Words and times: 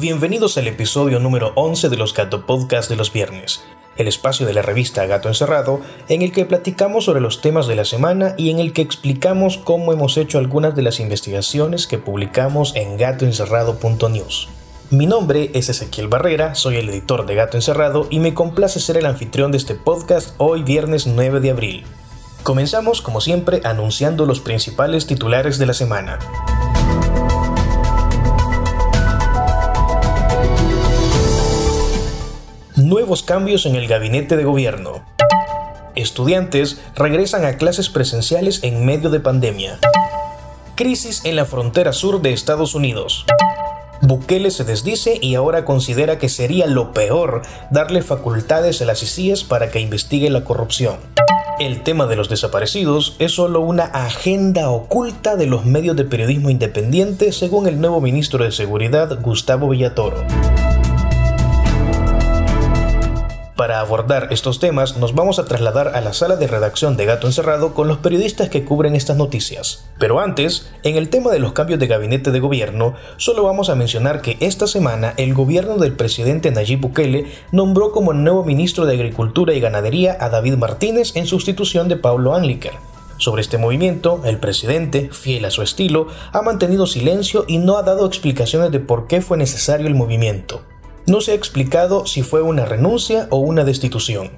Bienvenidos 0.00 0.58
al 0.58 0.66
episodio 0.68 1.20
número 1.20 1.52
11 1.54 1.88
de 1.88 1.96
los 1.96 2.14
Gato 2.14 2.46
Podcast 2.46 2.88
de 2.88 2.96
los 2.96 3.12
viernes, 3.12 3.62
el 3.96 4.08
espacio 4.08 4.46
de 4.46 4.54
la 4.54 4.62
revista 4.62 5.06
Gato 5.06 5.28
Encerrado 5.28 5.80
en 6.08 6.22
el 6.22 6.32
que 6.32 6.44
platicamos 6.44 7.04
sobre 7.04 7.20
los 7.20 7.40
temas 7.40 7.66
de 7.66 7.76
la 7.76 7.84
semana 7.84 8.34
y 8.38 8.50
en 8.50 8.58
el 8.58 8.72
que 8.72 8.82
explicamos 8.82 9.58
cómo 9.58 9.92
hemos 9.92 10.16
hecho 10.16 10.38
algunas 10.38 10.74
de 10.74 10.82
las 10.82 10.98
investigaciones 10.98 11.86
que 11.86 11.98
publicamos 11.98 12.74
en 12.74 12.96
gatoencerrado.news. 12.96 14.48
Mi 14.90 15.06
nombre 15.06 15.50
es 15.54 15.68
Ezequiel 15.68 16.08
Barrera, 16.08 16.54
soy 16.54 16.76
el 16.76 16.88
editor 16.88 17.24
de 17.26 17.34
Gato 17.34 17.56
Encerrado 17.56 18.08
y 18.10 18.18
me 18.18 18.34
complace 18.34 18.80
ser 18.80 18.96
el 18.96 19.06
anfitrión 19.06 19.52
de 19.52 19.58
este 19.58 19.74
podcast 19.74 20.34
hoy 20.38 20.62
viernes 20.62 21.06
9 21.06 21.40
de 21.40 21.50
abril. 21.50 21.84
Comenzamos 22.42 23.02
como 23.02 23.20
siempre 23.20 23.60
anunciando 23.62 24.26
los 24.26 24.40
principales 24.40 25.06
titulares 25.06 25.58
de 25.58 25.66
la 25.66 25.74
semana. 25.74 26.18
Nuevos 32.74 33.22
cambios 33.22 33.64
en 33.64 33.76
el 33.76 33.86
gabinete 33.86 34.36
de 34.36 34.42
gobierno. 34.42 35.04
Estudiantes 35.94 36.80
regresan 36.96 37.44
a 37.44 37.56
clases 37.58 37.88
presenciales 37.88 38.64
en 38.64 38.84
medio 38.84 39.10
de 39.10 39.20
pandemia. 39.20 39.78
Crisis 40.74 41.24
en 41.24 41.36
la 41.36 41.44
frontera 41.44 41.92
sur 41.92 42.22
de 42.22 42.32
Estados 42.32 42.74
Unidos. 42.74 43.24
Bukele 44.02 44.50
se 44.50 44.64
desdice 44.64 45.18
y 45.22 45.36
ahora 45.36 45.64
considera 45.64 46.18
que 46.18 46.28
sería 46.28 46.66
lo 46.66 46.92
peor 46.92 47.42
darle 47.70 48.02
facultades 48.02 48.82
a 48.82 48.84
las 48.84 49.00
ICIES 49.04 49.44
para 49.44 49.70
que 49.70 49.78
investigue 49.78 50.28
la 50.28 50.42
corrupción. 50.42 50.96
El 51.60 51.84
tema 51.84 52.06
de 52.06 52.16
los 52.16 52.28
desaparecidos 52.28 53.14
es 53.20 53.30
solo 53.30 53.60
una 53.60 53.84
agenda 53.84 54.70
oculta 54.70 55.36
de 55.36 55.46
los 55.46 55.64
medios 55.64 55.94
de 55.94 56.04
periodismo 56.04 56.50
independiente, 56.50 57.30
según 57.30 57.68
el 57.68 57.80
nuevo 57.80 58.00
ministro 58.00 58.42
de 58.42 58.50
Seguridad, 58.50 59.20
Gustavo 59.22 59.68
Villatoro. 59.68 60.16
Para 63.62 63.78
abordar 63.78 64.26
estos 64.32 64.58
temas 64.58 64.96
nos 64.96 65.14
vamos 65.14 65.38
a 65.38 65.44
trasladar 65.44 65.94
a 65.94 66.00
la 66.00 66.12
sala 66.12 66.34
de 66.34 66.48
redacción 66.48 66.96
de 66.96 67.06
Gato 67.06 67.28
Encerrado 67.28 67.74
con 67.74 67.86
los 67.86 67.98
periodistas 67.98 68.48
que 68.48 68.64
cubren 68.64 68.96
estas 68.96 69.16
noticias. 69.16 69.84
Pero 70.00 70.18
antes, 70.18 70.68
en 70.82 70.96
el 70.96 71.10
tema 71.10 71.30
de 71.30 71.38
los 71.38 71.52
cambios 71.52 71.78
de 71.78 71.86
gabinete 71.86 72.32
de 72.32 72.40
gobierno, 72.40 72.96
solo 73.18 73.44
vamos 73.44 73.70
a 73.70 73.76
mencionar 73.76 74.20
que 74.20 74.36
esta 74.40 74.66
semana 74.66 75.14
el 75.16 75.32
gobierno 75.32 75.76
del 75.76 75.92
presidente 75.92 76.50
Nayib 76.50 76.80
Bukele 76.80 77.26
nombró 77.52 77.92
como 77.92 78.12
nuevo 78.12 78.42
ministro 78.42 78.84
de 78.84 78.94
Agricultura 78.94 79.54
y 79.54 79.60
Ganadería 79.60 80.16
a 80.18 80.28
David 80.28 80.56
Martínez 80.56 81.14
en 81.14 81.28
sustitución 81.28 81.86
de 81.86 81.98
Pablo 81.98 82.34
Anliker. 82.34 82.72
Sobre 83.18 83.42
este 83.42 83.58
movimiento, 83.58 84.22
el 84.24 84.38
presidente, 84.38 85.08
fiel 85.12 85.44
a 85.44 85.52
su 85.52 85.62
estilo, 85.62 86.08
ha 86.32 86.42
mantenido 86.42 86.88
silencio 86.88 87.44
y 87.46 87.58
no 87.58 87.78
ha 87.78 87.84
dado 87.84 88.06
explicaciones 88.06 88.72
de 88.72 88.80
por 88.80 89.06
qué 89.06 89.20
fue 89.20 89.38
necesario 89.38 89.86
el 89.86 89.94
movimiento. 89.94 90.62
No 91.06 91.20
se 91.20 91.32
ha 91.32 91.34
explicado 91.34 92.06
si 92.06 92.22
fue 92.22 92.42
una 92.42 92.64
renuncia 92.64 93.26
o 93.30 93.38
una 93.38 93.64
destitución. 93.64 94.30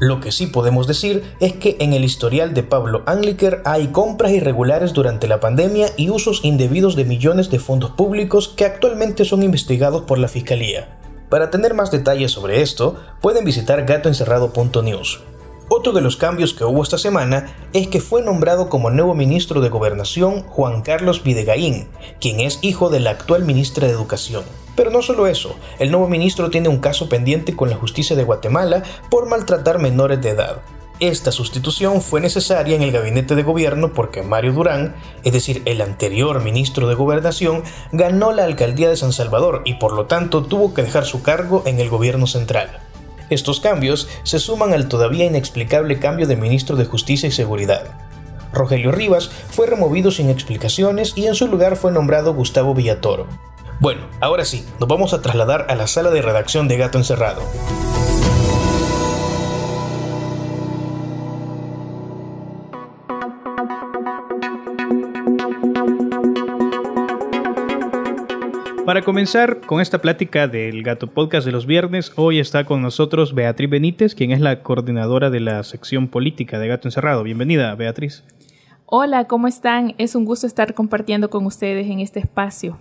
Lo 0.00 0.20
que 0.20 0.32
sí 0.32 0.48
podemos 0.48 0.88
decir 0.88 1.22
es 1.38 1.52
que 1.52 1.76
en 1.78 1.92
el 1.92 2.04
historial 2.04 2.52
de 2.52 2.64
Pablo 2.64 3.04
Angliker 3.06 3.62
hay 3.64 3.88
compras 3.88 4.32
irregulares 4.32 4.92
durante 4.92 5.28
la 5.28 5.38
pandemia 5.38 5.86
y 5.96 6.10
usos 6.10 6.44
indebidos 6.44 6.96
de 6.96 7.04
millones 7.04 7.48
de 7.50 7.60
fondos 7.60 7.92
públicos 7.92 8.48
que 8.48 8.64
actualmente 8.64 9.24
son 9.24 9.44
investigados 9.44 10.02
por 10.02 10.18
la 10.18 10.26
Fiscalía. 10.26 10.98
Para 11.30 11.50
tener 11.50 11.74
más 11.74 11.92
detalles 11.92 12.32
sobre 12.32 12.60
esto, 12.60 12.96
pueden 13.20 13.44
visitar 13.44 13.84
gatoencerrado.news. 13.84 15.22
Otro 15.68 15.92
de 15.92 16.02
los 16.02 16.16
cambios 16.16 16.52
que 16.52 16.64
hubo 16.64 16.82
esta 16.82 16.98
semana 16.98 17.56
es 17.72 17.88
que 17.88 18.00
fue 18.00 18.22
nombrado 18.22 18.68
como 18.68 18.90
nuevo 18.90 19.14
ministro 19.14 19.62
de 19.62 19.70
Gobernación 19.70 20.42
Juan 20.42 20.82
Carlos 20.82 21.22
Videgaín, 21.22 21.88
quien 22.20 22.40
es 22.40 22.58
hijo 22.60 22.90
de 22.90 23.00
la 23.00 23.10
actual 23.10 23.44
ministra 23.44 23.86
de 23.86 23.94
Educación. 23.94 24.44
Pero 24.76 24.90
no 24.90 25.00
solo 25.00 25.26
eso, 25.26 25.56
el 25.78 25.90
nuevo 25.90 26.06
ministro 26.06 26.50
tiene 26.50 26.68
un 26.68 26.80
caso 26.80 27.08
pendiente 27.08 27.56
con 27.56 27.70
la 27.70 27.76
justicia 27.76 28.14
de 28.14 28.24
Guatemala 28.24 28.82
por 29.08 29.26
maltratar 29.26 29.78
menores 29.78 30.20
de 30.20 30.30
edad. 30.30 30.60
Esta 31.00 31.32
sustitución 31.32 32.02
fue 32.02 32.20
necesaria 32.20 32.76
en 32.76 32.82
el 32.82 32.92
gabinete 32.92 33.34
de 33.34 33.42
gobierno 33.42 33.94
porque 33.94 34.22
Mario 34.22 34.52
Durán, 34.52 34.94
es 35.24 35.32
decir, 35.32 35.62
el 35.64 35.80
anterior 35.80 36.42
ministro 36.42 36.88
de 36.88 36.94
Gobernación, 36.94 37.64
ganó 37.90 38.32
la 38.32 38.44
alcaldía 38.44 38.90
de 38.90 38.96
San 38.96 39.12
Salvador 39.12 39.62
y 39.64 39.74
por 39.74 39.92
lo 39.92 40.06
tanto 40.06 40.44
tuvo 40.44 40.74
que 40.74 40.82
dejar 40.82 41.06
su 41.06 41.22
cargo 41.22 41.62
en 41.66 41.80
el 41.80 41.88
gobierno 41.88 42.26
central. 42.26 42.80
Estos 43.30 43.60
cambios 43.60 44.08
se 44.22 44.38
suman 44.38 44.72
al 44.72 44.88
todavía 44.88 45.24
inexplicable 45.24 45.98
cambio 45.98 46.26
de 46.26 46.36
ministro 46.36 46.76
de 46.76 46.84
Justicia 46.84 47.28
y 47.28 47.32
Seguridad. 47.32 47.84
Rogelio 48.52 48.92
Rivas 48.92 49.30
fue 49.50 49.66
removido 49.66 50.10
sin 50.10 50.30
explicaciones 50.30 51.12
y 51.16 51.26
en 51.26 51.34
su 51.34 51.48
lugar 51.48 51.76
fue 51.76 51.90
nombrado 51.90 52.34
Gustavo 52.34 52.74
Villatoro. 52.74 53.26
Bueno, 53.80 54.02
ahora 54.20 54.44
sí, 54.44 54.64
nos 54.78 54.88
vamos 54.88 55.12
a 55.12 55.20
trasladar 55.20 55.66
a 55.68 55.74
la 55.74 55.86
sala 55.86 56.10
de 56.10 56.22
redacción 56.22 56.68
de 56.68 56.76
Gato 56.76 56.98
Encerrado. 56.98 57.42
Para 68.86 69.00
comenzar 69.00 69.62
con 69.62 69.80
esta 69.80 70.02
plática 70.02 70.46
del 70.46 70.82
Gato 70.82 71.06
Podcast 71.06 71.46
de 71.46 71.52
los 71.52 71.64
viernes, 71.64 72.12
hoy 72.16 72.38
está 72.38 72.64
con 72.64 72.82
nosotros 72.82 73.34
Beatriz 73.34 73.70
Benítez, 73.70 74.14
quien 74.14 74.30
es 74.30 74.42
la 74.42 74.62
coordinadora 74.62 75.30
de 75.30 75.40
la 75.40 75.62
sección 75.62 76.08
política 76.08 76.58
de 76.58 76.68
Gato 76.68 76.88
Encerrado. 76.88 77.22
Bienvenida, 77.22 77.74
Beatriz. 77.76 78.24
Hola, 78.84 79.24
¿cómo 79.24 79.48
están? 79.48 79.94
Es 79.96 80.14
un 80.14 80.26
gusto 80.26 80.46
estar 80.46 80.74
compartiendo 80.74 81.30
con 81.30 81.46
ustedes 81.46 81.86
en 81.86 82.00
este 82.00 82.20
espacio. 82.20 82.78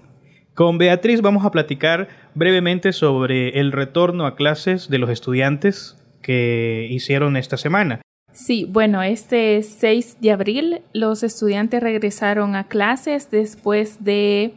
Con 0.54 0.78
Beatriz 0.78 1.22
vamos 1.22 1.46
a 1.46 1.52
platicar 1.52 2.10
brevemente 2.36 2.92
sobre 2.92 3.62
el 3.62 3.72
retorno 3.72 4.26
a 4.26 4.36
clases 4.36 4.90
de 4.90 4.98
los 4.98 5.10
estudiantes 5.10 5.98
que 6.22 6.86
hicieron 6.90 7.38
esta 7.38 7.56
semana. 7.56 8.02
Sí, 8.34 8.66
bueno, 8.70 9.02
este 9.04 9.62
6 9.64 10.18
de 10.20 10.32
abril 10.32 10.82
los 10.92 11.24
estudiantes 11.24 11.82
regresaron 11.82 12.56
a 12.56 12.66
clases 12.66 13.30
después 13.30 14.04
de 14.04 14.54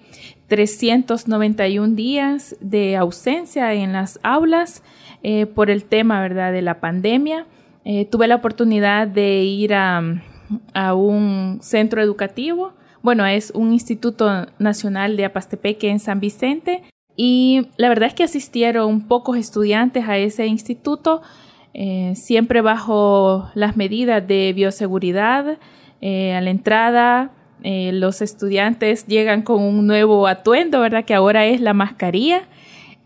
391 0.49 1.95
días 1.95 2.57
de 2.61 2.97
ausencia 2.97 3.73
en 3.75 3.93
las 3.93 4.19
aulas 4.23 4.83
eh, 5.23 5.47
por 5.47 5.71
el 5.71 5.85
tema, 5.85 6.21
¿verdad?, 6.21 6.53
de 6.53 6.63
la 6.63 6.81
pandemia. 6.81 7.47
Eh, 7.85 8.07
tuve 8.07 8.27
la 8.27 8.37
oportunidad 8.37 9.07
de 9.07 9.45
ir 9.45 9.75
a, 9.75 10.03
a 10.75 10.95
un 10.95 11.59
centro 11.61 12.03
educativo 12.03 12.73
bueno, 13.07 13.25
es 13.25 13.53
un 13.55 13.73
Instituto 13.73 14.47
Nacional 14.59 15.17
de 15.17 15.27
Apastepeque 15.27 15.91
en 15.91 16.01
San 16.01 16.19
Vicente 16.19 16.83
y 17.15 17.69
la 17.77 17.89
verdad 17.89 18.09
es 18.09 18.15
que 18.15 18.25
asistieron 18.25 19.03
pocos 19.03 19.37
estudiantes 19.37 20.09
a 20.09 20.19
ese 20.19 20.49
instituto, 20.49 21.23
eh, 21.79 22.15
siempre 22.17 22.63
bajo 22.63 23.51
las 23.55 23.77
medidas 23.77 24.27
de 24.27 24.55
bioseguridad. 24.55 25.59
Eh, 26.01 26.35
a 26.35 26.41
la 26.41 26.49
entrada, 26.49 27.33
eh, 27.63 27.91
los 27.93 28.23
estudiantes 28.23 29.07
llegan 29.07 29.43
con 29.43 29.61
un 29.61 29.87
nuevo 29.87 30.27
atuendo, 30.27 30.81
¿verdad? 30.81 31.05
Que 31.05 31.13
ahora 31.13 31.45
es 31.45 31.61
la 31.61 31.75
mascarilla. 31.75 32.45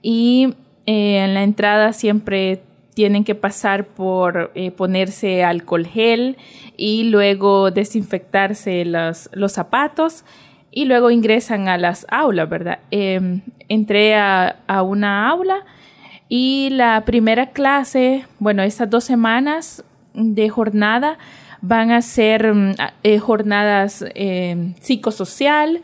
Y 0.03 0.55
en 0.87 1.35
la 1.35 1.43
entrada 1.43 1.93
siempre 1.93 2.63
tienen 2.95 3.25
que 3.25 3.35
pasar 3.35 3.87
por 3.87 4.53
ponerse 4.77 5.43
alcohol 5.43 5.87
gel 5.87 6.37
y 6.77 7.05
luego 7.05 7.71
desinfectarse 7.71 8.85
los, 8.85 9.29
los 9.33 9.53
zapatos 9.53 10.25
y 10.71 10.85
luego 10.85 11.11
ingresan 11.11 11.69
a 11.69 11.79
las 11.79 12.07
aulas, 12.11 12.49
¿verdad? 12.49 12.79
Em, 12.91 13.43
entré 13.69 14.17
a, 14.17 14.57
una 14.85 15.29
aula 15.29 15.65
y 16.33 16.71
la 16.71 17.05
primera 17.05 17.47
clase, 17.51 18.25
bueno, 18.39 18.63
estas 18.63 18.89
dos 18.89 19.03
semanas 19.03 19.83
de 20.15 20.49
jornada 20.49 21.19
van 21.61 21.91
a 21.91 22.03
ser 22.03 22.55
mm, 22.55 22.75
eh, 23.03 23.19
jornadas 23.19 24.05
em, 24.15 24.75
psicosocial, 24.81 25.83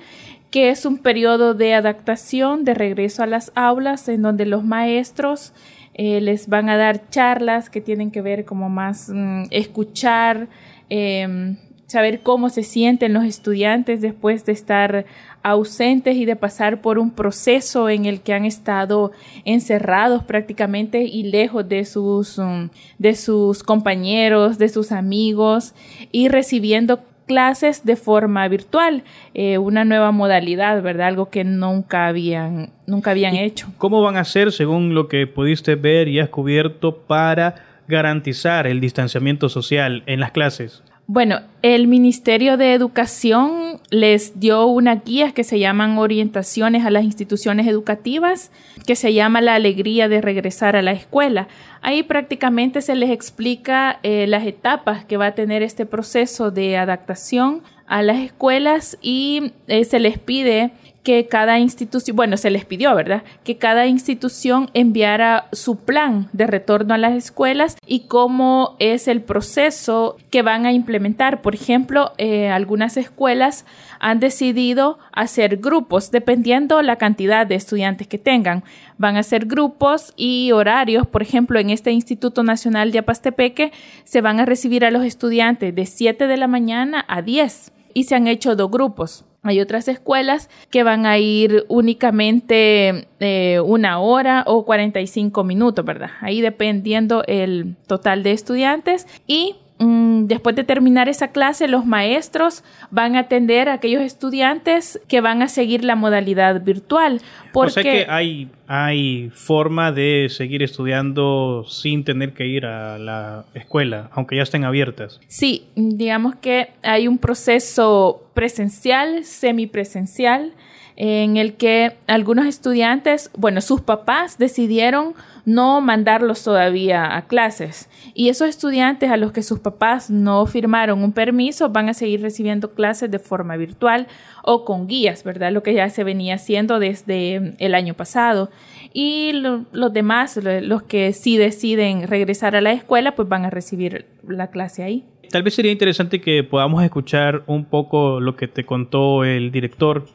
que 0.52 0.70
es 0.70 0.86
un 0.86 0.98
periodo 0.98 1.54
de 1.54 1.74
adaptación 1.74 2.64
de 2.64 2.74
regreso 2.74 3.24
a 3.24 3.26
las 3.26 3.50
aulas 3.56 4.08
en 4.08 4.22
donde 4.22 4.46
los 4.46 4.64
maestros 4.64 5.52
eh, 5.94 6.20
les 6.20 6.48
van 6.48 6.68
a 6.68 6.76
dar 6.76 7.10
charlas 7.10 7.68
que 7.68 7.80
tienen 7.80 8.12
que 8.12 8.22
ver 8.22 8.44
como 8.44 8.68
más 8.68 9.10
mm, 9.12 9.46
escuchar, 9.50 10.46
em, 10.88 11.56
saber 11.88 12.20
cómo 12.20 12.50
se 12.50 12.62
sienten 12.62 13.12
los 13.12 13.24
estudiantes 13.24 14.00
después 14.00 14.44
de 14.44 14.52
estar 14.52 15.06
ausentes 15.46 16.16
y 16.16 16.24
de 16.24 16.34
pasar 16.34 16.80
por 16.80 16.98
un 16.98 17.12
proceso 17.12 17.88
en 17.88 18.04
el 18.04 18.20
que 18.20 18.34
han 18.34 18.44
estado 18.44 19.12
encerrados 19.44 20.24
prácticamente 20.24 21.04
y 21.04 21.22
lejos 21.22 21.68
de 21.68 21.84
sus, 21.84 22.36
mm, 22.36 22.70
de 22.98 23.14
sus 23.14 23.62
compañeros, 23.62 24.58
de 24.58 24.68
sus 24.68 24.90
amigos 24.90 25.72
y 26.10 26.28
recibiendo 26.28 26.98
clases 27.26 27.84
de 27.84 27.94
forma 27.94 28.48
virtual, 28.48 29.04
eh, 29.34 29.58
una 29.58 29.84
nueva 29.84 30.10
modalidad, 30.10 30.82
¿verdad? 30.82 31.08
Algo 31.08 31.30
que 31.30 31.44
nunca 31.44 32.08
habían, 32.08 32.70
nunca 32.88 33.12
habían 33.12 33.36
hecho. 33.36 33.68
¿Cómo 33.78 34.02
van 34.02 34.16
a 34.16 34.20
hacer, 34.20 34.50
según 34.50 34.94
lo 34.94 35.06
que 35.06 35.28
pudiste 35.28 35.76
ver 35.76 36.08
y 36.08 36.18
has 36.18 36.28
cubierto, 36.28 36.98
para 37.06 37.54
garantizar 37.86 38.66
el 38.66 38.80
distanciamiento 38.80 39.48
social 39.48 40.02
en 40.06 40.18
las 40.18 40.32
clases? 40.32 40.82
Bueno, 41.08 41.38
el 41.62 41.86
Ministerio 41.86 42.56
de 42.56 42.74
Educación 42.74 43.80
les 43.90 44.40
dio 44.40 44.66
unas 44.66 45.04
guías 45.04 45.32
que 45.32 45.44
se 45.44 45.60
llaman 45.60 45.98
orientaciones 45.98 46.84
a 46.84 46.90
las 46.90 47.04
instituciones 47.04 47.68
educativas, 47.68 48.50
que 48.86 48.96
se 48.96 49.14
llama 49.14 49.40
la 49.40 49.54
alegría 49.54 50.08
de 50.08 50.20
regresar 50.20 50.74
a 50.74 50.82
la 50.82 50.90
escuela. 50.90 51.46
Ahí 51.80 52.02
prácticamente 52.02 52.82
se 52.82 52.96
les 52.96 53.10
explica 53.10 54.00
eh, 54.02 54.26
las 54.26 54.44
etapas 54.48 55.04
que 55.04 55.16
va 55.16 55.26
a 55.26 55.34
tener 55.36 55.62
este 55.62 55.86
proceso 55.86 56.50
de 56.50 56.76
adaptación 56.76 57.62
a 57.86 58.02
las 58.02 58.18
escuelas 58.18 58.98
y 59.00 59.52
eh, 59.68 59.84
se 59.84 60.00
les 60.00 60.18
pide 60.18 60.72
que 61.06 61.28
cada 61.28 61.60
institución, 61.60 62.16
bueno, 62.16 62.36
se 62.36 62.50
les 62.50 62.64
pidió, 62.64 62.92
¿verdad? 62.92 63.22
Que 63.44 63.58
cada 63.58 63.86
institución 63.86 64.68
enviara 64.74 65.46
su 65.52 65.76
plan 65.76 66.28
de 66.32 66.48
retorno 66.48 66.94
a 66.94 66.98
las 66.98 67.14
escuelas 67.14 67.76
y 67.86 68.08
cómo 68.08 68.74
es 68.80 69.06
el 69.06 69.22
proceso 69.22 70.16
que 70.30 70.42
van 70.42 70.66
a 70.66 70.72
implementar. 70.72 71.42
Por 71.42 71.54
ejemplo, 71.54 72.10
eh, 72.18 72.48
algunas 72.48 72.96
escuelas 72.96 73.66
han 74.00 74.18
decidido 74.18 74.98
hacer 75.12 75.58
grupos 75.58 76.10
dependiendo 76.10 76.82
la 76.82 76.96
cantidad 76.96 77.46
de 77.46 77.54
estudiantes 77.54 78.08
que 78.08 78.18
tengan. 78.18 78.64
Van 78.98 79.14
a 79.14 79.20
hacer 79.20 79.46
grupos 79.46 80.12
y 80.16 80.50
horarios. 80.50 81.06
Por 81.06 81.22
ejemplo, 81.22 81.60
en 81.60 81.70
este 81.70 81.92
Instituto 81.92 82.42
Nacional 82.42 82.90
de 82.90 82.98
Apastepeque 82.98 83.70
se 84.02 84.22
van 84.22 84.40
a 84.40 84.44
recibir 84.44 84.84
a 84.84 84.90
los 84.90 85.04
estudiantes 85.04 85.72
de 85.72 85.86
7 85.86 86.26
de 86.26 86.36
la 86.36 86.48
mañana 86.48 87.04
a 87.06 87.22
10 87.22 87.70
y 87.94 88.04
se 88.04 88.16
han 88.16 88.26
hecho 88.26 88.56
dos 88.56 88.72
grupos. 88.72 89.25
Hay 89.48 89.60
otras 89.60 89.88
escuelas 89.88 90.48
que 90.70 90.82
van 90.82 91.06
a 91.06 91.18
ir 91.18 91.64
únicamente 91.68 93.08
eh, 93.20 93.60
una 93.64 93.98
hora 93.98 94.44
o 94.46 94.64
45 94.64 95.44
minutos, 95.44 95.84
¿verdad? 95.84 96.10
Ahí 96.20 96.40
dependiendo 96.40 97.24
el 97.26 97.76
total 97.86 98.22
de 98.22 98.32
estudiantes. 98.32 99.06
Y 99.26 99.56
después 99.78 100.56
de 100.56 100.64
terminar 100.64 101.08
esa 101.08 101.28
clase, 101.28 101.68
los 101.68 101.86
maestros 101.86 102.64
van 102.90 103.16
a 103.16 103.20
atender 103.20 103.68
a 103.68 103.74
aquellos 103.74 104.02
estudiantes 104.02 105.00
que 105.08 105.20
van 105.20 105.42
a 105.42 105.48
seguir 105.48 105.84
la 105.84 105.96
modalidad 105.96 106.62
virtual. 106.62 107.20
Porque... 107.52 107.80
O 107.80 107.82
sea 107.82 107.82
que 107.82 108.06
hay, 108.08 108.48
hay 108.66 109.30
forma 109.34 109.92
de 109.92 110.28
seguir 110.30 110.62
estudiando 110.62 111.64
sin 111.68 112.04
tener 112.04 112.32
que 112.32 112.46
ir 112.46 112.66
a 112.66 112.98
la 112.98 113.44
escuela, 113.54 114.08
aunque 114.12 114.36
ya 114.36 114.42
estén 114.42 114.64
abiertas. 114.64 115.20
Sí, 115.28 115.66
digamos 115.74 116.36
que 116.36 116.70
hay 116.82 117.08
un 117.08 117.18
proceso 117.18 118.26
presencial, 118.34 119.24
semipresencial, 119.24 120.52
en 120.96 121.36
el 121.36 121.54
que 121.54 121.96
algunos 122.06 122.46
estudiantes, 122.46 123.30
bueno, 123.36 123.60
sus 123.60 123.82
papás 123.82 124.38
decidieron 124.38 125.14
no 125.44 125.80
mandarlos 125.80 126.42
todavía 126.42 127.16
a 127.16 127.26
clases. 127.26 127.88
Y 128.14 128.30
esos 128.30 128.48
estudiantes 128.48 129.10
a 129.10 129.18
los 129.18 129.30
que 129.32 129.42
sus 129.42 129.60
papás 129.60 130.10
no 130.10 130.46
firmaron 130.46 131.04
un 131.04 131.12
permiso 131.12 131.68
van 131.68 131.90
a 131.90 131.94
seguir 131.94 132.22
recibiendo 132.22 132.72
clases 132.72 133.10
de 133.10 133.18
forma 133.18 133.56
virtual 133.56 134.06
o 134.42 134.64
con 134.64 134.88
guías, 134.88 135.22
¿verdad? 135.22 135.52
Lo 135.52 135.62
que 135.62 135.74
ya 135.74 135.88
se 135.90 136.02
venía 136.02 136.36
haciendo 136.36 136.78
desde 136.78 137.54
el 137.58 137.74
año 137.74 137.94
pasado. 137.94 138.50
Y 138.92 139.32
los 139.34 139.92
demás, 139.92 140.40
los 140.42 140.82
que 140.82 141.12
sí 141.12 141.36
deciden 141.36 142.08
regresar 142.08 142.56
a 142.56 142.62
la 142.62 142.72
escuela, 142.72 143.14
pues 143.14 143.28
van 143.28 143.44
a 143.44 143.50
recibir 143.50 144.06
la 144.26 144.50
clase 144.50 144.82
ahí. 144.82 145.04
Tal 145.30 145.42
vez 145.42 145.54
sería 145.54 145.72
interesante 145.72 146.20
que 146.20 146.44
podamos 146.44 146.82
escuchar 146.82 147.42
un 147.46 147.64
poco 147.64 148.20
lo 148.20 148.36
que 148.36 148.48
te 148.48 148.64
contó 148.64 149.24
el 149.24 149.50
director. 149.50 150.06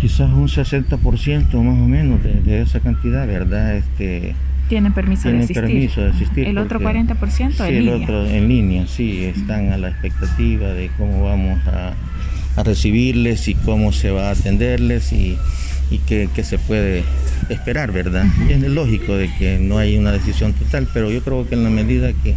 Quizás 0.00 0.30
un 0.30 0.48
60% 0.48 0.98
más 1.54 1.54
o 1.54 1.88
menos 1.88 2.22
de, 2.22 2.34
de 2.34 2.62
esa 2.62 2.80
cantidad, 2.80 3.26
¿verdad? 3.26 3.76
Este, 3.76 4.34
tienen 4.68 4.92
permiso, 4.92 5.28
de, 5.28 5.38
asistir. 5.38 5.62
permiso 5.62 6.00
de 6.00 6.10
asistir. 6.10 6.48
El 6.48 6.58
otro 6.58 6.80
40% 6.80 7.52
sí, 7.52 7.62
en 7.62 7.68
el 7.68 7.84
línea. 7.86 7.96
otro 7.96 8.26
en 8.26 8.48
línea, 8.48 8.86
sí, 8.86 9.24
están 9.24 9.72
a 9.72 9.78
la 9.78 9.88
expectativa 9.88 10.68
de 10.68 10.90
cómo 10.98 11.24
vamos 11.24 11.64
a, 11.66 11.94
a 12.56 12.62
recibirles 12.64 13.46
y 13.48 13.54
cómo 13.54 13.92
se 13.92 14.10
va 14.10 14.28
a 14.28 14.30
atenderles 14.32 15.12
y, 15.12 15.38
y 15.90 15.98
qué, 15.98 16.28
qué, 16.34 16.42
se 16.42 16.58
puede 16.58 17.04
esperar, 17.48 17.92
¿verdad? 17.92 18.26
Y 18.48 18.52
es 18.52 18.60
lógico 18.62 19.16
de 19.16 19.30
que 19.38 19.58
no 19.58 19.78
hay 19.78 19.96
una 19.96 20.10
decisión 20.10 20.52
total, 20.52 20.88
pero 20.92 21.10
yo 21.10 21.22
creo 21.22 21.48
que 21.48 21.54
en 21.54 21.62
la 21.62 21.70
medida 21.70 22.12
que 22.12 22.34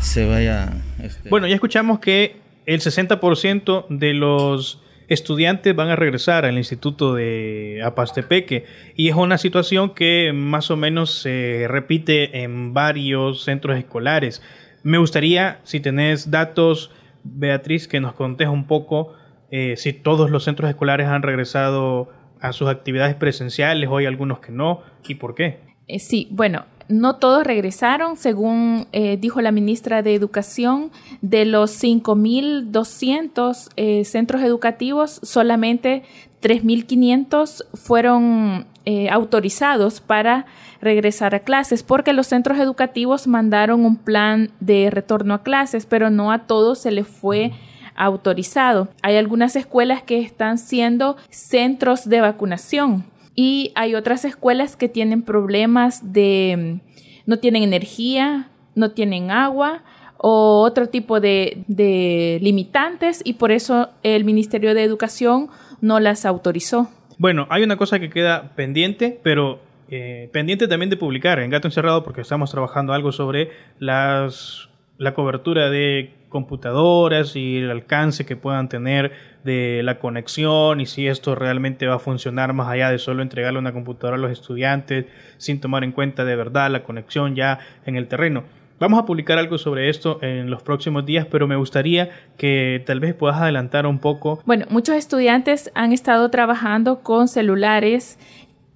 se 0.00 0.26
vaya... 0.26 0.72
Este... 1.02 1.28
Bueno, 1.28 1.48
ya 1.48 1.54
escuchamos 1.54 1.98
que 1.98 2.36
el 2.66 2.80
60% 2.80 3.86
de 3.88 4.14
los 4.14 4.80
estudiantes 5.14 5.74
van 5.74 5.88
a 5.88 5.96
regresar 5.96 6.44
al 6.44 6.58
Instituto 6.58 7.14
de 7.14 7.80
Apastepeque 7.84 8.66
y 8.94 9.08
es 9.08 9.14
una 9.14 9.38
situación 9.38 9.94
que 9.94 10.32
más 10.34 10.70
o 10.70 10.76
menos 10.76 11.22
se 11.22 11.66
repite 11.68 12.42
en 12.42 12.74
varios 12.74 13.44
centros 13.44 13.78
escolares. 13.78 14.42
Me 14.82 14.98
gustaría, 14.98 15.60
si 15.64 15.80
tenés 15.80 16.30
datos, 16.30 16.90
Beatriz, 17.22 17.88
que 17.88 18.00
nos 18.00 18.12
contes 18.12 18.48
un 18.48 18.66
poco 18.66 19.14
eh, 19.50 19.76
si 19.76 19.92
todos 19.92 20.30
los 20.30 20.44
centros 20.44 20.68
escolares 20.68 21.06
han 21.06 21.22
regresado 21.22 22.10
a 22.40 22.52
sus 22.52 22.68
actividades 22.68 23.14
presenciales 23.14 23.88
o 23.88 23.96
hay 23.96 24.06
algunos 24.06 24.40
que 24.40 24.52
no 24.52 24.82
y 25.08 25.14
por 25.14 25.34
qué. 25.34 25.60
Eh, 25.86 25.98
sí, 25.98 26.28
bueno, 26.30 26.66
no 26.88 27.16
todos 27.16 27.44
regresaron, 27.44 28.16
según 28.16 28.86
eh, 28.92 29.16
dijo 29.16 29.40
la 29.40 29.52
ministra 29.52 30.02
de 30.02 30.14
Educación, 30.14 30.90
de 31.22 31.44
los 31.44 31.82
5.200 31.82 33.70
eh, 33.76 34.04
centros 34.04 34.42
educativos, 34.42 35.20
solamente 35.22 36.02
3.500 36.42 37.64
fueron 37.74 38.66
eh, 38.84 39.08
autorizados 39.08 40.00
para 40.00 40.44
regresar 40.82 41.34
a 41.34 41.40
clases, 41.40 41.82
porque 41.82 42.12
los 42.12 42.26
centros 42.26 42.58
educativos 42.58 43.26
mandaron 43.26 43.86
un 43.86 43.96
plan 43.96 44.50
de 44.60 44.90
retorno 44.90 45.32
a 45.34 45.42
clases, 45.42 45.86
pero 45.86 46.10
no 46.10 46.30
a 46.30 46.40
todos 46.40 46.80
se 46.80 46.90
les 46.90 47.08
fue 47.08 47.52
autorizado. 47.96 48.88
Hay 49.02 49.16
algunas 49.16 49.56
escuelas 49.56 50.02
que 50.02 50.18
están 50.20 50.58
siendo 50.58 51.16
centros 51.30 52.08
de 52.08 52.20
vacunación 52.20 53.04
y 53.34 53.72
hay 53.74 53.94
otras 53.94 54.24
escuelas 54.24 54.76
que 54.76 54.88
tienen 54.88 55.22
problemas 55.22 56.12
de 56.12 56.80
no 57.26 57.38
tienen 57.38 57.62
energía, 57.62 58.48
no 58.74 58.90
tienen 58.92 59.30
agua 59.30 59.82
o 60.18 60.62
otro 60.62 60.88
tipo 60.88 61.20
de, 61.20 61.64
de 61.68 62.38
limitantes 62.42 63.20
y 63.24 63.34
por 63.34 63.52
eso 63.52 63.90
el 64.02 64.24
Ministerio 64.24 64.74
de 64.74 64.82
Educación 64.82 65.48
no 65.80 66.00
las 66.00 66.24
autorizó. 66.24 66.88
Bueno, 67.18 67.46
hay 67.50 67.62
una 67.62 67.76
cosa 67.76 68.00
que 68.00 68.10
queda 68.10 68.54
pendiente, 68.56 69.18
pero 69.22 69.60
eh, 69.90 70.28
pendiente 70.32 70.66
también 70.66 70.90
de 70.90 70.96
publicar 70.96 71.38
en 71.38 71.50
Gato 71.50 71.68
Encerrado 71.68 72.02
porque 72.02 72.22
estamos 72.22 72.50
trabajando 72.50 72.92
algo 72.92 73.12
sobre 73.12 73.50
las, 73.78 74.68
la 74.98 75.14
cobertura 75.14 75.70
de 75.70 76.14
computadoras 76.28 77.36
y 77.36 77.58
el 77.58 77.70
alcance 77.70 78.26
que 78.26 78.36
puedan 78.36 78.68
tener 78.68 79.12
de 79.44 79.82
la 79.84 79.98
conexión 79.98 80.80
y 80.80 80.86
si 80.86 81.06
esto 81.06 81.34
realmente 81.34 81.86
va 81.86 81.94
a 81.94 81.98
funcionar 82.00 82.52
más 82.54 82.68
allá 82.68 82.90
de 82.90 82.98
solo 82.98 83.22
entregarle 83.22 83.58
una 83.58 83.72
computadora 83.72 84.16
a 84.16 84.20
los 84.20 84.32
estudiantes 84.32 85.06
sin 85.36 85.60
tomar 85.60 85.84
en 85.84 85.92
cuenta 85.92 86.24
de 86.24 86.34
verdad 86.34 86.70
la 86.70 86.82
conexión 86.82 87.36
ya 87.36 87.60
en 87.86 87.96
el 87.96 88.08
terreno. 88.08 88.44
Vamos 88.80 88.98
a 88.98 89.06
publicar 89.06 89.38
algo 89.38 89.56
sobre 89.56 89.88
esto 89.88 90.18
en 90.20 90.50
los 90.50 90.62
próximos 90.62 91.06
días, 91.06 91.26
pero 91.30 91.46
me 91.46 91.54
gustaría 91.54 92.10
que 92.36 92.82
tal 92.84 92.98
vez 92.98 93.14
puedas 93.14 93.40
adelantar 93.40 93.86
un 93.86 94.00
poco. 94.00 94.42
Bueno, 94.44 94.66
muchos 94.68 94.96
estudiantes 94.96 95.70
han 95.76 95.92
estado 95.92 96.28
trabajando 96.30 97.00
con 97.00 97.28
celulares 97.28 98.18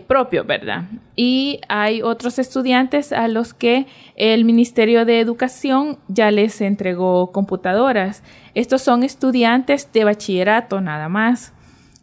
propio, 0.08 0.44
¿verdad? 0.44 0.84
Y 1.14 1.60
hay 1.68 2.02
otros 2.02 2.40
estudiantes 2.40 3.12
a 3.12 3.28
los 3.28 3.54
que 3.54 3.86
el 4.16 4.44
Ministerio 4.44 5.04
de 5.04 5.20
Educación 5.20 5.98
ya 6.08 6.32
les 6.32 6.60
entregó 6.60 7.30
computadoras. 7.30 8.24
Estos 8.54 8.82
son 8.82 9.04
estudiantes 9.04 9.92
de 9.92 10.04
bachillerato 10.04 10.80
nada 10.80 11.08
más, 11.08 11.52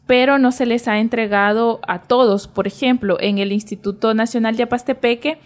pero 0.08 0.38
no 0.38 0.54
se 0.54 0.66
les 0.66 0.88
ha 0.88 1.00
entregado 1.00 1.82
a 1.88 2.04
todos. 2.04 2.48
Por 2.48 2.68
ejemplo, 2.68 3.18
en 3.20 3.40
el 3.40 3.52
Instituto 3.52 4.14
Nacional 4.14 4.56
de 4.56 4.64
Apastepeque, 4.64 5.40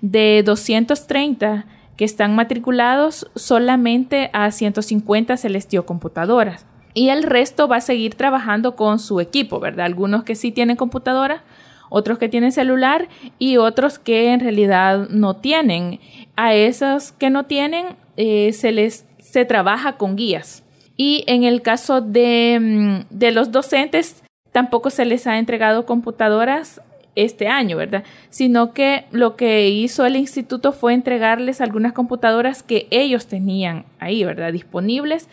de 0.00 0.42
230 0.44 1.66
que 1.96 2.04
están 2.04 2.34
matriculados, 2.34 3.30
solamente 3.34 4.30
a 4.32 4.50
150 4.50 5.36
se 5.36 5.48
les 5.48 5.68
dio 5.68 5.84
computadoras. 5.86 6.66
Y 6.92 7.08
el 7.08 7.24
resto 7.24 7.66
va 7.66 7.76
a 7.76 7.80
seguir 7.80 8.14
trabajando 8.14 8.76
con 8.76 9.00
su 9.00 9.20
equipo, 9.20 9.58
¿verdad? 9.58 9.86
Algunos 9.86 10.22
que 10.22 10.36
sí 10.36 10.52
tienen 10.52 10.76
computadora, 10.76 11.42
otros 11.90 12.18
que 12.18 12.28
tienen 12.28 12.52
celular 12.52 13.08
y 13.38 13.56
otros 13.56 13.98
que 13.98 14.32
en 14.32 14.40
realidad 14.40 15.08
no 15.08 15.36
tienen. 15.36 16.00
A 16.36 16.54
esos 16.54 17.12
que 17.12 17.30
no 17.30 17.44
tienen 17.44 17.96
eh, 18.16 18.52
se 18.52 18.72
les 18.72 19.06
se 19.18 19.44
trabaja 19.44 19.96
con 19.96 20.16
guías. 20.16 20.62
Y 20.96 21.24
en 21.26 21.42
el 21.42 21.60
caso 21.62 22.00
de, 22.00 22.58
mm, 22.60 23.06
de 23.10 23.32
los 23.32 23.50
docentes, 23.50 24.22
tampoco 24.52 24.90
se 24.90 25.04
les 25.04 25.26
ha 25.26 25.38
entregado 25.38 25.86
computadoras 25.86 26.80
este 27.16 27.48
año, 27.48 27.76
¿verdad? 27.76 28.04
Sino 28.30 28.72
que 28.72 29.06
lo 29.10 29.36
que 29.36 29.68
hizo 29.68 30.06
el 30.06 30.16
instituto 30.16 30.72
fue 30.72 30.94
entregarles 30.94 31.60
algunas 31.60 31.92
computadoras 31.92 32.62
que 32.62 32.86
ellos 32.90 33.26
tenían 33.26 33.86
ahí, 33.98 34.24
¿verdad? 34.24 34.52
Disponibles, 34.52 35.28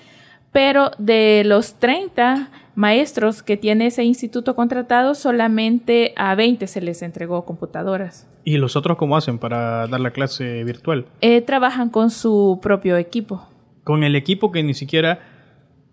pero 0.51 0.91
de 0.97 1.43
los 1.45 1.75
30 1.75 2.49
maestros 2.75 3.43
que 3.43 3.57
tiene 3.57 3.87
ese 3.87 4.03
instituto 4.03 4.55
contratado, 4.55 5.15
solamente 5.15 6.13
a 6.15 6.35
20 6.35 6.67
se 6.67 6.81
les 6.81 7.01
entregó 7.01 7.45
computadoras. 7.45 8.27
¿Y 8.43 8.57
los 8.57 8.75
otros 8.75 8.97
cómo 8.97 9.17
hacen 9.17 9.37
para 9.37 9.87
dar 9.87 9.99
la 9.99 10.11
clase 10.11 10.63
virtual? 10.63 11.05
Eh, 11.21 11.41
trabajan 11.41 11.89
con 11.89 12.09
su 12.09 12.59
propio 12.61 12.97
equipo. 12.97 13.47
con 13.83 14.03
el 14.03 14.15
equipo 14.15 14.51
que 14.51 14.61
ni 14.61 14.75
siquiera 14.75 15.19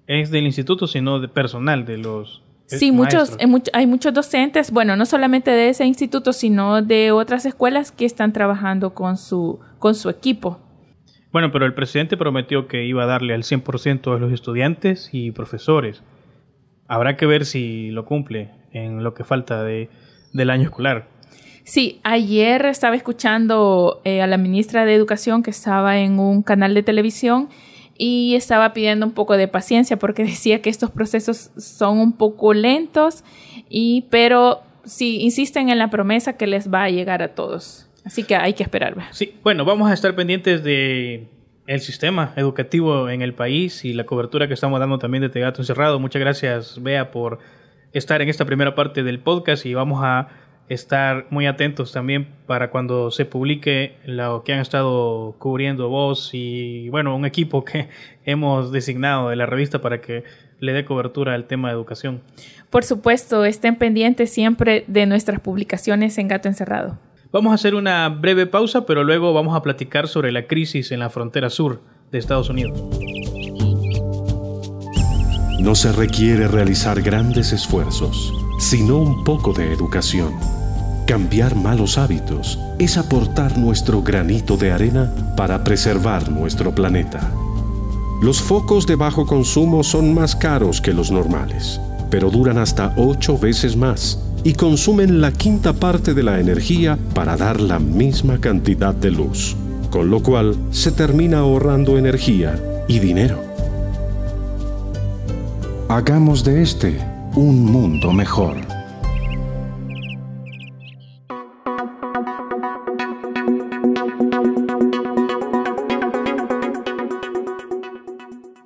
es 0.07 0.31
del 0.31 0.45
instituto, 0.45 0.87
sino 0.87 1.21
de 1.21 1.29
personal 1.29 1.85
de 1.85 1.99
los... 1.99 2.43
Sí, 2.67 2.93
muchos, 2.93 3.39
hay 3.73 3.87
muchos 3.87 4.13
docentes, 4.13 4.71
bueno, 4.71 4.95
no 4.95 5.07
solamente 5.07 5.51
de 5.51 5.71
ese 5.71 5.87
instituto, 5.87 6.35
sino 6.35 6.83
de 6.83 7.13
otras 7.13 7.47
escuelas 7.47 7.93
que 7.93 8.05
están 8.05 8.35
trabajando 8.35 8.93
con 8.93 9.17
su, 9.17 9.59
con 9.79 9.95
su 9.95 10.11
equipo. 10.11 10.61
Bueno, 11.33 11.51
pero 11.51 11.65
el 11.65 11.73
presidente 11.73 12.19
prometió 12.19 12.69
que 12.69 12.85
iba 12.85 13.05
a 13.05 13.07
darle 13.07 13.33
al 13.33 13.43
100% 13.43 14.15
de 14.15 14.21
los 14.21 14.33
estudiantes 14.33 15.09
y 15.13 15.31
profesores. 15.31 16.03
Habrá 16.89 17.17
que 17.17 17.27
ver 17.27 17.45
si 17.45 17.91
lo 17.91 18.05
cumple 18.05 18.51
en 18.73 19.05
lo 19.05 19.15
que 19.15 19.23
falta 19.23 19.63
de, 19.63 19.89
del 20.33 20.51
año 20.51 20.65
escolar. 20.65 21.07
Sí, 21.65 22.01
ayer 22.03 22.65
estaba 22.65 22.97
escuchando 22.97 24.01
eh, 24.05 24.23
a 24.23 24.27
la 24.27 24.39
ministra 24.39 24.87
de 24.87 24.95
Educación 24.95 25.43
que 25.43 25.51
estaba 25.51 25.99
en 25.99 26.19
un 26.19 26.43
canal 26.43 26.73
de 26.73 26.83
televisión 26.83 27.51
y 27.99 28.37
estaba 28.37 28.73
pidiendo 28.73 29.05
un 29.05 29.13
poco 29.13 29.37
de 29.37 29.49
paciencia 29.49 29.99
porque 29.99 30.25
decía 30.25 30.63
que 30.63 30.71
estos 30.71 30.91
procesos 30.91 31.51
son 31.59 31.99
un 31.99 32.13
poco 32.15 32.55
lentos 32.55 33.23
y 33.69 34.07
pero 34.09 34.63
sí 34.85 35.21
insisten 35.21 35.69
en 35.69 35.79
la 35.79 35.91
promesa 35.91 36.39
que 36.39 36.47
les 36.47 36.73
va 36.73 36.85
a 36.85 36.89
llegar 36.89 37.23
a 37.23 37.35
todos. 37.35 37.87
Así 38.03 38.23
que 38.23 38.35
hay 38.35 38.55
que 38.55 38.63
esperar. 38.63 38.97
Sí, 39.11 39.35
bueno, 39.43 39.67
vamos 39.67 39.91
a 39.91 39.93
estar 39.93 40.15
pendientes 40.17 40.65
de 40.65 41.29
el 41.69 41.81
sistema 41.81 42.33
educativo 42.37 43.11
en 43.11 43.21
el 43.21 43.35
país 43.35 43.85
y 43.85 43.93
la 43.93 44.05
cobertura 44.05 44.49
que 44.49 44.55
estamos 44.55 44.81
dando 44.81 44.99
también 44.99 45.21
de 45.21 45.29
Tegato 45.29 45.61
Encerrado. 45.61 46.01
Muchas 46.01 46.19
gracias, 46.19 46.83
Bea, 46.83 47.11
por 47.11 47.41
estar 47.93 48.23
en 48.23 48.31
esta 48.31 48.47
primera 48.47 48.75
parte 48.75 49.03
del 49.03 49.21
podcast 49.21 49.67
y 49.67 49.75
vamos 49.75 50.01
a 50.03 50.29
estar 50.71 51.27
muy 51.29 51.47
atentos 51.47 51.93
también 51.93 52.27
para 52.47 52.71
cuando 52.71 53.11
se 53.11 53.27
publique 53.27 53.97
lo 54.07 54.45
que 54.45 54.55
han 54.55 54.61
estado 54.61 55.37
cubriendo 55.39 55.91
vos 55.91 56.31
y 56.33 56.89
bueno, 56.89 57.15
un 57.15 57.27
equipo 57.27 57.65
que 57.67 57.91
hemos 58.25 58.73
designado 58.73 59.29
de 59.29 59.37
la 59.37 59.45
revista 59.45 59.83
para 59.83 60.01
que 60.01 60.25
le 60.61 60.73
dé 60.73 60.87
cobertura 60.87 61.35
al 61.35 61.45
tema 61.45 61.69
de 61.69 61.75
educación. 61.75 62.23
Por 62.71 62.83
supuesto, 62.83 63.45
estén 63.45 63.77
pendientes 63.77 64.33
siempre 64.33 64.85
de 64.87 65.05
nuestras 65.05 65.39
publicaciones 65.41 66.17
en 66.17 66.29
Gato 66.29 66.49
Encerrado. 66.49 66.99
Vamos 67.33 67.53
a 67.53 67.55
hacer 67.55 67.75
una 67.75 68.09
breve 68.09 68.47
pausa, 68.47 68.87
pero 68.87 69.05
luego 69.05 69.33
vamos 69.33 69.57
a 69.57 69.63
platicar 69.63 70.09
sobre 70.09 70.33
la 70.33 70.47
crisis 70.47 70.93
en 70.93 71.01
la 71.01 71.11
frontera 71.11 71.51
sur 71.51 71.81
de 72.11 72.19
Estados 72.19 72.49
Unidos. 72.49 72.81
No 75.61 75.75
se 75.75 75.93
requiere 75.93 76.49
realizar 76.49 77.03
grandes 77.03 77.53
esfuerzos, 77.53 78.33
sino 78.61 78.97
un 78.97 79.25
poco 79.25 79.53
de 79.53 79.73
educación 79.73 80.33
Cambiar 81.09 81.55
malos 81.57 81.97
hábitos 81.97 82.59
es 82.79 82.99
aportar 82.99 83.57
nuestro 83.57 84.03
granito 84.03 84.59
de 84.59 84.73
arena 84.73 85.11
para 85.39 85.65
preservar 85.65 86.31
nuestro 86.31 86.75
planeta. 86.75 87.33
Los 88.21 88.43
focos 88.43 88.87
de 88.87 88.95
bajo 88.95 89.25
consumo 89.25 89.83
son 89.83 90.13
más 90.13 90.37
caros 90.37 90.83
que 90.83 90.93
los 90.93 91.11
normales, 91.11 91.81
pero 92.11 92.29
duran 92.29 92.59
hasta 92.59 92.93
8 92.99 93.39
veces 93.39 93.75
más 93.75 94.23
y 94.45 94.55
consumen 94.55 95.21
la 95.21 95.33
quinta 95.33 95.73
parte 95.73 96.15
de 96.15 96.23
la 96.23 96.41
energía 96.41 96.99
para 97.15 97.37
dar 97.37 97.61
la 97.61 97.79
misma 97.79 98.41
cantidad 98.41 98.95
de 98.95 99.11
luz, 99.11 99.57
con 99.91 100.11
lo 100.11 100.23
cual 100.23 100.57
se 100.71 100.93
termina 100.93 101.39
ahorrando 101.39 101.99
energía 101.99 102.61
y 102.89 102.99
dinero. 102.99 103.43
Hagamos 105.89 106.45
de 106.45 106.63
este 106.63 106.99
un 107.35 107.65
mundo 107.65 108.13
mejor. 108.13 108.57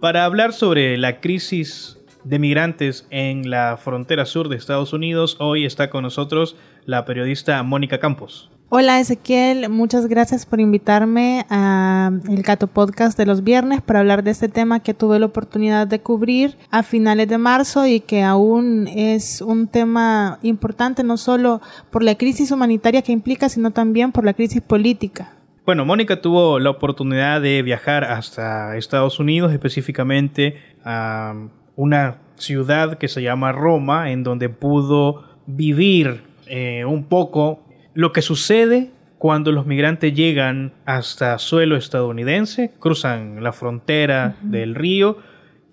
Para 0.01 0.25
hablar 0.25 0.53
sobre 0.53 0.99
la 0.99 1.21
crisis 1.21 1.97
de 2.25 2.39
migrantes 2.39 3.07
en 3.11 3.51
la 3.51 3.77
frontera 3.77 4.27
sur 4.27 4.49
de 4.49 4.57
Estados 4.57 4.93
Unidos, 4.93 5.37
hoy 5.41 5.65
está 5.65 5.91
con 5.91 6.03
nosotros 6.03 6.57
la 6.85 7.05
periodista 7.05 7.63
Mónica 7.63 7.99
Campos. 7.99 8.51
Hola 8.75 9.01
Ezequiel, 9.01 9.69
muchas 9.69 10.07
gracias 10.07 10.47
por 10.47 10.59
invitarme 10.59 11.45
a 11.51 12.11
el 12.27 12.43
Gato 12.43 12.69
Podcast 12.69 13.19
de 13.19 13.27
los 13.27 13.45
viernes 13.45 13.83
para 13.83 14.01
hablar 14.01 14.25
de 14.25 14.31
este 14.31 14.49
tema 14.49 14.81
que 14.81 14.95
tuve 14.95 15.19
la 15.19 15.27
oportunidad 15.27 15.87
de 15.87 16.01
cubrir 16.01 16.57
a 16.71 16.83
finales 16.83 17.29
de 17.29 17.37
marzo 17.37 17.87
y 17.87 18.01
que 18.01 18.23
aún 18.23 18.89
es 18.89 19.43
un 19.43 19.69
tema 19.69 20.39
importante 20.43 21.05
no 21.05 21.19
solo 21.19 21.61
por 21.91 22.03
la 22.03 22.15
crisis 22.15 22.51
humanitaria 22.51 23.03
que 23.03 23.13
implica, 23.13 23.51
sino 23.51 23.73
también 23.73 24.11
por 24.11 24.25
la 24.25 24.33
crisis 24.33 24.63
política. 24.63 25.35
Bueno, 25.67 25.85
Mónica 25.85 26.23
tuvo 26.23 26.59
la 26.59 26.71
oportunidad 26.71 27.43
de 27.43 27.61
viajar 27.61 28.05
hasta 28.05 28.79
Estados 28.79 29.21
Unidos, 29.21 29.53
específicamente 29.53 30.57
a 30.83 31.35
una 31.77 32.19
ciudad 32.37 32.99
que 32.99 33.09
se 33.09 33.23
llama 33.23 33.53
Roma, 33.53 34.11
en 34.11 34.23
donde 34.23 34.49
pudo 34.49 35.25
vivir 35.47 36.23
eh, 36.47 36.85
un 36.85 37.05
poco 37.05 37.65
lo 37.95 38.13
que 38.13 38.23
sucede 38.23 38.91
cuando 39.19 39.53
los 39.53 39.67
migrantes 39.67 40.15
llegan 40.15 40.73
hasta 40.85 41.39
suelo 41.39 41.77
estadounidense, 41.77 42.73
cruzan 42.81 43.43
la 43.43 43.53
frontera 43.53 44.37
del 44.43 44.75
río 44.75 45.19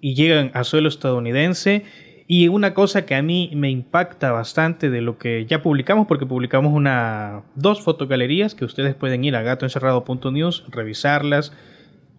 y 0.01 0.13
llegan 0.13 0.51
a 0.53 0.63
suelo 0.63 0.88
estadounidense. 0.88 1.84
Y 2.27 2.48
una 2.48 2.75
cosa 2.75 3.08
que 3.08 3.15
a 3.15 3.24
mí 3.24 3.51
me 3.56 3.72
impacta 3.72 4.32
bastante 4.32 4.91
de 4.91 5.01
lo 5.01 5.18
que 5.18 5.48
ya 5.48 5.63
publicamos, 5.63 6.06
porque 6.06 6.27
publicamos 6.27 6.74
una, 6.74 7.41
dos 7.56 7.82
fotogalerías 7.82 8.53
que 8.53 8.65
ustedes 8.65 8.94
pueden 8.94 9.24
ir 9.24 9.36
a 9.36 9.41
gatoencerrado.news, 9.41 10.65
revisarlas 10.70 11.51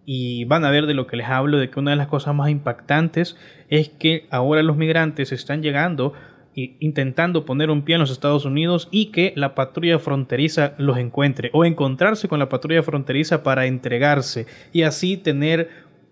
y 0.05 0.45
van 0.45 0.65
a 0.65 0.71
ver 0.71 0.87
de 0.87 0.93
lo 0.93 1.07
que 1.07 1.17
les 1.17 1.27
hablo, 1.27 1.57
de 1.57 1.69
que 1.69 1.79
una 1.79 1.91
de 1.91 1.97
las 1.97 2.07
cosas 2.07 2.35
más 2.35 2.49
impactantes 2.49 3.37
es 3.69 3.89
que 3.89 4.27
ahora 4.31 4.63
los 4.63 4.77
migrantes 4.77 5.31
están 5.31 5.61
llegando 5.61 6.13
e 6.55 6.75
intentando 6.79 7.45
poner 7.45 7.69
un 7.69 7.83
pie 7.83 7.95
en 7.95 8.01
los 8.01 8.11
Estados 8.11 8.43
Unidos 8.43 8.89
y 8.91 9.07
que 9.07 9.31
la 9.37 9.55
patrulla 9.55 9.99
fronteriza 9.99 10.73
los 10.77 10.97
encuentre 10.97 11.49
o 11.53 11.63
encontrarse 11.63 12.27
con 12.27 12.39
la 12.39 12.49
patrulla 12.49 12.83
fronteriza 12.83 13.43
para 13.43 13.67
entregarse 13.67 14.47
y 14.73 14.81
así 14.81 15.17
tener 15.17 15.69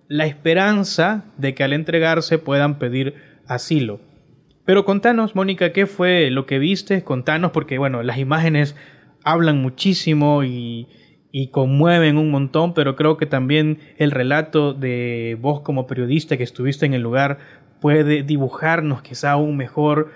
la 0.07 0.25
esperanza 0.25 1.25
de 1.37 1.53
que 1.53 1.63
al 1.63 1.73
entregarse 1.73 2.37
puedan 2.37 2.79
pedir 2.79 3.15
asilo. 3.47 3.99
Pero 4.65 4.85
contanos, 4.85 5.35
Mónica, 5.35 5.73
¿qué 5.73 5.87
fue 5.87 6.29
lo 6.29 6.45
que 6.45 6.59
viste? 6.59 7.03
Contanos, 7.03 7.51
porque 7.51 7.77
bueno, 7.77 8.03
las 8.03 8.17
imágenes 8.17 8.75
hablan 9.23 9.61
muchísimo 9.61 10.43
y, 10.43 10.87
y 11.31 11.47
conmueven 11.49 12.17
un 12.17 12.31
montón, 12.31 12.73
pero 12.73 12.95
creo 12.95 13.17
que 13.17 13.25
también 13.25 13.79
el 13.97 14.11
relato 14.11 14.73
de 14.73 15.37
vos 15.41 15.61
como 15.61 15.87
periodista 15.87 16.37
que 16.37 16.43
estuviste 16.43 16.85
en 16.85 16.93
el 16.93 17.01
lugar 17.01 17.37
puede 17.79 18.23
dibujarnos 18.23 19.01
quizá 19.01 19.31
aún 19.31 19.55
mejor 19.55 20.11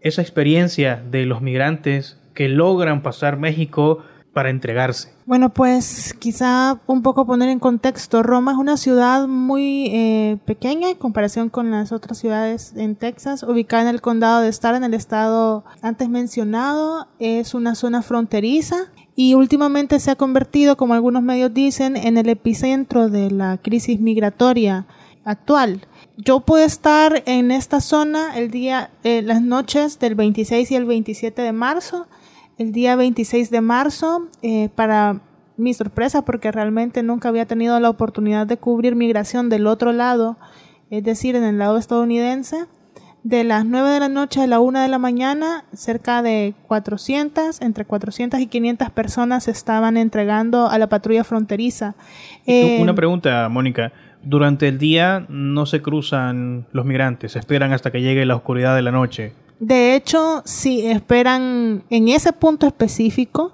esa 0.00 0.22
experiencia 0.22 1.02
de 1.10 1.26
los 1.26 1.40
migrantes 1.40 2.20
que 2.34 2.48
logran 2.48 3.02
pasar 3.02 3.38
México 3.38 4.04
para 4.32 4.50
entregarse. 4.50 5.12
Bueno, 5.26 5.48
pues 5.52 6.14
quizá 6.14 6.78
un 6.86 7.02
poco 7.02 7.26
poner 7.26 7.48
en 7.48 7.58
contexto, 7.58 8.22
Roma 8.22 8.52
es 8.52 8.58
una 8.58 8.76
ciudad 8.76 9.26
muy 9.26 9.86
eh, 9.86 10.38
pequeña 10.44 10.90
en 10.90 10.96
comparación 10.96 11.48
con 11.48 11.72
las 11.72 11.90
otras 11.90 12.18
ciudades 12.18 12.72
en 12.76 12.94
Texas, 12.94 13.42
ubicada 13.42 13.82
en 13.82 13.88
el 13.88 14.00
condado 14.00 14.40
de 14.40 14.48
Star, 14.48 14.76
en 14.76 14.84
el 14.84 14.94
estado 14.94 15.64
antes 15.82 16.08
mencionado, 16.08 17.08
es 17.18 17.54
una 17.54 17.74
zona 17.74 18.02
fronteriza 18.02 18.92
y 19.20 19.34
últimamente 19.34 19.98
se 19.98 20.12
ha 20.12 20.14
convertido, 20.14 20.76
como 20.76 20.94
algunos 20.94 21.24
medios 21.24 21.52
dicen, 21.52 21.96
en 21.96 22.18
el 22.18 22.28
epicentro 22.28 23.08
de 23.08 23.32
la 23.32 23.58
crisis 23.58 23.98
migratoria 23.98 24.86
actual. 25.24 25.88
Yo 26.16 26.38
pude 26.38 26.62
estar 26.62 27.24
en 27.26 27.50
esta 27.50 27.80
zona 27.80 28.38
el 28.38 28.52
día, 28.52 28.92
eh, 29.02 29.22
las 29.22 29.42
noches 29.42 29.98
del 29.98 30.14
26 30.14 30.70
y 30.70 30.76
el 30.76 30.84
27 30.84 31.42
de 31.42 31.52
marzo 31.52 32.06
el 32.58 32.70
día 32.70 32.94
26 32.94 33.50
de 33.50 33.60
marzo 33.60 34.28
eh, 34.42 34.68
para 34.72 35.20
mi 35.56 35.74
sorpresa 35.74 36.22
porque 36.22 36.52
realmente 36.52 37.02
nunca 37.02 37.28
había 37.28 37.46
tenido 37.46 37.78
la 37.80 37.90
oportunidad 37.90 38.46
de 38.46 38.58
cubrir 38.58 38.94
migración 38.94 39.48
del 39.48 39.66
otro 39.66 39.92
lado, 39.92 40.36
es 40.90 41.02
decir, 41.02 41.34
en 41.34 41.42
el 41.42 41.58
lado 41.58 41.76
estadounidense. 41.76 42.66
De 43.24 43.44
las 43.44 43.66
9 43.66 43.90
de 43.90 44.00
la 44.00 44.08
noche 44.08 44.40
a 44.42 44.46
la 44.46 44.60
1 44.60 44.80
de 44.80 44.88
la 44.88 44.98
mañana, 44.98 45.64
cerca 45.72 46.22
de 46.22 46.54
400, 46.66 47.60
entre 47.60 47.84
400 47.84 48.40
y 48.40 48.46
500 48.46 48.90
personas 48.90 49.44
se 49.44 49.50
estaban 49.50 49.96
entregando 49.96 50.68
a 50.68 50.78
la 50.78 50.88
patrulla 50.88 51.24
fronteriza. 51.24 51.94
Eh, 52.46 52.78
una 52.80 52.94
pregunta, 52.94 53.48
Mónica. 53.48 53.92
Durante 54.22 54.68
el 54.68 54.78
día 54.78 55.26
no 55.28 55.66
se 55.66 55.80
cruzan 55.82 56.66
los 56.72 56.84
migrantes, 56.84 57.36
esperan 57.36 57.72
hasta 57.72 57.90
que 57.90 58.00
llegue 58.02 58.24
la 58.24 58.36
oscuridad 58.36 58.74
de 58.74 58.82
la 58.82 58.90
noche. 58.90 59.32
De 59.60 59.94
hecho, 59.94 60.42
si 60.44 60.86
esperan 60.86 61.82
en 61.90 62.08
ese 62.08 62.32
punto 62.32 62.66
específico, 62.66 63.52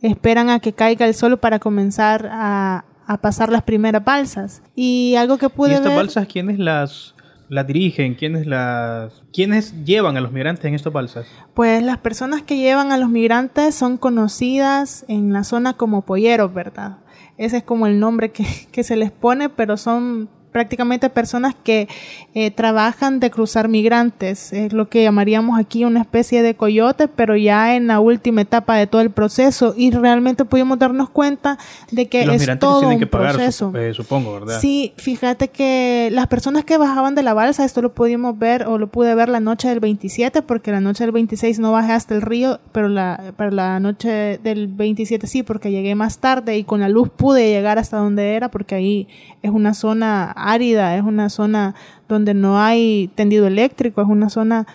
esperan 0.00 0.50
a 0.50 0.60
que 0.60 0.72
caiga 0.72 1.06
el 1.06 1.14
sol 1.14 1.38
para 1.38 1.58
comenzar 1.58 2.28
a, 2.30 2.84
pasar 3.20 3.50
las 3.50 3.62
primeras 3.62 4.04
balsas. 4.04 4.62
Y 4.74 5.14
algo 5.16 5.38
que 5.38 5.48
pude 5.48 5.70
¿Y 5.70 5.74
estas 5.74 5.94
balsas 5.94 6.26
quiénes 6.26 6.58
las, 6.58 7.14
las 7.48 7.66
dirigen? 7.66 8.14
¿Quiénes, 8.14 8.46
las, 8.46 9.22
¿Quiénes 9.32 9.84
llevan 9.84 10.16
a 10.16 10.20
los 10.20 10.32
migrantes 10.32 10.64
en 10.64 10.74
estas 10.74 10.92
balsas? 10.92 11.26
Pues 11.54 11.82
las 11.82 11.98
personas 11.98 12.42
que 12.42 12.56
llevan 12.56 12.92
a 12.92 12.98
los 12.98 13.08
migrantes 13.08 13.74
son 13.74 13.96
conocidas 13.96 15.04
en 15.08 15.32
la 15.32 15.44
zona 15.44 15.74
como 15.74 16.02
polleros, 16.02 16.52
¿verdad? 16.52 16.98
ese 17.38 17.58
es 17.58 17.62
como 17.62 17.86
el 17.86 18.00
nombre 18.00 18.32
que, 18.32 18.44
que 18.72 18.82
se 18.82 18.96
les 18.96 19.10
pone, 19.10 19.48
pero 19.48 19.76
son 19.76 20.28
prácticamente 20.56 21.10
personas 21.10 21.54
que 21.54 21.86
eh, 22.32 22.50
trabajan 22.50 23.20
de 23.20 23.30
cruzar 23.30 23.68
migrantes, 23.68 24.54
es 24.54 24.72
lo 24.72 24.88
que 24.88 25.02
llamaríamos 25.02 25.60
aquí 25.60 25.84
una 25.84 26.00
especie 26.00 26.40
de 26.42 26.54
coyote, 26.54 27.08
pero 27.08 27.36
ya 27.36 27.76
en 27.76 27.88
la 27.88 28.00
última 28.00 28.40
etapa 28.40 28.74
de 28.76 28.86
todo 28.86 29.02
el 29.02 29.10
proceso 29.10 29.74
y 29.76 29.90
realmente 29.90 30.46
pudimos 30.46 30.78
darnos 30.78 31.10
cuenta 31.10 31.58
de 31.90 32.06
que 32.06 32.22
es 32.22 32.58
todo 32.58 32.88
un 32.88 33.00
proceso. 33.00 33.70
Eh, 33.76 33.92
supongo, 33.92 34.32
¿verdad? 34.32 34.58
Sí, 34.58 34.94
fíjate 34.96 35.48
que 35.48 36.08
las 36.10 36.26
personas 36.26 36.64
que 36.64 36.78
bajaban 36.78 37.14
de 37.14 37.22
la 37.22 37.34
balsa, 37.34 37.62
esto 37.62 37.82
lo 37.82 37.92
pudimos 37.92 38.38
ver 38.38 38.66
o 38.66 38.78
lo 38.78 38.86
pude 38.86 39.14
ver 39.14 39.28
la 39.28 39.40
noche 39.40 39.68
del 39.68 39.80
27, 39.80 40.40
porque 40.40 40.72
la 40.72 40.80
noche 40.80 41.04
del 41.04 41.12
26 41.12 41.58
no 41.58 41.72
bajé 41.72 41.92
hasta 41.92 42.14
el 42.14 42.22
río, 42.22 42.60
pero 42.72 42.88
la, 42.88 43.34
para 43.36 43.50
la 43.50 43.78
noche 43.78 44.40
del 44.42 44.68
27 44.68 45.26
sí, 45.26 45.42
porque 45.42 45.70
llegué 45.70 45.94
más 45.94 46.18
tarde 46.18 46.56
y 46.56 46.64
con 46.64 46.80
la 46.80 46.88
luz 46.88 47.10
pude 47.10 47.50
llegar 47.50 47.78
hasta 47.78 47.98
donde 47.98 48.36
era, 48.36 48.50
porque 48.50 48.74
ahí 48.74 49.08
es 49.42 49.50
una 49.50 49.74
zona 49.74 50.32
árida, 50.52 50.96
es 50.96 51.02
una 51.02 51.28
zona 51.28 51.74
donde 52.08 52.34
no 52.34 52.58
hay 52.58 53.10
tendido 53.14 53.46
eléctrico, 53.46 54.02
es 54.02 54.08
una 54.08 54.28
zona 54.30 54.66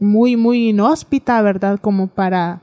muy, 0.00 0.36
muy 0.36 0.68
inhóspita, 0.68 1.40
¿verdad? 1.42 1.78
Como 1.80 2.08
para... 2.08 2.60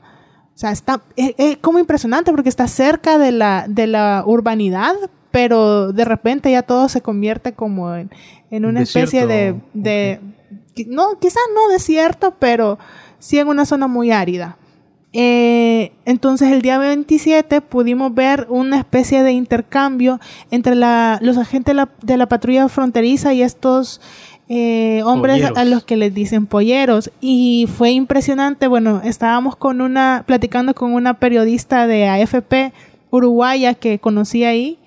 O 0.54 0.58
sea, 0.62 0.70
está, 0.70 1.02
es, 1.16 1.56
como 1.58 1.78
impresionante 1.78 2.30
porque 2.30 2.48
está 2.48 2.68
cerca 2.68 3.18
de 3.18 3.32
la, 3.32 3.64
de 3.68 3.86
la 3.86 4.22
urbanidad, 4.26 4.94
pero 5.30 5.92
de 5.92 6.04
repente 6.04 6.50
ya 6.50 6.62
todo 6.62 6.88
se 6.88 7.00
convierte 7.00 7.54
como 7.54 7.94
en, 7.94 8.10
una 8.50 8.82
especie 8.82 9.26
de, 9.26 9.58
de 9.72 10.20
no, 10.86 11.18
quizás 11.18 11.42
no 11.54 11.72
desierto, 11.72 12.34
pero 12.38 12.78
sí 13.18 13.38
en 13.38 13.48
una 13.48 13.64
zona 13.64 13.88
muy 13.88 14.12
árida. 14.12 14.58
Eh, 15.14 15.92
entonces 16.06 16.50
el 16.52 16.62
día 16.62 16.78
27 16.78 17.60
pudimos 17.60 18.14
ver 18.14 18.46
una 18.48 18.78
especie 18.78 19.22
de 19.22 19.32
intercambio 19.32 20.20
entre 20.50 20.74
la, 20.74 21.18
los 21.20 21.36
agentes 21.36 21.72
de 21.72 21.74
la, 21.74 21.88
de 22.02 22.16
la 22.16 22.26
patrulla 22.26 22.68
fronteriza 22.68 23.34
y 23.34 23.42
estos 23.42 24.00
eh, 24.48 25.02
hombres 25.04 25.44
a 25.54 25.64
los 25.64 25.84
que 25.84 25.96
les 25.96 26.12
dicen 26.14 26.46
polleros. 26.46 27.10
Y 27.20 27.68
fue 27.76 27.90
impresionante, 27.90 28.66
bueno, 28.66 29.00
estábamos 29.04 29.56
con 29.56 29.80
una, 29.80 30.24
platicando 30.26 30.74
con 30.74 30.92
una 30.92 31.14
periodista 31.14 31.86
de 31.86 32.08
AFP 32.08 32.72
uruguaya 33.10 33.74
que 33.74 33.98
conocí 33.98 34.44
ahí 34.44 34.78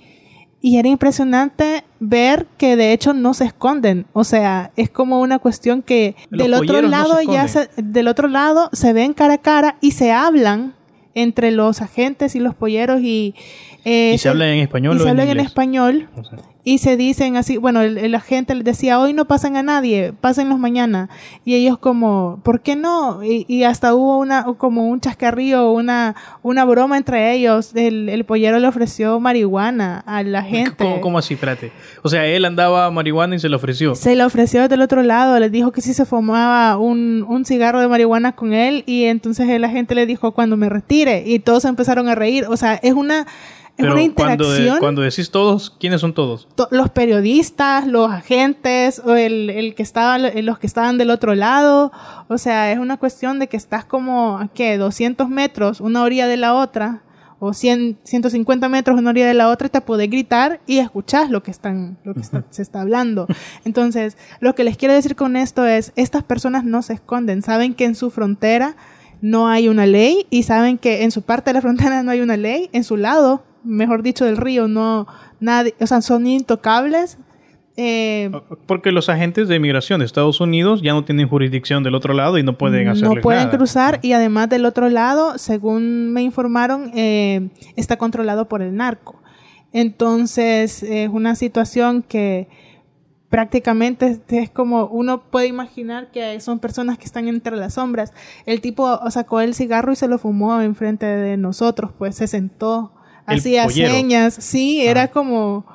y 0.62 0.77
era 0.77 0.89
impresionante 0.89 1.83
ver 2.00 2.47
que 2.57 2.75
de 2.75 2.91
hecho 2.93 3.13
no 3.13 3.33
se 3.33 3.45
esconden. 3.45 4.05
O 4.13 4.24
sea, 4.24 4.71
es 4.75 4.89
como 4.89 5.21
una 5.21 5.39
cuestión 5.39 5.81
que 5.81 6.15
del 6.29 6.53
otro 6.53 6.81
lado 6.81 7.21
ya 7.21 7.47
se, 7.47 7.69
del 7.77 8.07
otro 8.07 8.27
lado 8.27 8.69
se 8.74 8.93
ven 8.93 9.13
cara 9.13 9.35
a 9.35 9.38
cara 9.38 9.77
y 9.81 9.91
se 9.91 10.12
hablan 10.12 10.74
entre 11.13 11.51
los 11.51 11.81
agentes 11.81 12.35
y 12.35 12.39
los 12.39 12.55
polleros 12.55 13.01
y... 13.01 13.35
Eh, 13.85 14.13
¿Y 14.15 14.17
se, 14.17 14.29
hablan 14.29 14.50
en 14.50 14.59
español? 14.59 14.97
Y 14.97 15.00
se 15.00 15.09
hablan 15.09 15.29
en, 15.29 15.39
español 15.39 16.09
y 16.67 16.79
se 16.79 16.98
dicen 16.98 17.38
así, 17.38 17.57
bueno, 17.57 17.81
el, 17.81 18.12
la 18.12 18.19
gente 18.19 18.55
les 18.55 18.63
decía, 18.63 19.00
hoy 19.00 19.13
no 19.13 19.25
pasan 19.25 19.55
a 19.55 19.62
nadie, 19.62 20.13
pásenlos 20.19 20.57
mañana. 20.57 21.10
Y 21.45 21.53
ellos 21.53 21.77
como, 21.77 22.39
¿por 22.41 22.62
qué 22.62 22.75
no? 22.75 23.22
Y, 23.24 23.63
hasta 23.63 23.93
hubo 23.93 24.17
una, 24.17 24.45
como 24.57 24.88
un 24.88 25.00
chascarrío, 25.00 25.69
una, 25.72 26.15
una 26.41 26.65
broma 26.65 26.98
entre 26.98 27.34
ellos. 27.34 27.75
El, 27.75 28.10
el 28.10 28.25
pollero 28.25 28.57
le 28.57 28.67
ofreció 28.67 29.19
marihuana 29.19 30.03
a 30.07 30.24
la 30.24 30.41
gente. 30.41 31.00
¿Cómo, 31.01 31.19
así? 31.19 31.36
Espérate. 31.36 31.72
O 32.01 32.10
sea, 32.10 32.25
él 32.25 32.43
andaba 32.45 32.89
marihuana 32.89 33.36
y 33.36 33.39
se 33.39 33.48
le 33.48 33.55
ofreció. 33.55 33.93
Se 33.93 34.15
le 34.15 34.24
ofreció 34.24 34.67
del 34.67 34.81
otro 34.81 35.03
lado, 35.03 35.39
les 35.39 35.51
dijo 35.51 35.72
que 35.72 35.81
si 35.81 35.93
se 35.93 36.05
fumaba 36.05 36.77
un, 36.77 37.24
un 37.29 37.45
cigarro 37.45 37.79
de 37.79 37.88
marihuana 37.88 38.31
con 38.31 38.53
él 38.53 38.84
y 38.88 39.03
entonces 39.03 39.48
la 39.62 39.69
gente 39.69 39.93
le 39.93 40.07
dijo 40.07 40.31
cuando 40.31 40.57
me 40.57 40.69
retire 40.69 41.24
y 41.27 41.38
todos 41.38 41.63
empezaron 41.65 42.10
a 42.10 42.15
reír. 42.15 42.45
O 42.50 42.57
sea, 42.57 42.74
es 42.81 42.93
una 42.93 43.27
es 43.77 43.86
una 43.86 44.01
interacción. 44.01 44.79
Cuando, 44.79 45.01
decís 45.01 45.32
todos, 45.32 45.70
¿quiénes 45.79 46.01
son 46.01 46.13
todos? 46.13 46.48
los 46.72 46.89
periodistas, 46.89 47.88
los 47.88 48.12
agentes, 48.12 49.01
o 49.03 49.15
el, 49.15 49.50
el 49.50 49.75
que 49.75 49.84
estaba, 49.84 50.17
los 50.17 50.60
que 50.60 50.67
estaban 50.67 50.98
del 50.98 51.10
otro 51.10 51.36
lado. 51.36 51.91
O 52.27 52.38
sea, 52.38 52.72
es 52.72 52.79
una 52.79 52.98
cuestión 52.98 53.39
de 53.39 53.48
que 53.48 53.58
estás 53.58 53.86
como, 53.86 54.39
¿a 54.39 54.48
qué? 54.48 54.77
200 54.77 55.29
metros, 55.29 55.81
una 55.81 56.03
orilla 56.03 56.27
de 56.27 56.38
la 56.38 56.53
otra, 56.53 57.03
o 57.40 57.53
100, 57.53 58.00
150 58.03 58.70
metros 58.70 58.98
una 58.98 59.09
orilla 59.09 59.27
de 59.27 59.33
la 59.33 59.50
otra, 59.50 59.68
y 59.68 59.70
te 59.70 59.81
puedes 59.81 60.09
gritar 60.09 60.61
y 60.66 60.79
escuchás 60.79 61.29
lo 61.29 61.44
que, 61.44 61.51
están, 61.51 61.98
lo 62.03 62.14
que 62.14 62.22
se 62.50 62.61
está 62.61 62.81
hablando. 62.81 63.27
Entonces, 63.66 64.18
lo 64.40 64.55
que 64.55 64.64
les 64.64 64.77
quiero 64.77 64.94
decir 64.94 65.16
con 65.16 65.35
esto 65.35 65.66
es, 65.66 65.92
estas 65.96 66.24
personas 66.24 66.64
no 66.64 66.81
se 66.81 66.94
esconden, 66.94 67.42
saben 67.42 67.74
que 67.74 67.85
en 67.85 67.96
su 67.96 68.09
frontera 68.09 68.75
no 69.22 69.48
hay 69.48 69.68
una 69.68 69.85
ley 69.85 70.27
y 70.29 70.44
saben 70.44 70.77
que 70.77 71.03
en 71.03 71.11
su 71.11 71.22
parte 71.22 71.50
de 71.50 71.55
la 71.55 71.61
frontera 71.61 72.03
no 72.03 72.11
hay 72.11 72.22
una 72.22 72.38
ley, 72.38 72.70
en 72.74 72.83
su 72.83 72.98
lado 72.98 73.44
mejor 73.65 74.03
dicho, 74.03 74.25
del 74.25 74.37
río, 74.37 74.67
no, 74.67 75.07
nadie, 75.39 75.75
o 75.79 75.87
sea, 75.87 76.01
son 76.01 76.27
intocables. 76.27 77.17
Eh, 77.77 78.31
Porque 78.67 78.93
los 78.93 79.09
agentes 79.09 79.49
de 79.49 79.57
inmigración 79.57 79.99
de 79.99 80.05
Estados 80.05 80.39
Unidos 80.39 80.81
ya 80.81 80.93
no 80.93 81.03
tienen 81.03 81.27
jurisdicción 81.27 81.83
del 81.83 81.93
otro 81.95 82.13
lado 82.13 82.37
y 82.37 82.43
no 82.43 82.57
pueden 82.57 82.87
hacer 82.87 83.03
No 83.03 83.15
pueden 83.21 83.49
cruzar 83.49 83.99
y 84.01 84.13
además 84.13 84.47
del 84.47 84.65
otro 84.65 84.89
lado, 84.89 85.37
según 85.37 86.13
me 86.13 86.21
informaron, 86.21 86.91
eh, 86.95 87.49
está 87.75 87.97
controlado 87.97 88.47
por 88.47 88.61
el 88.61 88.75
narco. 88.75 89.21
Entonces, 89.73 90.83
es 90.83 91.09
una 91.09 91.35
situación 91.35 92.01
que 92.01 92.47
prácticamente 93.35 94.21
es 94.29 94.49
como 94.49 94.85
uno 94.85 95.23
puede 95.29 95.47
imaginar 95.47 96.09
que 96.11 96.39
son 96.39 96.59
personas 96.59 96.97
que 96.97 97.03
están 97.03 97.27
entre 97.27 97.57
las 97.57 97.73
sombras. 97.73 98.13
El 98.45 98.61
tipo 98.61 98.97
sacó 99.11 99.41
el 99.41 99.53
cigarro 99.53 99.91
y 99.91 99.97
se 99.97 100.07
lo 100.07 100.17
fumó 100.17 100.61
enfrente 100.61 101.05
de 101.05 101.35
nosotros, 101.35 101.91
pues 101.97 102.15
se 102.15 102.27
sentó 102.27 102.95
hacía 103.25 103.70
señas. 103.70 104.33
Sí, 104.33 104.81
era 104.81 105.03
ah. 105.03 105.07
como 105.07 105.66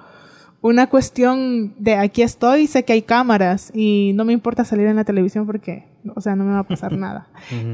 una 0.63 0.89
cuestión 0.89 1.75
de 1.79 1.95
aquí 1.95 2.23
estoy, 2.23 2.67
sé 2.67 2.85
que 2.85 2.93
hay 2.93 3.03
cámaras 3.03 3.73
y 3.75 4.13
no 4.15 4.25
me 4.25 4.33
importa 4.33 4.65
salir 4.65 4.87
en 4.87 4.97
la 4.97 5.05
televisión 5.05 5.47
porque, 5.47 5.87
o 6.15 6.21
sea, 6.21 6.37
no 6.37 6.45
me 6.45 6.53
va 6.53 6.61
a 6.61 6.69
pasar 6.69 6.93
nada. 6.99 7.29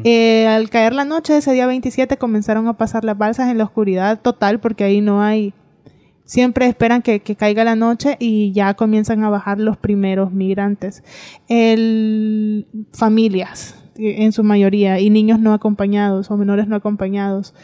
Eh, 0.04 0.46
al 0.46 0.70
caer 0.70 0.94
la 0.94 1.04
noche 1.04 1.36
ese 1.36 1.52
día 1.52 1.66
27 1.66 2.16
comenzaron 2.16 2.68
a 2.68 2.74
pasar 2.74 3.04
las 3.04 3.18
balsas 3.18 3.50
en 3.50 3.58
la 3.58 3.64
oscuridad 3.64 4.20
total 4.20 4.60
porque 4.60 4.84
ahí 4.84 5.00
no 5.00 5.22
hay... 5.22 5.52
Siempre 6.24 6.66
esperan 6.66 7.02
que, 7.02 7.20
caiga 7.20 7.62
la 7.62 7.76
noche 7.76 8.16
y 8.18 8.50
ya 8.50 8.74
comienzan 8.74 9.22
a 9.22 9.28
bajar 9.28 9.60
los 9.60 9.76
primeros 9.76 10.32
migrantes. 10.32 11.04
El, 11.46 12.66
familias, 12.92 13.76
en 13.96 14.32
su 14.32 14.42
mayoría, 14.42 14.98
y 14.98 15.08
niños 15.08 15.38
no 15.38 15.54
acompañados 15.54 16.28
o 16.32 16.36
menores 16.36 16.66
no 16.66 16.74
acompañados. 16.74 17.54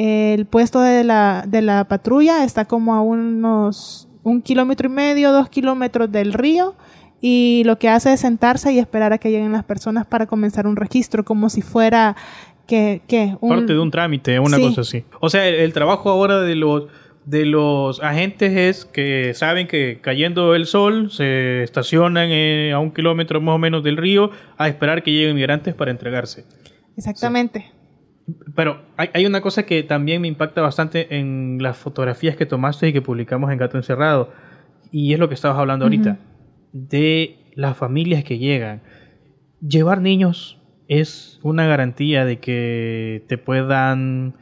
El 0.00 0.46
puesto 0.46 0.80
de 0.80 1.02
la, 1.02 1.42
de 1.44 1.60
la 1.60 1.88
patrulla 1.88 2.44
está 2.44 2.66
como 2.66 2.94
a 2.94 3.00
unos 3.00 4.06
un 4.22 4.42
kilómetro 4.42 4.88
y 4.88 4.92
medio, 4.92 5.32
dos 5.32 5.48
kilómetros 5.48 6.12
del 6.12 6.34
río 6.34 6.76
y 7.20 7.64
lo 7.66 7.80
que 7.80 7.88
hace 7.88 8.12
es 8.12 8.20
sentarse 8.20 8.72
y 8.72 8.78
esperar 8.78 9.12
a 9.12 9.18
que 9.18 9.32
lleguen 9.32 9.50
las 9.50 9.64
personas 9.64 10.06
para 10.06 10.26
comenzar 10.26 10.68
un 10.68 10.76
registro, 10.76 11.24
como 11.24 11.50
si 11.50 11.62
fuera 11.62 12.14
que, 12.68 13.00
parte 13.40 13.72
de 13.72 13.78
un 13.80 13.90
trámite, 13.90 14.38
una 14.38 14.56
cosa 14.60 14.82
así. 14.82 15.04
O 15.18 15.30
sea, 15.30 15.48
el, 15.48 15.72
trabajo 15.72 16.10
ahora 16.10 16.42
de 16.42 16.54
los 16.54 16.84
de 17.24 17.44
los 17.44 18.00
agentes 18.00 18.56
es 18.56 18.84
que 18.84 19.34
saben 19.34 19.66
que 19.66 19.98
cayendo 20.00 20.54
el 20.54 20.66
sol 20.66 21.10
se 21.10 21.64
estacionan 21.64 22.28
eh, 22.30 22.70
a 22.72 22.78
un 22.78 22.92
kilómetro 22.92 23.40
más 23.40 23.56
o 23.56 23.58
menos 23.58 23.82
del 23.82 23.96
río 23.96 24.30
a 24.58 24.68
esperar 24.68 25.02
que 25.02 25.10
lleguen 25.10 25.34
migrantes 25.34 25.74
para 25.74 25.90
entregarse. 25.90 26.44
Exactamente. 26.96 27.72
Pero 28.54 28.82
hay, 28.96 29.24
una 29.24 29.40
cosa 29.40 29.64
que 29.64 29.82
también 29.82 30.20
me 30.20 30.28
impacta 30.28 30.60
bastante 30.60 31.18
en 31.18 31.58
las 31.62 31.78
fotografías 31.78 32.36
que 32.36 32.46
tomaste 32.46 32.88
y 32.88 32.92
que 32.92 33.00
publicamos 33.00 33.50
en 33.50 33.58
Gato 33.58 33.76
Encerrado. 33.76 34.32
Y 34.92 35.12
es 35.12 35.18
lo 35.18 35.28
que 35.28 35.34
estabas 35.34 35.58
hablando 35.58 35.86
ahorita. 35.86 36.18
De 36.72 37.38
las 37.54 37.76
familias 37.76 38.24
que 38.24 38.38
llegan. 38.38 38.82
Llevar 39.66 40.00
niños 40.00 40.60
es 40.88 41.40
una 41.42 41.66
garantía 41.66 42.24
de 42.24 42.38
que 42.38 43.24
te 43.28 43.38
puedan 43.38 44.34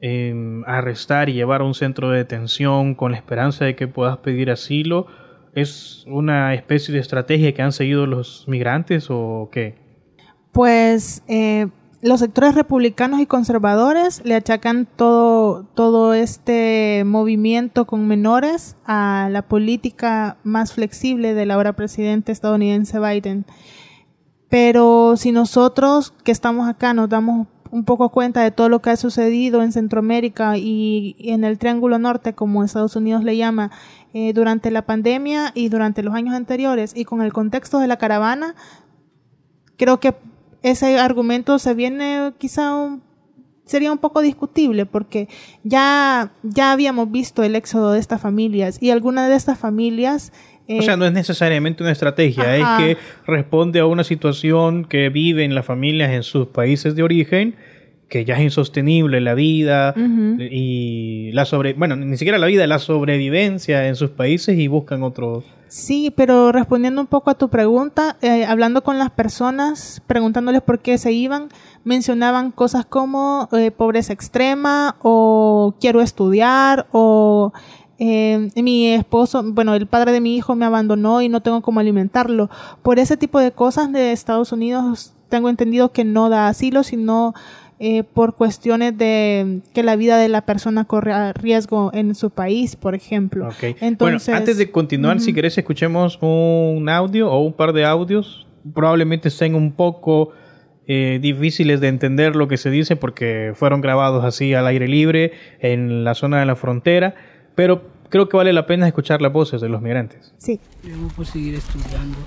em, 0.00 0.64
arrestar 0.66 1.28
y 1.28 1.34
llevar 1.34 1.60
a 1.60 1.64
un 1.64 1.74
centro 1.74 2.10
de 2.10 2.18
detención 2.18 2.94
con 2.94 3.12
la 3.12 3.16
esperanza 3.16 3.64
de 3.64 3.74
que 3.74 3.88
puedas 3.88 4.18
pedir 4.18 4.50
asilo. 4.50 5.06
¿Es 5.54 6.04
una 6.06 6.54
especie 6.54 6.94
de 6.94 7.00
estrategia 7.00 7.52
que 7.52 7.62
han 7.62 7.72
seguido 7.72 8.06
los 8.06 8.44
migrantes 8.48 9.06
o 9.08 9.48
qué? 9.52 9.76
Pues 10.52 11.22
eh, 11.28 11.68
los 12.04 12.20
sectores 12.20 12.54
republicanos 12.54 13.18
y 13.20 13.26
conservadores 13.26 14.20
le 14.26 14.34
achacan 14.34 14.86
todo, 14.94 15.64
todo 15.72 16.12
este 16.12 17.02
movimiento 17.06 17.86
con 17.86 18.06
menores 18.06 18.76
a 18.84 19.28
la 19.30 19.40
política 19.40 20.36
más 20.44 20.74
flexible 20.74 21.32
del 21.32 21.50
ahora 21.50 21.72
presidente 21.72 22.30
estadounidense 22.30 23.00
Biden. 23.00 23.46
Pero 24.50 25.16
si 25.16 25.32
nosotros 25.32 26.12
que 26.22 26.30
estamos 26.30 26.68
acá 26.68 26.92
nos 26.92 27.08
damos 27.08 27.46
un 27.70 27.86
poco 27.86 28.10
cuenta 28.10 28.42
de 28.42 28.50
todo 28.50 28.68
lo 28.68 28.82
que 28.82 28.90
ha 28.90 28.96
sucedido 28.96 29.62
en 29.62 29.72
Centroamérica 29.72 30.58
y, 30.58 31.16
en 31.20 31.42
el 31.42 31.56
Triángulo 31.56 31.98
Norte, 31.98 32.34
como 32.34 32.64
Estados 32.64 32.96
Unidos 32.96 33.24
le 33.24 33.38
llama, 33.38 33.70
eh, 34.12 34.34
durante 34.34 34.70
la 34.70 34.82
pandemia 34.82 35.52
y 35.54 35.70
durante 35.70 36.02
los 36.02 36.14
años 36.14 36.34
anteriores, 36.34 36.92
y 36.94 37.06
con 37.06 37.22
el 37.22 37.32
contexto 37.32 37.78
de 37.78 37.86
la 37.86 37.96
caravana, 37.96 38.54
creo 39.78 40.00
que 40.00 40.14
ese 40.64 40.98
argumento 40.98 41.58
se 41.58 41.74
viene 41.74 42.32
quizá 42.38 42.98
sería 43.66 43.92
un 43.92 43.98
poco 43.98 44.20
discutible 44.22 44.86
porque 44.86 45.28
ya, 45.62 46.32
ya 46.42 46.72
habíamos 46.72 47.10
visto 47.10 47.42
el 47.42 47.54
éxodo 47.54 47.92
de 47.92 48.00
estas 48.00 48.20
familias 48.20 48.82
y 48.82 48.90
algunas 48.90 49.28
de 49.28 49.36
estas 49.36 49.58
familias 49.58 50.32
o 50.66 50.80
sea, 50.80 50.96
no 50.96 51.04
es 51.04 51.12
necesariamente 51.12 51.82
una 51.82 51.92
estrategia, 51.92 52.56
es 52.56 52.64
que 52.78 52.96
responde 53.26 53.80
a 53.80 53.86
una 53.86 54.02
situación 54.02 54.86
que 54.86 55.10
viven 55.10 55.54
las 55.54 55.66
familias 55.66 56.10
en 56.12 56.22
sus 56.22 56.46
países 56.46 56.96
de 56.96 57.02
origen, 57.02 57.54
que 58.08 58.24
ya 58.24 58.36
es 58.36 58.40
insostenible 58.40 59.20
la 59.20 59.34
vida 59.34 59.94
y 59.94 61.30
la 61.34 61.44
sobre, 61.44 61.74
bueno, 61.74 61.96
ni 61.96 62.16
siquiera 62.16 62.38
la 62.38 62.46
vida, 62.46 62.66
la 62.66 62.78
sobrevivencia 62.78 63.86
en 63.88 63.94
sus 63.94 64.08
países 64.08 64.58
y 64.58 64.66
buscan 64.66 65.02
otro. 65.02 65.44
Sí, 65.74 66.12
pero 66.14 66.52
respondiendo 66.52 67.00
un 67.00 67.08
poco 67.08 67.30
a 67.30 67.34
tu 67.34 67.48
pregunta, 67.48 68.16
eh, 68.22 68.44
hablando 68.44 68.84
con 68.84 68.96
las 68.96 69.10
personas, 69.10 70.00
preguntándoles 70.06 70.62
por 70.62 70.78
qué 70.78 70.98
se 70.98 71.10
iban, 71.10 71.48
mencionaban 71.82 72.52
cosas 72.52 72.86
como 72.86 73.48
eh, 73.50 73.72
pobreza 73.72 74.12
extrema 74.12 74.94
o 75.02 75.74
quiero 75.80 76.00
estudiar 76.00 76.86
o 76.92 77.52
eh, 77.98 78.52
mi 78.54 78.86
esposo, 78.86 79.42
bueno, 79.44 79.74
el 79.74 79.88
padre 79.88 80.12
de 80.12 80.20
mi 80.20 80.36
hijo 80.36 80.54
me 80.54 80.64
abandonó 80.64 81.22
y 81.22 81.28
no 81.28 81.42
tengo 81.42 81.60
cómo 81.60 81.80
alimentarlo. 81.80 82.50
Por 82.84 83.00
ese 83.00 83.16
tipo 83.16 83.40
de 83.40 83.50
cosas 83.50 83.90
de 83.90 84.12
Estados 84.12 84.52
Unidos 84.52 85.12
tengo 85.28 85.48
entendido 85.48 85.90
que 85.90 86.04
no 86.04 86.28
da 86.28 86.46
asilo, 86.46 86.84
sino 86.84 87.34
eh, 87.78 88.04
por 88.04 88.34
cuestiones 88.34 88.96
de 88.96 89.60
que 89.72 89.82
la 89.82 89.96
vida 89.96 90.18
de 90.18 90.28
la 90.28 90.46
persona 90.46 90.84
corre 90.84 91.32
riesgo 91.34 91.90
en 91.92 92.14
su 92.14 92.30
país, 92.30 92.76
por 92.76 92.94
ejemplo. 92.94 93.48
Entonces, 93.80 94.26
bueno, 94.26 94.38
antes 94.38 94.58
de 94.58 94.70
continuar, 94.70 95.20
si 95.20 95.32
querés, 95.32 95.58
escuchemos 95.58 96.18
un 96.20 96.88
audio 96.88 97.30
o 97.30 97.40
un 97.40 97.52
par 97.52 97.72
de 97.72 97.84
audios. 97.84 98.46
Probablemente 98.74 99.28
estén 99.28 99.54
un 99.54 99.72
poco 99.72 100.30
eh, 100.86 101.18
difíciles 101.20 101.80
de 101.80 101.88
entender 101.88 102.34
lo 102.34 102.48
que 102.48 102.56
se 102.56 102.70
dice 102.70 102.96
porque 102.96 103.52
fueron 103.54 103.80
grabados 103.80 104.24
así 104.24 104.54
al 104.54 104.66
aire 104.66 104.88
libre 104.88 105.32
en 105.60 106.04
la 106.04 106.14
zona 106.14 106.40
de 106.40 106.46
la 106.46 106.56
frontera 106.56 107.14
pero 107.54 107.82
creo 108.08 108.28
que 108.28 108.36
vale 108.36 108.52
la 108.52 108.66
pena 108.66 108.86
escuchar 108.86 109.22
las 109.22 109.32
voces 109.32 109.60
de 109.60 109.68
los 109.68 109.80
migrantes. 109.80 110.32
Sí. 110.38 110.60
Yo 110.82 111.08
por 111.14 111.26
seguir 111.26 111.54
estudiando 111.54 112.18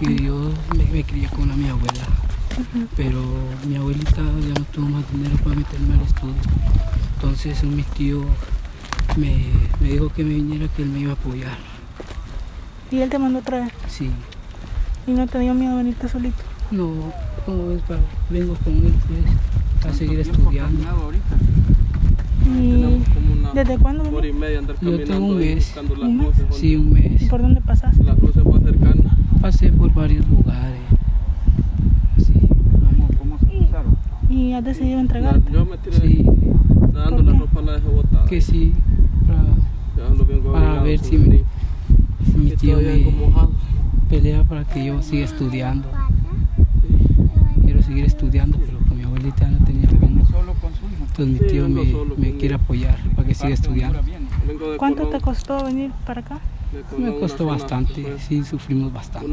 y 0.00 0.24
yo 0.24 0.50
me, 0.76 1.02
crié 1.02 1.28
con 1.28 1.48
mi 1.58 1.68
abuela, 1.68 2.06
pero 2.96 3.22
mi 3.66 3.76
abuelita 3.76 4.16
ya 4.16 4.54
no 4.54 4.64
tuvo 4.72 4.86
más 4.86 5.04
dinero 5.12 5.36
para 5.44 5.56
meterme 5.56 5.94
al 5.94 6.02
estudio. 6.02 6.34
Entonces 7.14 7.62
mi 7.64 7.82
tío 7.82 8.24
me, 9.16 9.46
me 9.80 9.88
dijo 9.90 10.08
que 10.10 10.24
me 10.24 10.34
viniera, 10.34 10.68
que 10.68 10.82
él 10.82 10.90
me 10.90 11.00
iba 11.00 11.12
a 11.12 11.14
apoyar. 11.14 11.58
¿Y 12.90 12.98
él 12.98 13.08
te 13.08 13.18
mandó 13.18 13.38
otra 13.38 13.60
vez? 13.60 13.72
Sí. 13.88 14.10
¿Y 15.06 15.12
no 15.12 15.26
te 15.26 15.38
dio 15.38 15.54
miedo 15.54 15.76
venirte 15.76 16.08
solito? 16.08 16.42
No, 16.70 17.12
como 17.44 17.68
ves, 17.68 17.82
vengo 18.30 18.54
con 18.56 18.74
él 18.74 18.94
pues, 19.80 19.94
a 19.94 19.96
seguir 19.96 20.20
estudiando. 20.20 21.12
¿Desde 23.54 23.78
cuándo? 23.78 24.04
Por 24.04 24.24
y 24.24 24.32
media 24.32 24.58
andar 24.60 24.76
Yo 24.80 25.04
tengo 25.04 25.26
un 25.26 25.38
mes. 25.38 25.74
¿Un 26.00 26.16
mes? 26.18 26.28
Sí, 26.50 26.76
un 26.76 26.92
mes. 26.92 27.22
¿Y 27.22 27.26
por 27.26 27.42
dónde 27.42 27.60
pasaste? 27.60 28.02
Las 28.02 28.18
luces 28.18 28.44
más 28.44 28.62
cercanas. 28.62 29.16
Pasé 29.40 29.72
por 29.72 29.92
varios 29.92 30.26
lugares. 30.28 30.80
Sí. 32.18 32.32
¿Cómo, 32.38 33.08
cómo 33.18 33.38
se 33.38 33.46
¿Y 34.32 34.54
has 34.54 34.64
decidido 34.64 34.98
entregarte? 34.98 35.52
yo 35.52 35.66
me 35.66 35.76
tiré 35.76 35.96
sí. 36.00 36.24
nadando 36.92 37.22
la 37.22 37.38
ropa 37.38 37.60
la 37.60 37.72
dejé 37.72 37.88
botada. 37.88 38.24
Que 38.24 38.40
sí. 38.40 38.72
Para, 39.26 40.52
para 40.52 40.82
ver 40.82 40.98
si, 40.98 41.18
mi, 41.18 41.42
si 42.24 42.38
mi 42.38 42.50
tío 42.52 42.78
me 42.78 43.12
pelea 44.08 44.42
para 44.44 44.64
que 44.64 44.86
yo 44.86 45.02
siga 45.02 45.26
estudiando. 45.26 45.86
Quiero 47.62 47.82
seguir 47.82 48.04
estudiando, 48.06 48.58
pero 48.58 48.78
con 48.88 48.96
mi 48.96 49.04
abuelita 49.04 49.46
no 49.48 49.64
tenía 49.66 49.88
entonces 51.18 51.42
mi 51.42 51.48
tío 51.48 51.68
me, 51.68 52.32
quiere 52.38 52.54
apoyar 52.54 52.96
para 53.14 53.28
que 53.28 53.34
siga 53.34 53.50
estudiando. 53.50 54.00
¿Cuánto 54.76 55.08
te 55.08 55.20
costó 55.20 55.64
venir 55.64 55.90
para 56.06 56.20
acá? 56.20 56.40
Me 56.96 57.14
costó 57.18 57.46
bastante, 57.46 58.18
sí, 58.18 58.44
sufrimos 58.44 58.92
bastante. 58.92 59.30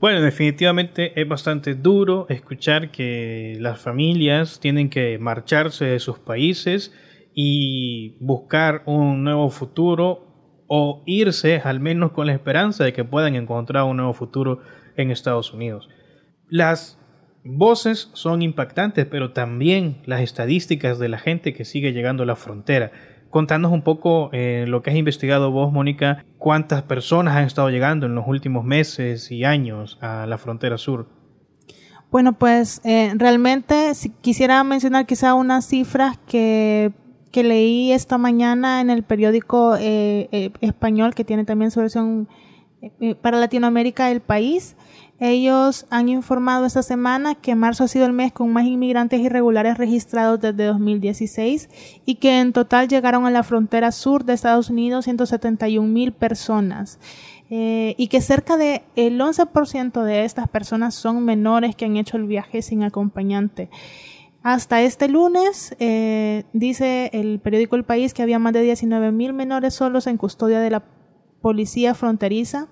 Bueno, 0.00 0.22
definitivamente 0.22 1.20
es 1.20 1.28
bastante 1.28 1.74
duro 1.74 2.26
escuchar 2.30 2.90
que 2.90 3.56
las 3.60 3.80
familias 3.80 4.58
tienen 4.58 4.88
que 4.88 5.18
marcharse 5.18 5.84
de 5.84 5.98
sus 5.98 6.18
países 6.18 6.92
y 7.34 8.16
buscar 8.20 8.82
un 8.86 9.24
nuevo 9.24 9.50
futuro 9.50 10.64
o 10.68 11.02
irse 11.06 11.60
al 11.62 11.80
menos 11.80 12.12
con 12.12 12.26
la 12.26 12.32
esperanza 12.32 12.82
de 12.82 12.92
que 12.94 13.04
puedan 13.04 13.34
encontrar 13.34 13.84
un 13.84 13.98
nuevo 13.98 14.14
futuro 14.14 14.62
en 14.96 15.10
Estados 15.10 15.52
Unidos. 15.52 15.88
Las 16.48 16.98
voces 17.44 18.10
son 18.14 18.42
impactantes, 18.42 19.06
pero 19.06 19.32
también 19.32 19.98
las 20.06 20.20
estadísticas 20.22 20.98
de 20.98 21.08
la 21.08 21.18
gente 21.18 21.52
que 21.52 21.64
sigue 21.64 21.92
llegando 21.92 22.22
a 22.22 22.26
la 22.26 22.36
frontera. 22.36 22.90
Contanos 23.30 23.72
un 23.72 23.82
poco 23.82 24.30
eh, 24.32 24.64
lo 24.66 24.82
que 24.82 24.90
has 24.90 24.96
investigado 24.96 25.50
vos, 25.50 25.72
Mónica, 25.72 26.24
cuántas 26.38 26.82
personas 26.82 27.36
han 27.36 27.44
estado 27.44 27.70
llegando 27.70 28.06
en 28.06 28.14
los 28.14 28.26
últimos 28.26 28.64
meses 28.64 29.30
y 29.30 29.44
años 29.44 29.98
a 30.00 30.26
la 30.26 30.38
frontera 30.38 30.78
sur. 30.78 31.08
Bueno, 32.10 32.32
pues 32.34 32.80
eh, 32.84 33.12
realmente 33.16 33.94
si 33.94 34.10
quisiera 34.10 34.62
mencionar 34.64 35.06
quizá 35.06 35.34
unas 35.34 35.66
cifras 35.66 36.18
que, 36.26 36.92
que, 37.32 37.42
leí 37.42 37.92
esta 37.92 38.16
mañana 38.16 38.80
en 38.80 38.90
el 38.90 39.02
periódico 39.02 39.76
eh, 39.78 40.52
español 40.60 41.14
que 41.14 41.24
tiene 41.24 41.44
también 41.44 41.70
su 41.70 41.80
versión 41.80 42.28
para 43.20 43.38
Latinoamérica, 43.38 44.10
El 44.10 44.20
País. 44.20 44.76
Ellos 45.18 45.86
han 45.88 46.10
informado 46.10 46.66
esta 46.66 46.82
semana 46.82 47.34
que 47.34 47.54
marzo 47.54 47.84
ha 47.84 47.88
sido 47.88 48.04
el 48.04 48.12
mes 48.12 48.32
con 48.32 48.52
más 48.52 48.66
inmigrantes 48.66 49.20
irregulares 49.20 49.78
registrados 49.78 50.40
desde 50.40 50.66
2016 50.66 51.70
y 52.04 52.16
que 52.16 52.40
en 52.40 52.52
total 52.52 52.88
llegaron 52.88 53.24
a 53.24 53.30
la 53.30 53.42
frontera 53.42 53.92
sur 53.92 54.24
de 54.24 54.34
Estados 54.34 54.68
Unidos 54.68 55.06
171 55.06 55.88
mil 55.88 56.12
personas. 56.12 56.98
Eh, 57.48 57.94
y 57.96 58.08
que 58.08 58.20
cerca 58.20 58.56
del 58.56 58.82
el 58.96 59.20
11% 59.20 60.02
de 60.02 60.24
estas 60.24 60.48
personas 60.48 60.96
son 60.96 61.24
menores 61.24 61.76
que 61.76 61.84
han 61.84 61.96
hecho 61.96 62.16
el 62.16 62.24
viaje 62.24 62.60
sin 62.60 62.82
acompañante. 62.82 63.70
Hasta 64.42 64.82
este 64.82 65.08
lunes, 65.08 65.74
eh, 65.78 66.44
dice 66.52 67.10
el 67.12 67.40
periódico 67.40 67.76
El 67.76 67.84
País 67.84 68.12
que 68.14 68.22
había 68.22 68.38
más 68.38 68.52
de 68.52 68.62
19 68.62 69.12
mil 69.12 69.32
menores 69.32 69.74
solos 69.74 70.06
en 70.08 70.18
custodia 70.18 70.60
de 70.60 70.70
la 70.70 70.84
policía 71.40 71.94
fronteriza 71.94 72.68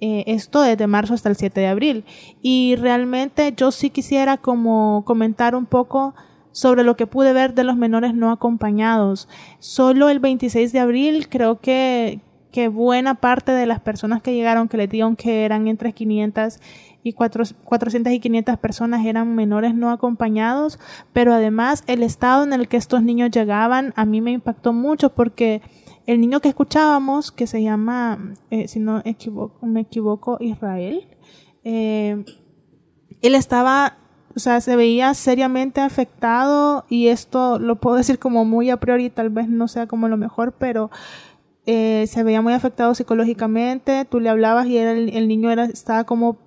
eh, 0.00 0.24
esto 0.26 0.60
desde 0.60 0.86
marzo 0.86 1.14
hasta 1.14 1.28
el 1.28 1.36
7 1.36 1.60
de 1.60 1.68
abril. 1.68 2.04
Y 2.42 2.76
realmente 2.76 3.54
yo 3.56 3.70
sí 3.70 3.90
quisiera 3.90 4.36
como 4.36 5.04
comentar 5.06 5.54
un 5.54 5.66
poco 5.66 6.14
sobre 6.52 6.84
lo 6.84 6.96
que 6.96 7.06
pude 7.06 7.32
ver 7.32 7.54
de 7.54 7.64
los 7.64 7.76
menores 7.76 8.14
no 8.14 8.30
acompañados. 8.30 9.28
Solo 9.58 10.08
el 10.08 10.20
26 10.20 10.72
de 10.72 10.80
abril 10.80 11.28
creo 11.28 11.60
que, 11.60 12.20
que 12.50 12.68
buena 12.68 13.16
parte 13.16 13.52
de 13.52 13.66
las 13.66 13.80
personas 13.80 14.22
que 14.22 14.34
llegaron, 14.34 14.68
que 14.68 14.78
le 14.78 14.86
dijeron 14.86 15.16
que 15.16 15.44
eran 15.44 15.68
entre 15.68 15.92
500 15.92 16.60
y 17.02 17.12
400 17.12 18.12
y 18.12 18.20
500 18.20 18.58
personas 18.58 19.06
eran 19.06 19.36
menores 19.36 19.74
no 19.76 19.90
acompañados, 19.92 20.80
pero 21.12 21.32
además 21.32 21.84
el 21.86 22.02
estado 22.02 22.42
en 22.42 22.52
el 22.52 22.66
que 22.66 22.76
estos 22.76 23.02
niños 23.02 23.30
llegaban 23.30 23.92
a 23.94 24.04
mí 24.04 24.20
me 24.20 24.32
impactó 24.32 24.72
mucho 24.72 25.14
porque 25.14 25.62
el 26.06 26.20
niño 26.20 26.40
que 26.40 26.48
escuchábamos, 26.48 27.32
que 27.32 27.46
se 27.46 27.62
llama, 27.62 28.34
eh, 28.50 28.68
si 28.68 28.78
no 28.78 29.02
me 29.62 29.80
equivoco, 29.80 30.38
Israel, 30.40 31.08
eh, 31.64 32.24
él 33.22 33.34
estaba, 33.34 33.98
o 34.34 34.38
sea, 34.38 34.60
se 34.60 34.76
veía 34.76 35.14
seriamente 35.14 35.80
afectado 35.80 36.84
y 36.88 37.08
esto 37.08 37.58
lo 37.58 37.76
puedo 37.76 37.96
decir 37.96 38.18
como 38.18 38.44
muy 38.44 38.70
a 38.70 38.78
priori, 38.78 39.10
tal 39.10 39.30
vez 39.30 39.48
no 39.48 39.66
sea 39.66 39.86
como 39.86 40.08
lo 40.08 40.16
mejor, 40.16 40.52
pero 40.52 40.90
eh, 41.66 42.06
se 42.06 42.22
veía 42.22 42.40
muy 42.40 42.52
afectado 42.52 42.94
psicológicamente, 42.94 44.04
tú 44.04 44.20
le 44.20 44.28
hablabas 44.28 44.66
y 44.68 44.78
el, 44.78 45.10
el 45.10 45.26
niño 45.26 45.50
era, 45.50 45.64
estaba 45.64 46.04
como 46.04 46.38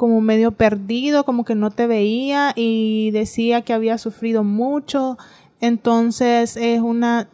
como 0.00 0.22
medio 0.22 0.52
perdido, 0.52 1.24
como 1.24 1.44
que 1.44 1.54
no 1.54 1.70
te 1.70 1.86
veía 1.86 2.54
y 2.56 3.10
decía 3.10 3.60
que 3.60 3.74
había 3.74 3.98
sufrido 3.98 4.44
mucho. 4.44 5.18
Entonces 5.60 6.56
es 6.56 6.80
una 6.80 7.28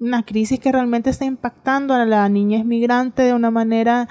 una 0.00 0.22
crisis 0.22 0.60
que 0.60 0.72
realmente 0.72 1.10
está 1.10 1.24
impactando 1.24 1.94
a 1.94 2.04
la 2.04 2.28
niñez 2.28 2.64
migrante 2.64 3.22
de 3.22 3.34
una 3.34 3.50
manera 3.50 4.08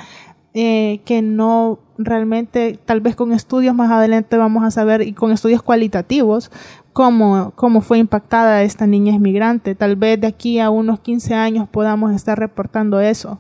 eh, 0.54 1.02
que 1.06 1.22
no 1.22 1.80
realmente, 1.98 2.80
tal 2.86 3.02
vez 3.02 3.16
con 3.16 3.32
estudios 3.32 3.76
más 3.76 3.92
adelante 3.92 4.38
vamos 4.38 4.64
a 4.64 4.72
saber 4.72 5.02
y 5.02 5.14
con 5.14 5.32
estudios 5.32 5.62
cualitativos 5.62 6.52
cómo, 6.94 7.52
cómo 7.56 7.82
fue 7.82 8.00
impactada 8.00 8.64
esta 8.64 8.88
niñez 8.88 9.20
migrante. 9.20 9.76
Tal 9.76 9.96
vez 9.96 10.20
de 10.20 10.28
aquí 10.28 10.60
a 10.60 10.70
unos 10.72 11.00
15 11.00 11.36
años 11.36 11.70
podamos 11.70 12.12
estar 12.14 12.40
reportando 12.40 13.00
eso. 13.00 13.40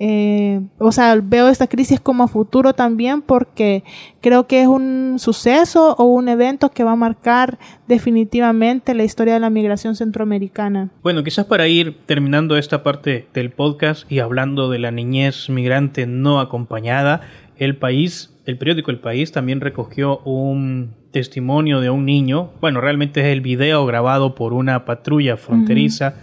Eh, 0.00 0.60
o 0.78 0.92
sea, 0.92 1.18
veo 1.22 1.48
esta 1.48 1.66
crisis 1.66 2.00
como 2.00 2.28
futuro 2.28 2.72
también 2.72 3.20
porque 3.20 3.82
creo 4.20 4.46
que 4.46 4.62
es 4.62 4.68
un 4.68 5.16
suceso 5.18 5.94
o 5.96 6.04
un 6.04 6.28
evento 6.28 6.70
que 6.70 6.84
va 6.84 6.92
a 6.92 6.96
marcar 6.96 7.58
definitivamente 7.88 8.94
la 8.94 9.04
historia 9.04 9.34
de 9.34 9.40
la 9.40 9.50
migración 9.50 9.96
centroamericana. 9.96 10.90
Bueno, 11.02 11.24
quizás 11.24 11.46
para 11.46 11.66
ir 11.66 11.98
terminando 12.06 12.56
esta 12.56 12.82
parte 12.82 13.26
del 13.34 13.50
podcast 13.50 14.10
y 14.10 14.20
hablando 14.20 14.70
de 14.70 14.78
la 14.78 14.90
niñez 14.90 15.48
migrante 15.48 16.06
no 16.06 16.40
acompañada, 16.40 17.22
el 17.56 17.76
país 17.76 18.30
el 18.48 18.56
periódico 18.56 18.90
El 18.90 18.98
País 18.98 19.30
también 19.30 19.60
recogió 19.60 20.20
un 20.20 20.94
testimonio 21.10 21.80
de 21.80 21.90
un 21.90 22.06
niño, 22.06 22.52
bueno, 22.62 22.80
realmente 22.80 23.20
es 23.20 23.26
el 23.26 23.42
video 23.42 23.84
grabado 23.84 24.34
por 24.34 24.54
una 24.54 24.86
patrulla 24.86 25.36
fronteriza 25.36 26.14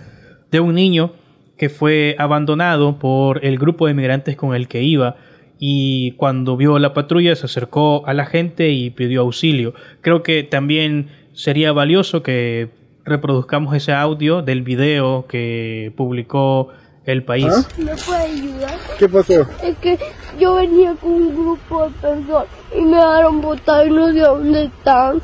de 0.50 0.60
un 0.60 0.74
niño 0.74 1.14
que 1.58 1.70
fue 1.70 2.16
abandonado 2.20 3.00
por 3.00 3.44
el 3.46 3.58
grupo 3.58 3.88
de 3.88 3.94
migrantes 3.94 4.36
con 4.36 4.56
el 4.56 4.68
que 4.68 4.84
iba 4.84 5.16
y 5.58 6.12
cuando 6.14 6.58
vio 6.58 6.80
la 6.80 6.94
patrulla 6.94 7.36
se 7.36 7.46
acercó 7.46 8.06
a 8.06 8.14
la 8.14 8.26
gente 8.26 8.70
y 8.70 8.90
pidió 8.90 9.22
auxilio. 9.22 9.74
Creo 10.02 10.22
que 10.22 10.44
también 10.44 11.10
sería 11.34 11.72
valioso 11.72 12.24
que 12.24 12.70
reproduzcamos 13.06 13.76
ese 13.76 13.94
audio 13.94 14.42
del 14.42 14.64
video 14.64 15.26
que 15.28 15.94
publicó 15.96 16.70
el 17.06 17.24
país. 17.24 17.48
¿Ah? 17.50 17.64
¿Me 17.78 17.96
puede 17.96 18.24
ayudar? 18.24 18.74
¿Qué 18.98 19.08
pasó? 19.08 19.48
Es 19.64 19.78
que 19.78 19.98
yo 20.40 20.56
venía 20.56 20.96
con 20.96 21.12
un 21.12 21.36
grupo 21.36 21.86
de 21.86 21.92
personas 21.92 22.46
y 22.76 22.82
me 22.82 22.98
dejaron 22.98 23.42
botar 23.42 23.88
y 23.88 23.92
no 23.92 24.12
sé 24.12 24.20
dónde 24.20 24.64
están. 24.66 25.22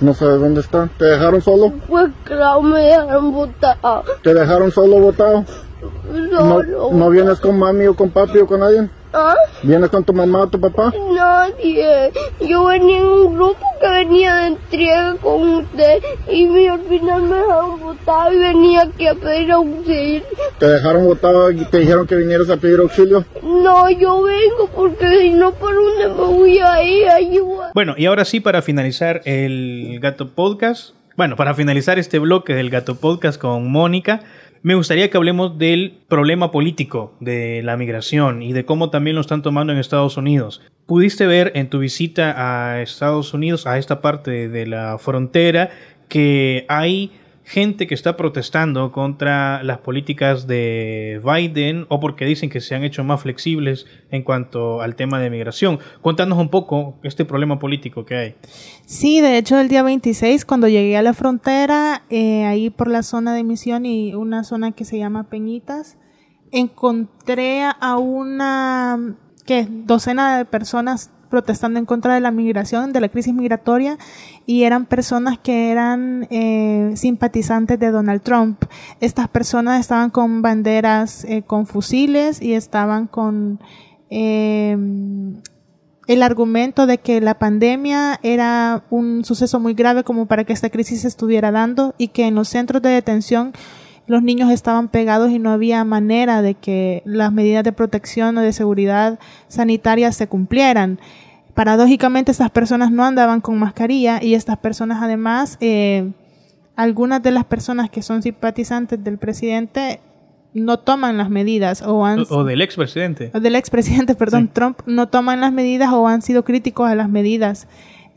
¿No 0.00 0.14
sabes 0.14 0.40
dónde 0.40 0.60
están? 0.60 0.90
¿Te 0.98 1.04
dejaron 1.06 1.40
solo? 1.40 1.72
Pues 1.86 2.10
claro, 2.24 2.62
me 2.62 2.80
dejaron 2.80 3.32
botado. 3.32 4.04
¿Te 4.22 4.32
dejaron 4.32 4.70
solo 4.70 4.98
botado? 4.98 5.44
¿No, 6.10 6.62
¿No 6.62 7.10
vienes 7.10 7.40
con 7.40 7.58
mami 7.58 7.86
o 7.86 7.94
con 7.94 8.10
papi 8.10 8.38
o 8.38 8.46
con 8.46 8.62
alguien? 8.62 8.90
¿Ah? 9.12 9.34
¿Vienes 9.62 9.88
con 9.88 10.04
tu 10.04 10.12
mamá 10.12 10.42
o 10.42 10.46
tu 10.48 10.60
papá? 10.60 10.92
Nadie. 11.14 12.12
Yo 12.40 12.66
venía 12.66 12.98
en 12.98 13.06
un 13.06 13.34
grupo 13.34 13.58
que 13.80 13.88
venía 13.88 14.36
de 14.36 14.46
entrega 14.48 15.16
con 15.22 15.48
usted 15.54 16.02
y 16.30 16.66
al 16.66 16.80
final 16.80 17.22
me 17.22 17.36
dejaron 17.36 17.80
botado 17.80 18.32
y 18.32 18.38
venía 18.38 18.82
aquí 18.82 19.06
a 19.06 19.14
pedir 19.14 19.52
auxilio. 19.52 20.22
¿Te 20.58 20.66
dejaron 20.66 21.06
botado 21.06 21.50
y 21.50 21.64
te 21.64 21.78
dijeron 21.78 22.06
que 22.06 22.16
vinieras 22.16 22.50
a 22.50 22.58
pedir 22.58 22.80
auxilio? 22.80 23.24
No, 23.42 23.88
yo 23.90 24.22
vengo 24.22 24.68
porque 24.74 25.20
si 25.20 25.30
no, 25.30 25.52
¿por 25.52 25.74
dónde 25.74 26.08
me 26.08 26.14
voy 26.14 26.58
a 26.58 26.82
ir? 26.82 27.08
Ayuda. 27.08 27.70
Bueno, 27.74 27.94
y 27.96 28.06
ahora 28.06 28.24
sí, 28.26 28.40
para 28.40 28.60
finalizar 28.60 29.22
el 29.24 29.98
Gato 30.02 30.28
Podcast, 30.34 30.90
bueno, 31.16 31.34
para 31.34 31.54
finalizar 31.54 31.98
este 31.98 32.18
bloque 32.18 32.54
del 32.54 32.70
Gato 32.70 32.94
Podcast 32.94 33.40
con 33.40 33.72
Mónica, 33.72 34.20
me 34.62 34.74
gustaría 34.74 35.10
que 35.10 35.16
hablemos 35.16 35.58
del 35.58 35.98
problema 36.08 36.50
político 36.50 37.14
de 37.20 37.62
la 37.62 37.76
migración 37.76 38.42
y 38.42 38.52
de 38.52 38.64
cómo 38.64 38.90
también 38.90 39.16
lo 39.16 39.20
están 39.20 39.42
tomando 39.42 39.72
en 39.72 39.78
Estados 39.78 40.16
Unidos. 40.16 40.62
Pudiste 40.86 41.26
ver 41.26 41.52
en 41.54 41.68
tu 41.68 41.78
visita 41.78 42.34
a 42.36 42.82
Estados 42.82 43.34
Unidos, 43.34 43.66
a 43.66 43.78
esta 43.78 44.00
parte 44.00 44.48
de 44.48 44.66
la 44.66 44.98
frontera, 44.98 45.70
que 46.08 46.64
hay 46.68 47.12
gente 47.48 47.86
que 47.86 47.94
está 47.94 48.14
protestando 48.18 48.92
contra 48.92 49.62
las 49.62 49.78
políticas 49.78 50.46
de 50.46 51.18
Biden 51.24 51.86
o 51.88 51.98
porque 51.98 52.26
dicen 52.26 52.50
que 52.50 52.60
se 52.60 52.74
han 52.74 52.84
hecho 52.84 53.04
más 53.04 53.22
flexibles 53.22 53.86
en 54.10 54.22
cuanto 54.22 54.82
al 54.82 54.96
tema 54.96 55.18
de 55.18 55.30
migración. 55.30 55.78
Cuéntanos 56.02 56.36
un 56.36 56.50
poco 56.50 56.98
este 57.02 57.24
problema 57.24 57.58
político 57.58 58.04
que 58.04 58.16
hay. 58.16 58.34
Sí, 58.84 59.22
de 59.22 59.38
hecho 59.38 59.58
el 59.58 59.68
día 59.70 59.82
26 59.82 60.44
cuando 60.44 60.68
llegué 60.68 60.98
a 60.98 61.02
la 61.02 61.14
frontera, 61.14 62.02
eh, 62.10 62.44
ahí 62.44 62.68
por 62.68 62.88
la 62.88 63.02
zona 63.02 63.32
de 63.32 63.44
misión 63.44 63.86
y 63.86 64.14
una 64.14 64.44
zona 64.44 64.72
que 64.72 64.84
se 64.84 64.98
llama 64.98 65.30
Peñitas, 65.30 65.96
encontré 66.52 67.62
a 67.62 67.96
una 67.96 69.16
¿qué? 69.46 69.66
docena 69.70 70.36
de 70.36 70.44
personas 70.44 71.12
protestando 71.28 71.78
en 71.78 71.86
contra 71.86 72.14
de 72.14 72.20
la 72.20 72.30
migración, 72.30 72.92
de 72.92 73.00
la 73.00 73.08
crisis 73.08 73.34
migratoria, 73.34 73.98
y 74.46 74.64
eran 74.64 74.86
personas 74.86 75.38
que 75.38 75.70
eran 75.70 76.26
eh, 76.30 76.92
simpatizantes 76.94 77.78
de 77.78 77.90
Donald 77.90 78.22
Trump. 78.22 78.64
Estas 79.00 79.28
personas 79.28 79.80
estaban 79.80 80.10
con 80.10 80.42
banderas 80.42 81.24
eh, 81.24 81.42
con 81.42 81.66
fusiles 81.66 82.40
y 82.42 82.54
estaban 82.54 83.06
con 83.06 83.60
em, 84.10 85.40
el 86.06 86.22
argumento 86.22 86.86
de 86.86 86.98
que 86.98 87.20
la 87.20 87.38
pandemia 87.38 88.18
era 88.22 88.84
un 88.88 89.24
suceso 89.24 89.60
muy 89.60 89.74
grave 89.74 90.04
como 90.04 90.26
para 90.26 90.44
que 90.44 90.54
esta 90.54 90.70
crisis 90.70 91.02
se 91.02 91.08
estuviera 91.08 91.50
dando 91.52 91.94
y 91.98 92.08
que 92.08 92.26
en 92.26 92.34
los 92.34 92.48
centros 92.48 92.80
de 92.80 92.88
detención 92.88 93.52
los 94.08 94.22
niños 94.22 94.50
estaban 94.50 94.88
pegados 94.88 95.30
y 95.30 95.38
no 95.38 95.50
había 95.50 95.84
manera 95.84 96.42
de 96.42 96.54
que 96.54 97.02
las 97.04 97.30
medidas 97.30 97.62
de 97.62 97.72
protección 97.72 98.36
o 98.38 98.40
de 98.40 98.52
seguridad 98.52 99.18
sanitaria 99.48 100.10
se 100.12 100.26
cumplieran. 100.26 100.98
Paradójicamente, 101.54 102.32
estas 102.32 102.50
personas 102.50 102.90
no 102.90 103.04
andaban 103.04 103.42
con 103.42 103.58
mascarilla 103.58 104.22
y 104.22 104.34
estas 104.34 104.56
personas 104.58 105.02
además, 105.02 105.58
eh, 105.60 106.10
algunas 106.74 107.22
de 107.22 107.32
las 107.32 107.44
personas 107.44 107.90
que 107.90 108.00
son 108.00 108.22
simpatizantes 108.22 109.02
del 109.04 109.18
presidente 109.18 110.00
no 110.54 110.78
toman 110.78 111.18
las 111.18 111.28
medidas 111.28 111.82
o 111.82 112.06
han... 112.06 112.24
O, 112.30 112.44
del 112.44 112.62
expresidente. 112.62 113.30
O 113.34 113.40
del 113.40 113.56
expresidente, 113.56 114.14
perdón, 114.16 114.48
Trump, 114.48 114.80
no 114.86 115.08
toman 115.08 115.42
las 115.42 115.52
medidas 115.52 115.92
o 115.92 116.08
han 116.08 116.22
sido 116.22 116.44
críticos 116.44 116.88
a 116.88 116.94
las 116.94 117.10
medidas 117.10 117.68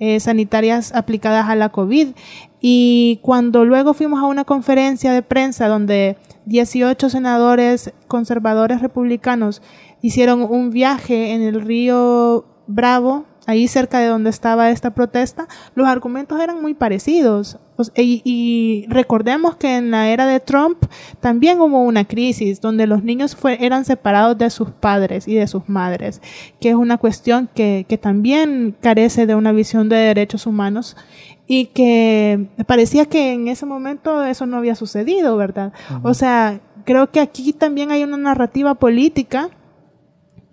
eh, 0.02 0.20
sanitarias 0.20 0.96
aplicadas 0.96 1.48
a 1.48 1.56
la 1.56 1.70
COVID. 1.70 2.08
Y 2.60 3.20
cuando 3.22 3.66
luego 3.66 3.94
fuimos 3.94 4.20
a 4.20 4.26
una 4.26 4.46
conferencia 4.46 5.14
de 5.14 5.22
prensa 5.22 5.68
donde 5.68 6.18
18 6.48 7.08
senadores 7.08 7.94
conservadores 8.08 8.82
republicanos 8.82 9.62
hicieron 10.02 10.42
un 10.42 10.72
viaje 10.72 11.34
en 11.34 11.44
el 11.44 11.62
río 11.62 12.46
Bravo, 12.66 13.26
ahí 13.48 13.68
cerca 13.68 14.00
de 14.00 14.08
donde 14.08 14.30
estaba 14.30 14.70
esta 14.70 14.92
protesta, 14.92 15.48
los 15.76 15.88
argumentos 15.88 16.40
eran 16.40 16.62
muy 16.62 16.74
parecidos. 16.74 17.58
Y, 17.96 18.86
recordemos 18.90 19.56
que 19.56 19.78
en 19.78 19.90
la 19.90 20.10
era 20.10 20.28
de 20.28 20.40
Trump 20.40 20.86
también 21.20 21.60
hubo 21.60 21.82
una 21.82 22.06
crisis 22.06 22.62
donde 22.62 22.86
los 22.86 23.04
niños 23.04 23.36
eran 23.60 23.86
separados 23.86 24.38
de 24.38 24.52
sus 24.52 24.70
padres 24.70 25.28
y 25.28 25.34
de 25.34 25.48
sus 25.48 25.68
madres, 25.68 26.22
que 26.60 26.70
es 26.70 26.76
una 26.76 26.98
cuestión 26.98 27.50
que, 27.54 27.86
también 28.00 28.76
carece 28.82 29.26
de 29.26 29.34
una 29.34 29.52
visión 29.52 29.90
de 29.90 29.96
derechos 29.96 30.46
humanos 30.46 30.96
y 31.48 31.68
que 31.68 32.48
parecía 32.68 33.06
que 33.08 33.34
en 33.34 33.48
ese 33.48 33.66
momento 33.66 34.24
eso 34.24 34.46
no 34.46 34.58
había 34.58 34.76
sucedido, 34.76 35.36
¿verdad? 35.36 35.74
O 36.04 36.14
sea, 36.14 36.62
creo 36.86 37.12
que 37.12 37.20
aquí 37.20 37.52
también 37.52 37.92
hay 37.92 38.04
una 38.04 38.18
narrativa 38.18 38.76
política 38.76 39.50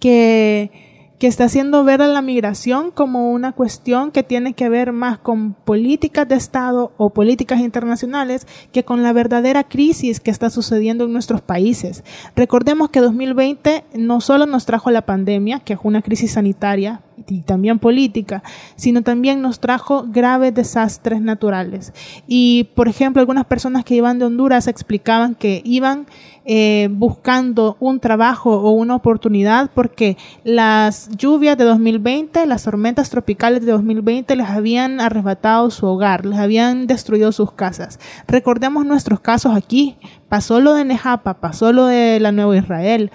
que 0.01 0.88
que 1.19 1.27
está 1.27 1.45
haciendo 1.45 1.85
ver 1.85 2.01
a 2.01 2.07
la 2.07 2.23
migración 2.23 2.91
como 2.91 3.33
una 3.33 3.53
cuestión 3.53 4.13
que 4.13 4.23
tiene 4.23 4.53
que 4.53 4.69
ver 4.69 4.93
más 4.93 5.19
con 5.19 5.53
políticas 5.53 6.29
de 6.29 6.37
Estado 6.37 6.93
o 6.97 7.11
políticas 7.11 7.61
internacionales 7.61 8.47
que 8.73 8.85
con 8.85 9.03
la 9.03 9.13
verdadera 9.13 9.65
crisis 9.65 10.21
que 10.21 10.31
está 10.31 10.49
sucediendo 10.51 11.05
en 11.05 11.13
nuestros 11.13 11.41
países. 11.41 12.05
Recordemos 12.37 12.91
que 12.91 13.01
2020 13.01 13.85
no 13.95 14.21
solo 14.21 14.47
nos 14.47 14.65
trajo 14.65 14.91
la 14.91 15.03
pandemia, 15.03 15.61
que 15.61 15.73
es 15.73 15.81
una 15.83 16.03
crisis 16.03 16.33
sanitaria 16.33 17.03
y 17.27 17.41
también 17.41 17.79
política, 17.79 18.43
sino 18.77 19.03
también 19.03 19.43
nos 19.43 19.61
trajo 19.61 20.07
graves 20.09 20.55
desastres 20.55 21.21
naturales. 21.21 21.93
Y, 22.27 22.71
por 22.75 22.89
ejemplo, 22.89 23.21
algunas 23.21 23.47
personas 23.47 23.85
que 23.85 23.97
iban 23.97 24.19
de 24.19 24.27
Honduras 24.27 24.69
explicaban 24.69 25.35
que 25.35 25.63
iban 25.65 26.07
eh, 26.51 26.89
buscando 26.91 27.77
un 27.79 28.01
trabajo 28.01 28.57
o 28.57 28.71
una 28.71 28.97
oportunidad 28.97 29.71
porque 29.75 30.17
las 30.45 31.11
lluvias 31.15 31.59
de 31.59 31.65
2020, 31.65 32.47
las 32.47 32.65
tormentas 32.65 33.11
tropicales 33.11 33.67
de 33.67 33.73
2020 33.73 34.35
les 34.35 34.47
habían 34.49 34.99
arrebatado 34.99 35.71
su 35.71 35.85
hogar, 35.85 36.25
les 36.25 36.39
habían 36.39 36.87
destruido 36.87 37.33
sus 37.33 37.53
casas. 37.53 38.01
Recordemos 38.27 38.87
nuestros 38.87 39.21
casos 39.21 39.55
aquí. 39.55 39.97
Pasó 40.31 40.59
lo 40.61 40.73
de 40.73 40.87
Nejapa, 40.87 41.35
pasó 41.35 41.71
lo 41.71 41.85
de 41.85 42.19
la 42.19 42.33
Nueva 42.33 42.57
Israel. 42.57 43.11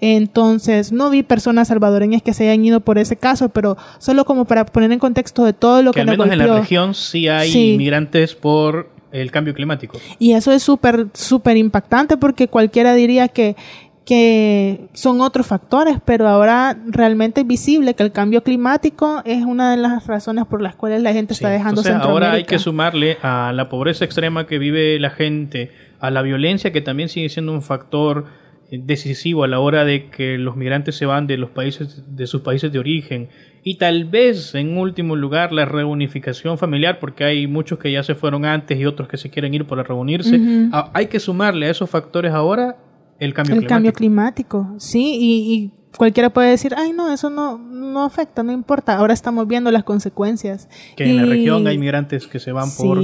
Entonces, 0.00 0.92
no 0.92 1.10
vi 1.10 1.24
personas 1.24 1.66
salvadoreñas 1.66 2.22
que 2.22 2.34
se 2.34 2.48
hayan 2.48 2.64
ido 2.64 2.78
por 2.78 2.98
ese 2.98 3.16
caso, 3.16 3.48
pero 3.48 3.76
solo 3.98 4.24
como 4.24 4.44
para 4.44 4.64
poner 4.64 4.92
en 4.92 5.00
contexto 5.00 5.44
de 5.44 5.54
todo 5.54 5.82
lo 5.82 5.90
que, 5.90 5.96
que 5.96 6.00
al 6.02 6.06
menos 6.06 6.30
en 6.30 6.38
la 6.38 6.58
región 6.60 6.94
sí 6.94 7.26
hay 7.26 7.72
inmigrantes 7.72 8.36
por 8.36 8.94
el 9.20 9.30
cambio 9.30 9.54
climático. 9.54 9.98
Y 10.18 10.32
eso 10.32 10.52
es 10.52 10.62
súper, 10.62 11.06
súper 11.14 11.56
impactante 11.56 12.16
porque 12.16 12.48
cualquiera 12.48 12.94
diría 12.94 13.28
que, 13.28 13.56
que 14.04 14.88
son 14.92 15.20
otros 15.20 15.46
factores, 15.46 15.98
pero 16.04 16.28
ahora 16.28 16.76
realmente 16.86 17.40
es 17.40 17.46
visible 17.46 17.94
que 17.94 18.02
el 18.02 18.12
cambio 18.12 18.42
climático 18.42 19.22
es 19.24 19.44
una 19.44 19.70
de 19.72 19.78
las 19.78 20.06
razones 20.06 20.46
por 20.46 20.62
las 20.62 20.76
cuales 20.76 21.02
la 21.02 21.12
gente 21.12 21.32
está 21.32 21.48
dejando 21.48 21.80
Entonces, 21.80 21.94
Ahora 21.94 22.32
hay 22.32 22.44
que 22.44 22.58
sumarle 22.58 23.18
a 23.22 23.52
la 23.52 23.68
pobreza 23.68 24.04
extrema 24.04 24.46
que 24.46 24.58
vive 24.58 24.98
la 25.00 25.10
gente, 25.10 25.72
a 25.98 26.10
la 26.10 26.22
violencia 26.22 26.72
que 26.72 26.80
también 26.80 27.08
sigue 27.08 27.28
siendo 27.28 27.52
un 27.52 27.62
factor 27.62 28.26
eh, 28.70 28.80
decisivo 28.82 29.44
a 29.44 29.48
la 29.48 29.58
hora 29.58 29.84
de 29.84 30.08
que 30.08 30.38
los 30.38 30.56
migrantes 30.56 30.94
se 30.94 31.06
van 31.06 31.26
de 31.26 31.36
los 31.36 31.50
países 31.50 32.04
de 32.06 32.26
sus 32.26 32.42
países 32.42 32.70
de 32.70 32.78
origen 32.78 33.28
y 33.68 33.74
tal 33.78 34.04
vez 34.04 34.54
en 34.54 34.78
último 34.78 35.16
lugar 35.16 35.50
la 35.50 35.64
reunificación 35.64 36.56
familiar 36.56 37.00
porque 37.00 37.24
hay 37.24 37.48
muchos 37.48 37.80
que 37.80 37.90
ya 37.90 38.04
se 38.04 38.14
fueron 38.14 38.44
antes 38.44 38.78
y 38.78 38.86
otros 38.86 39.08
que 39.08 39.16
se 39.16 39.28
quieren 39.28 39.54
ir 39.54 39.66
para 39.66 39.82
reunirse. 39.82 40.40
Ah, 40.72 40.92
hay 40.94 41.08
que 41.08 41.18
sumarle 41.18 41.66
a 41.66 41.70
esos 41.70 41.90
factores 41.90 42.32
ahora 42.32 42.76
el 43.18 43.34
cambio 43.34 43.54
el 43.54 43.58
climático. 43.58 43.68
cambio 43.68 43.92
climático. 43.92 44.74
sí 44.78 45.18
y, 45.20 45.72
cualquiera 45.96 46.30
puede 46.30 46.50
decir 46.50 46.74
ay 46.76 46.92
no 46.92 47.12
eso 47.12 47.28
no 47.28 47.58
no 47.58 48.04
afecta 48.04 48.44
no 48.44 48.52
importa 48.52 48.98
ahora 48.98 49.14
estamos 49.14 49.48
viendo 49.48 49.72
las 49.72 49.82
consecuencias 49.82 50.68
que 50.94 51.10
en 51.10 51.16
la 51.16 51.24
región 51.24 51.66
hay 51.66 51.76
migrantes 51.76 52.28
que 52.28 52.38
se 52.38 52.52
van 52.52 52.68
por 52.76 52.98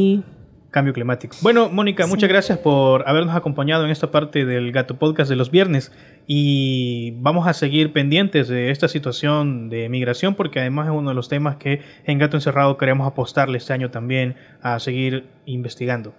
cambio 0.73 0.93
climático. 0.93 1.37
Bueno, 1.43 1.69
Mónica, 1.69 2.09
muchas 2.09 2.29
gracias 2.29 2.59
por 2.59 3.09
habernos 3.09 3.37
acompañado 3.37 3.85
en 3.85 3.91
esta 3.91 4.11
parte 4.11 4.45
del 4.45 4.73
Gato 4.73 4.97
Podcast 4.97 5.31
de 5.31 5.37
los 5.37 5.53
viernes 5.53 5.93
y 6.27 7.13
vamos 7.19 7.47
a 7.47 7.53
seguir 7.53 7.93
pendientes 7.93 8.49
de 8.49 8.71
esta 8.71 8.89
situación 8.89 9.69
de 9.69 9.89
migración 9.89 10.35
porque 10.35 10.59
además 10.59 10.87
es 10.87 10.93
uno 10.93 11.11
de 11.11 11.15
los 11.15 11.29
temas 11.29 11.57
que 11.57 11.83
en 12.05 12.19
Gato 12.19 12.37
Encerrado 12.37 12.79
queremos 12.79 13.07
apostarle 13.07 13.59
este 13.59 13.73
año 13.73 13.91
también 13.91 14.35
a 14.63 14.81
seguir 14.81 15.29
investigando. 15.47 16.15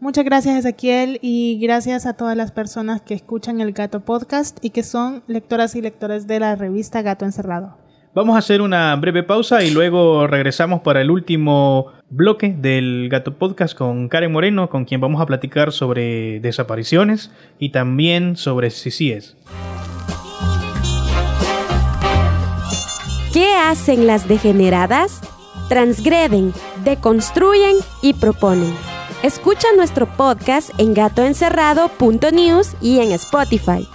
Muchas 0.00 0.24
gracias 0.24 0.56
Ezequiel 0.56 1.18
y 1.22 1.60
gracias 1.60 2.06
a 2.06 2.14
todas 2.14 2.36
las 2.36 2.50
personas 2.50 3.02
que 3.02 3.14
escuchan 3.14 3.60
el 3.60 3.72
Gato 3.72 4.00
Podcast 4.00 4.58
y 4.64 4.70
que 4.70 4.82
son 4.82 5.22
lectoras 5.28 5.76
y 5.76 5.82
lectores 5.82 6.26
de 6.26 6.40
la 6.40 6.56
revista 6.56 7.02
Gato 7.02 7.26
Encerrado. 7.26 7.76
Vamos 8.12 8.34
a 8.34 8.38
hacer 8.38 8.60
una 8.60 8.96
breve 8.96 9.22
pausa 9.22 9.62
y 9.62 9.70
luego 9.70 10.26
regresamos 10.26 10.80
para 10.80 11.00
el 11.00 11.12
último 11.12 11.92
bloque 12.10 12.54
del 12.56 13.08
Gato 13.08 13.34
Podcast 13.34 13.76
con 13.76 14.08
Karen 14.08 14.32
Moreno, 14.32 14.68
con 14.68 14.84
quien 14.84 15.00
vamos 15.00 15.22
a 15.22 15.26
platicar 15.26 15.72
sobre 15.72 16.40
desapariciones 16.40 17.30
y 17.58 17.70
también 17.70 18.36
sobre 18.36 18.70
CICIES. 18.70 19.36
¿Qué 23.32 23.54
hacen 23.54 24.08
las 24.08 24.28
degeneradas? 24.28 25.20
Transgreden, 25.68 26.52
deconstruyen 26.84 27.76
y 28.02 28.14
proponen. 28.14 28.74
Escucha 29.22 29.68
nuestro 29.76 30.06
podcast 30.06 30.70
en 30.78 30.94
gatoencerrado.news 30.94 32.74
y 32.80 32.98
en 32.98 33.12
Spotify. 33.12 33.86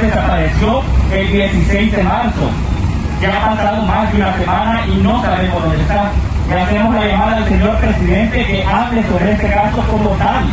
Desapareció 0.00 0.82
el 1.12 1.32
16 1.32 1.92
de 1.92 2.02
marzo. 2.02 2.73
Ya 3.20 3.36
ha 3.36 3.50
pasado 3.50 3.82
más 3.82 4.12
de 4.12 4.18
una 4.18 4.36
semana 4.36 4.86
y 4.86 4.96
no 5.02 5.22
sabemos 5.22 5.62
dónde 5.62 5.82
está. 5.82 6.10
Le 6.48 6.60
hacemos 6.60 6.94
la 6.94 7.06
llamada 7.06 7.36
al 7.38 7.48
señor 7.48 7.76
presidente 7.78 8.44
que 8.44 8.64
hable 8.64 9.02
sobre 9.04 9.32
este 9.32 9.48
caso 9.48 9.82
como 9.90 10.10
tal, 10.10 10.44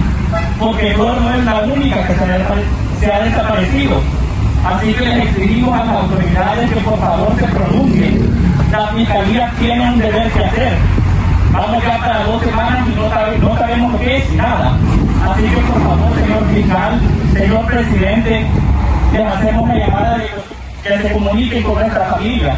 porque 0.59 0.93
Flor 0.93 1.21
no 1.21 1.33
es 1.33 1.43
la 1.43 1.59
única 1.61 2.07
que 2.07 2.15
se 2.99 3.11
ha 3.11 3.19
desaparecido. 3.19 4.01
Así 4.63 4.93
que 4.93 5.05
les 5.05 5.25
exigimos 5.25 5.73
a 5.73 5.85
las 5.85 5.95
autoridades 5.95 6.71
que 6.71 6.79
por 6.81 6.99
favor 6.99 7.35
se 7.37 7.45
pronuncien. 7.47 8.29
La 8.71 8.87
fiscalía 8.87 9.51
tiene 9.59 9.89
un 9.89 9.99
deber 9.99 10.31
que 10.31 10.45
hacer. 10.45 10.77
Vamos 11.51 11.83
ya 11.83 11.97
para 11.97 12.23
dos 12.23 12.41
semanas 12.41 12.87
y 12.87 12.95
no, 12.95 13.49
no 13.49 13.57
sabemos 13.57 13.99
qué 13.99 14.17
es 14.17 14.33
nada. 14.33 14.77
Así 15.29 15.43
que 15.43 15.57
por 15.57 15.83
favor, 15.83 16.15
señor 16.15 16.47
fiscal, 16.53 17.01
señor 17.33 17.65
presidente, 17.65 18.45
les 19.11 19.27
hacemos 19.27 19.63
una 19.63 19.75
llamada 19.75 20.17
de 20.17 20.29
que 20.83 20.97
se 20.97 21.13
comuniquen 21.13 21.63
con 21.63 21.75
nuestra 21.75 22.05
familia 22.05 22.57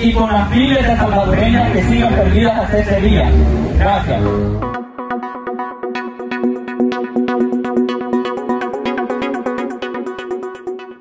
y 0.00 0.12
con 0.12 0.32
las 0.32 0.50
miles 0.50 0.86
de 0.86 0.96
salvadoreñas 0.96 1.72
que 1.72 1.82
sigan 1.84 2.14
perdidas 2.14 2.58
hasta 2.58 2.78
ese 2.78 3.00
día. 3.00 3.30
Gracias. 3.78 4.22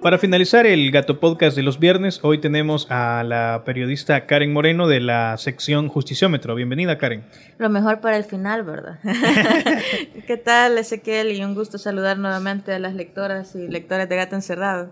Para 0.01 0.19
finalizar 0.19 0.65
el 0.65 0.89
Gato 0.91 1.19
Podcast 1.19 1.57
de 1.57 1.63
los 1.63 1.79
viernes, 1.79 2.21
hoy 2.23 2.39
tenemos 2.39 2.89
a 2.89 3.23
la 3.23 3.63
periodista 3.65 4.25
Karen 4.25 4.53
Moreno 4.53 4.87
de 4.87 5.01
la 5.01 5.35
sección 5.37 5.89
Justiciómetro. 5.89 6.55
Bienvenida, 6.55 6.97
Karen. 6.97 7.25
Lo 7.57 7.69
mejor 7.69 7.99
para 7.99 8.15
el 8.15 8.23
final, 8.23 8.63
¿verdad? 8.63 8.99
¿Qué 10.27 10.37
tal, 10.37 10.77
Ezequiel? 10.77 11.33
Y 11.33 11.43
un 11.43 11.55
gusto 11.55 11.77
saludar 11.77 12.19
nuevamente 12.19 12.71
a 12.71 12.79
las 12.79 12.93
lectoras 12.93 13.53
y 13.55 13.67
lectores 13.67 14.07
de 14.07 14.15
Gato 14.15 14.35
Encerrado. 14.35 14.91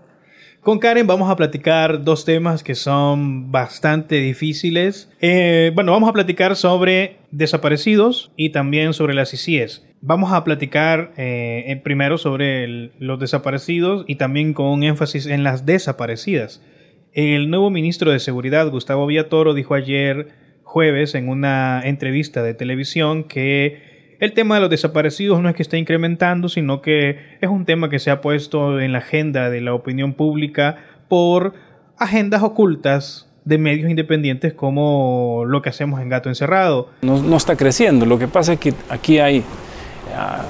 Con 0.66 0.80
Karen 0.80 1.06
vamos 1.06 1.30
a 1.30 1.36
platicar 1.36 2.02
dos 2.02 2.24
temas 2.24 2.64
que 2.64 2.74
son 2.74 3.52
bastante 3.52 4.16
difíciles. 4.16 5.08
Eh, 5.20 5.70
bueno, 5.76 5.92
vamos 5.92 6.10
a 6.10 6.12
platicar 6.12 6.56
sobre 6.56 7.18
desaparecidos 7.30 8.32
y 8.36 8.50
también 8.50 8.92
sobre 8.92 9.14
las 9.14 9.32
ICIES. 9.32 9.86
Vamos 10.00 10.32
a 10.32 10.42
platicar 10.42 11.12
eh, 11.18 11.80
primero 11.84 12.18
sobre 12.18 12.90
los 12.98 13.20
desaparecidos 13.20 14.04
y 14.08 14.16
también 14.16 14.54
con 14.54 14.82
énfasis 14.82 15.26
en 15.26 15.44
las 15.44 15.66
desaparecidas. 15.66 16.60
El 17.12 17.48
nuevo 17.48 17.70
ministro 17.70 18.10
de 18.10 18.18
Seguridad, 18.18 18.68
Gustavo 18.68 19.06
Villatoro, 19.06 19.54
dijo 19.54 19.74
ayer 19.74 20.30
jueves 20.64 21.14
en 21.14 21.28
una 21.28 21.80
entrevista 21.84 22.42
de 22.42 22.54
televisión 22.54 23.22
que 23.22 23.95
el 24.20 24.32
tema 24.32 24.56
de 24.56 24.62
los 24.62 24.70
desaparecidos 24.70 25.40
no 25.40 25.48
es 25.48 25.54
que 25.54 25.62
esté 25.62 25.78
incrementando, 25.78 26.48
sino 26.48 26.80
que 26.82 27.18
es 27.40 27.48
un 27.48 27.64
tema 27.64 27.90
que 27.90 27.98
se 27.98 28.10
ha 28.10 28.20
puesto 28.20 28.80
en 28.80 28.92
la 28.92 28.98
agenda 28.98 29.50
de 29.50 29.60
la 29.60 29.74
opinión 29.74 30.14
pública 30.14 30.76
por 31.08 31.54
agendas 31.98 32.42
ocultas 32.42 33.30
de 33.44 33.58
medios 33.58 33.88
independientes 33.88 34.52
como 34.52 35.44
lo 35.46 35.62
que 35.62 35.68
hacemos 35.68 36.00
en 36.00 36.08
Gato 36.08 36.28
Encerrado. 36.28 36.90
No, 37.02 37.22
no 37.22 37.36
está 37.36 37.56
creciendo, 37.56 38.06
lo 38.06 38.18
que 38.18 38.28
pasa 38.28 38.54
es 38.54 38.58
que 38.58 38.74
aquí 38.88 39.18
hay 39.18 39.44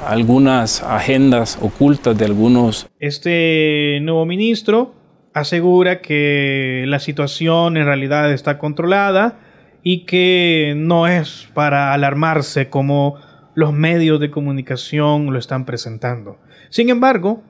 algunas 0.06 0.82
agendas 0.82 1.58
ocultas 1.60 2.16
de 2.16 2.24
algunos. 2.24 2.88
Este 3.00 3.98
nuevo 4.02 4.24
ministro 4.26 4.94
asegura 5.34 6.00
que 6.00 6.84
la 6.86 6.98
situación 6.98 7.76
en 7.76 7.84
realidad 7.84 8.32
está 8.32 8.58
controlada 8.58 9.38
y 9.82 10.04
que 10.04 10.74
no 10.76 11.06
es 11.06 11.48
para 11.52 11.92
alarmarse 11.92 12.68
como 12.68 13.16
los 13.56 13.72
medios 13.72 14.20
de 14.20 14.30
comunicación 14.30 15.32
lo 15.32 15.38
están 15.38 15.64
presentando. 15.64 16.38
Sin 16.68 16.90
embargo, 16.90 17.42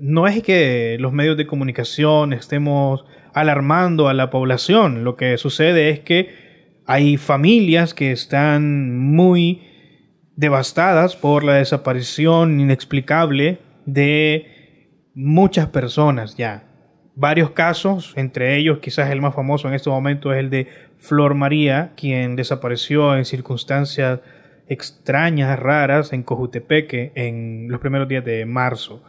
no 0.00 0.26
es 0.26 0.42
que 0.42 0.96
los 0.98 1.12
medios 1.12 1.36
de 1.36 1.46
comunicación 1.46 2.32
estemos 2.32 3.04
alarmando 3.32 4.08
a 4.08 4.14
la 4.14 4.30
población. 4.30 5.04
Lo 5.04 5.14
que 5.14 5.38
sucede 5.38 5.90
es 5.90 6.00
que 6.00 6.80
hay 6.86 7.18
familias 7.18 7.94
que 7.94 8.10
están 8.10 8.98
muy 8.98 9.62
devastadas 10.34 11.14
por 11.14 11.44
la 11.44 11.54
desaparición 11.54 12.58
inexplicable 12.58 13.60
de 13.84 14.88
muchas 15.14 15.68
personas 15.68 16.36
ya. 16.36 16.64
Varios 17.14 17.50
casos, 17.52 18.12
entre 18.16 18.56
ellos 18.56 18.80
quizás 18.80 19.08
el 19.10 19.20
más 19.20 19.36
famoso 19.36 19.68
en 19.68 19.74
este 19.74 19.88
momento 19.88 20.32
es 20.32 20.40
el 20.40 20.50
de 20.50 20.66
Flor 20.98 21.34
María, 21.34 21.92
quien 21.96 22.34
desapareció 22.34 23.16
en 23.16 23.24
circunstancias 23.24 24.18
extrañas, 24.68 25.58
raras, 25.58 26.12
en 26.12 26.22
Cojutepeque 26.22 27.12
en 27.14 27.68
los 27.68 27.80
primeros 27.80 28.08
días 28.08 28.24
de 28.24 28.44
marzo. 28.46 29.02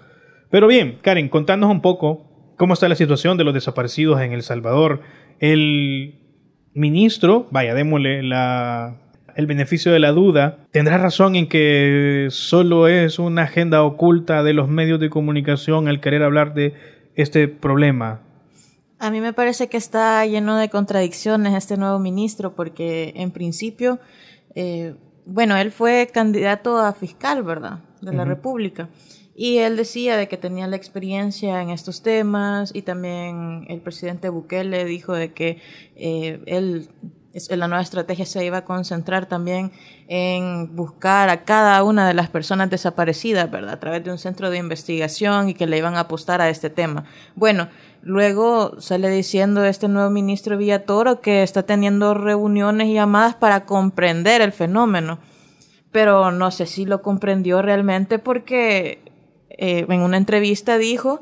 Pero 0.49 0.67
bien, 0.67 0.99
Karen, 1.01 1.29
contándonos 1.29 1.75
un 1.75 1.81
poco 1.81 2.53
cómo 2.57 2.73
está 2.73 2.87
la 2.87 2.95
situación 2.95 3.37
de 3.37 3.43
los 3.43 3.53
desaparecidos 3.53 4.21
en 4.21 4.33
El 4.33 4.43
Salvador. 4.43 5.01
El 5.39 6.15
ministro, 6.73 7.47
vaya, 7.51 7.73
démosle 7.73 8.23
la 8.23 9.01
el 9.37 9.45
beneficio 9.45 9.91
de 9.91 9.99
la 9.99 10.13
duda, 10.13 10.65
tendrá 10.71 10.97
razón 10.97 11.35
en 11.35 11.47
que 11.47 12.27
solo 12.31 12.87
es 12.87 13.19
una 13.19 13.43
agenda 13.43 13.83
oculta 13.83 14.41
de 14.41 14.53
los 14.53 14.67
medios 14.67 14.99
de 14.99 15.11
comunicación 15.11 15.87
el 15.87 16.01
querer 16.01 16.23
hablar 16.23 16.55
de 16.55 16.73
este 17.13 17.47
problema. 17.47 18.21
A 18.97 19.11
mí 19.11 19.21
me 19.21 19.33
parece 19.33 19.69
que 19.69 19.77
está 19.77 20.25
lleno 20.25 20.57
de 20.57 20.69
contradicciones 20.69 21.53
este 21.53 21.77
nuevo 21.77 21.99
ministro, 21.99 22.55
porque 22.55 23.13
en 23.15 23.29
principio, 23.29 23.99
eh, 24.55 24.95
bueno, 25.27 25.57
él 25.57 25.71
fue 25.71 26.09
candidato 26.11 26.77
a 26.77 26.93
fiscal, 26.93 27.43
¿verdad? 27.43 27.79
De 28.01 28.13
la 28.13 28.23
República. 28.23 28.89
Y 29.35 29.57
él 29.57 29.75
decía 29.75 30.17
de 30.17 30.27
que 30.27 30.37
tenía 30.37 30.67
la 30.67 30.77
experiencia 30.77 31.61
en 31.61 31.69
estos 31.69 32.01
temas 32.01 32.71
y 32.73 32.81
también 32.81 33.65
el 33.67 33.81
presidente 33.81 34.29
Bukele 34.29 34.85
dijo 34.85 35.13
de 35.13 35.33
que 35.33 35.61
eh, 35.95 36.41
él 36.47 36.89
la 37.49 37.67
nueva 37.67 37.83
estrategia 37.83 38.25
se 38.25 38.45
iba 38.45 38.57
a 38.57 38.65
concentrar 38.65 39.27
también 39.27 39.71
en 40.07 40.75
buscar 40.75 41.29
a 41.29 41.43
cada 41.43 41.83
una 41.83 42.07
de 42.07 42.13
las 42.13 42.29
personas 42.29 42.69
desaparecidas, 42.69 43.49
¿verdad? 43.51 43.73
A 43.73 43.79
través 43.79 44.03
de 44.03 44.11
un 44.11 44.17
centro 44.17 44.49
de 44.49 44.57
investigación 44.57 45.49
y 45.49 45.53
que 45.53 45.67
le 45.67 45.77
iban 45.77 45.95
a 45.95 46.01
apostar 46.01 46.41
a 46.41 46.49
este 46.49 46.69
tema. 46.69 47.05
Bueno, 47.35 47.69
luego 48.01 48.79
sale 48.81 49.09
diciendo 49.09 49.65
este 49.65 49.87
nuevo 49.87 50.09
ministro 50.09 50.57
Villatoro 50.57 51.21
que 51.21 51.43
está 51.43 51.63
teniendo 51.63 52.13
reuniones 52.13 52.87
y 52.87 52.93
llamadas 52.93 53.35
para 53.35 53.65
comprender 53.65 54.41
el 54.41 54.51
fenómeno. 54.51 55.19
Pero 55.91 56.31
no 56.31 56.51
sé 56.51 56.65
si 56.65 56.85
lo 56.85 57.01
comprendió 57.01 57.61
realmente 57.61 58.19
porque 58.19 59.01
eh, 59.49 59.85
en 59.87 60.01
una 60.01 60.17
entrevista 60.17 60.77
dijo 60.77 61.21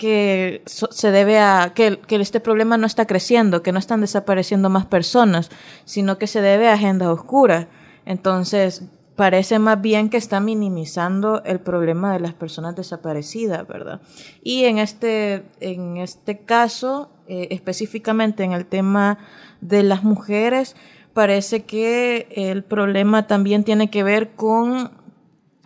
que 0.00 0.62
se 0.64 1.10
debe 1.10 1.40
a 1.40 1.74
que, 1.74 2.00
este 2.08 2.40
problema 2.40 2.78
no 2.78 2.86
está 2.86 3.06
creciendo, 3.06 3.62
que 3.62 3.70
no 3.70 3.78
están 3.78 4.00
desapareciendo 4.00 4.70
más 4.70 4.86
personas, 4.86 5.50
sino 5.84 6.16
que 6.16 6.26
se 6.26 6.40
debe 6.40 6.68
a 6.68 6.72
agenda 6.72 7.12
oscura. 7.12 7.68
Entonces, 8.06 8.84
parece 9.14 9.58
más 9.58 9.78
bien 9.82 10.08
que 10.08 10.16
está 10.16 10.40
minimizando 10.40 11.44
el 11.44 11.60
problema 11.60 12.14
de 12.14 12.20
las 12.20 12.32
personas 12.32 12.76
desaparecidas, 12.76 13.68
¿verdad? 13.68 14.00
Y 14.42 14.64
en 14.64 14.78
este, 14.78 15.44
en 15.60 15.98
este 15.98 16.38
caso, 16.46 17.10
eh, 17.28 17.48
específicamente 17.50 18.42
en 18.42 18.52
el 18.52 18.64
tema 18.64 19.18
de 19.60 19.82
las 19.82 20.02
mujeres, 20.02 20.76
parece 21.12 21.64
que 21.64 22.26
el 22.30 22.64
problema 22.64 23.26
también 23.26 23.64
tiene 23.64 23.90
que 23.90 24.02
ver 24.02 24.30
con 24.30 24.92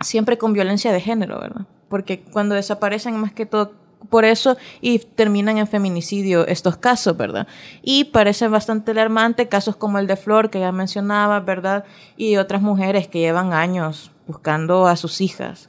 siempre 0.01 0.39
con 0.39 0.55
violencia 0.55 0.93
de 0.93 1.01
género, 1.01 1.39
¿verdad? 1.39 1.69
Porque 1.89 2.25
cuando 2.25 2.57
desaparecen 2.57 3.17
más 3.17 3.33
que 3.33 3.47
todo 3.47 3.84
por 4.09 4.25
eso 4.25 4.57
y 4.81 4.99
terminan 4.99 5.59
en 5.59 5.67
feminicidio 5.67 6.47
estos 6.47 6.77
casos, 6.77 7.17
¿verdad? 7.17 7.47
Y 7.83 8.05
parece 8.05 8.49
bastante 8.49 8.93
alarmante 8.93 9.49
casos 9.49 9.77
como 9.77 9.99
el 9.99 10.07
de 10.07 10.17
Flor, 10.17 10.51
que 10.51 10.61
ya 10.61 10.73
mencionaba, 10.73 11.41
¿verdad? 11.41 11.85
Y 12.17 12.37
otras 12.37 12.63
mujeres 12.63 13.09
que 13.09 13.21
llevan 13.21 13.53
años 13.53 14.11
buscando 14.27 14.87
a 14.87 14.97
sus 14.97 15.21
hijas. 15.21 15.69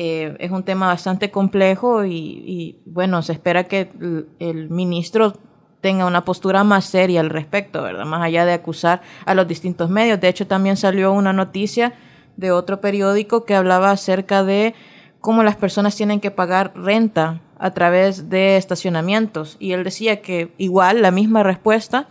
Eh, 0.00 0.36
es 0.38 0.52
un 0.52 0.62
tema 0.62 0.86
bastante 0.86 1.30
complejo 1.30 2.04
y, 2.04 2.78
bueno, 2.86 3.20
se 3.22 3.32
espera 3.32 3.64
que 3.64 3.90
el, 4.38 4.70
ministro 4.70 5.34
tenga 5.80 6.06
una 6.06 6.24
postura 6.24 6.62
más 6.62 6.84
seria 6.84 7.20
al 7.20 7.30
respecto, 7.30 7.82
¿verdad? 7.82 8.04
Más 8.04 8.22
allá 8.22 8.44
de 8.44 8.52
acusar 8.52 9.02
a 9.24 9.34
los 9.34 9.48
distintos 9.48 9.90
medios. 9.90 10.20
De 10.20 10.28
hecho, 10.28 10.46
también 10.46 10.76
salió 10.76 11.12
una 11.12 11.32
noticia 11.32 11.94
de 12.36 12.52
otro 12.52 12.80
periódico 12.80 13.44
que 13.44 13.56
hablaba 13.56 13.90
acerca 13.90 14.44
de 14.44 14.74
cómo 15.20 15.42
las 15.42 15.56
personas 15.56 15.96
tienen 15.96 16.20
que 16.20 16.30
pagar 16.30 16.72
renta 16.74 17.40
a 17.58 17.72
través 17.72 18.28
de 18.28 18.56
estacionamientos. 18.56 19.56
Y 19.58 19.72
él 19.72 19.84
decía 19.84 20.20
que 20.22 20.52
igual 20.58 21.02
la 21.02 21.10
misma 21.10 21.42
respuesta 21.42 22.08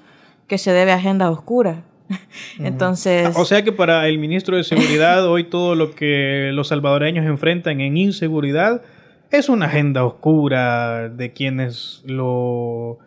que 0.48 0.58
se 0.58 0.72
debe 0.72 0.92
a 0.92 0.96
agenda 0.96 1.30
oscura. 1.30 1.84
Entonces. 2.60 3.36
O 3.36 3.46
sea 3.46 3.64
que 3.64 3.72
para 3.72 4.08
el 4.08 4.18
ministro 4.20 4.56
de 4.56 4.64
Seguridad, 4.64 5.28
hoy 5.28 5.46
todo 5.46 5.76
lo 5.76 5.92
que 5.92 6.52
los 6.54 6.70
salvadoreños 6.70 7.26
enfrentan 7.26 7.82
en 7.82 7.98
inseguridad 7.98 8.82
es 9.30 9.50
una 9.50 9.66
agenda 9.66 10.06
oscura 10.06 11.10
de 11.10 11.34
quienes 11.34 12.02
lo. 12.06 13.00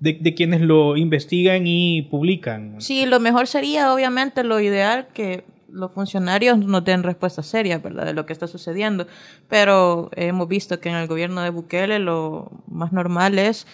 De, 0.00 0.12
de, 0.12 0.32
quienes 0.32 0.60
lo 0.60 0.96
investigan 0.96 1.66
y 1.66 2.02
publican. 2.02 2.80
Sí, 2.80 3.04
lo 3.04 3.18
mejor 3.18 3.48
sería, 3.48 3.92
obviamente, 3.92 4.44
lo 4.44 4.60
ideal 4.60 5.08
que 5.12 5.42
los 5.68 5.92
funcionarios 5.92 6.58
no 6.58 6.80
den 6.80 7.02
respuesta 7.02 7.42
seria, 7.42 7.78
¿verdad?, 7.78 8.06
de 8.06 8.14
lo 8.14 8.26
que 8.26 8.32
está 8.32 8.46
sucediendo. 8.46 9.06
Pero 9.48 10.10
hemos 10.16 10.48
visto 10.48 10.80
que 10.80 10.88
en 10.88 10.96
el 10.96 11.06
gobierno 11.06 11.42
de 11.42 11.50
Bukele 11.50 11.98
lo 11.98 12.50
más 12.66 12.92
normal 12.92 13.38
es 13.38 13.66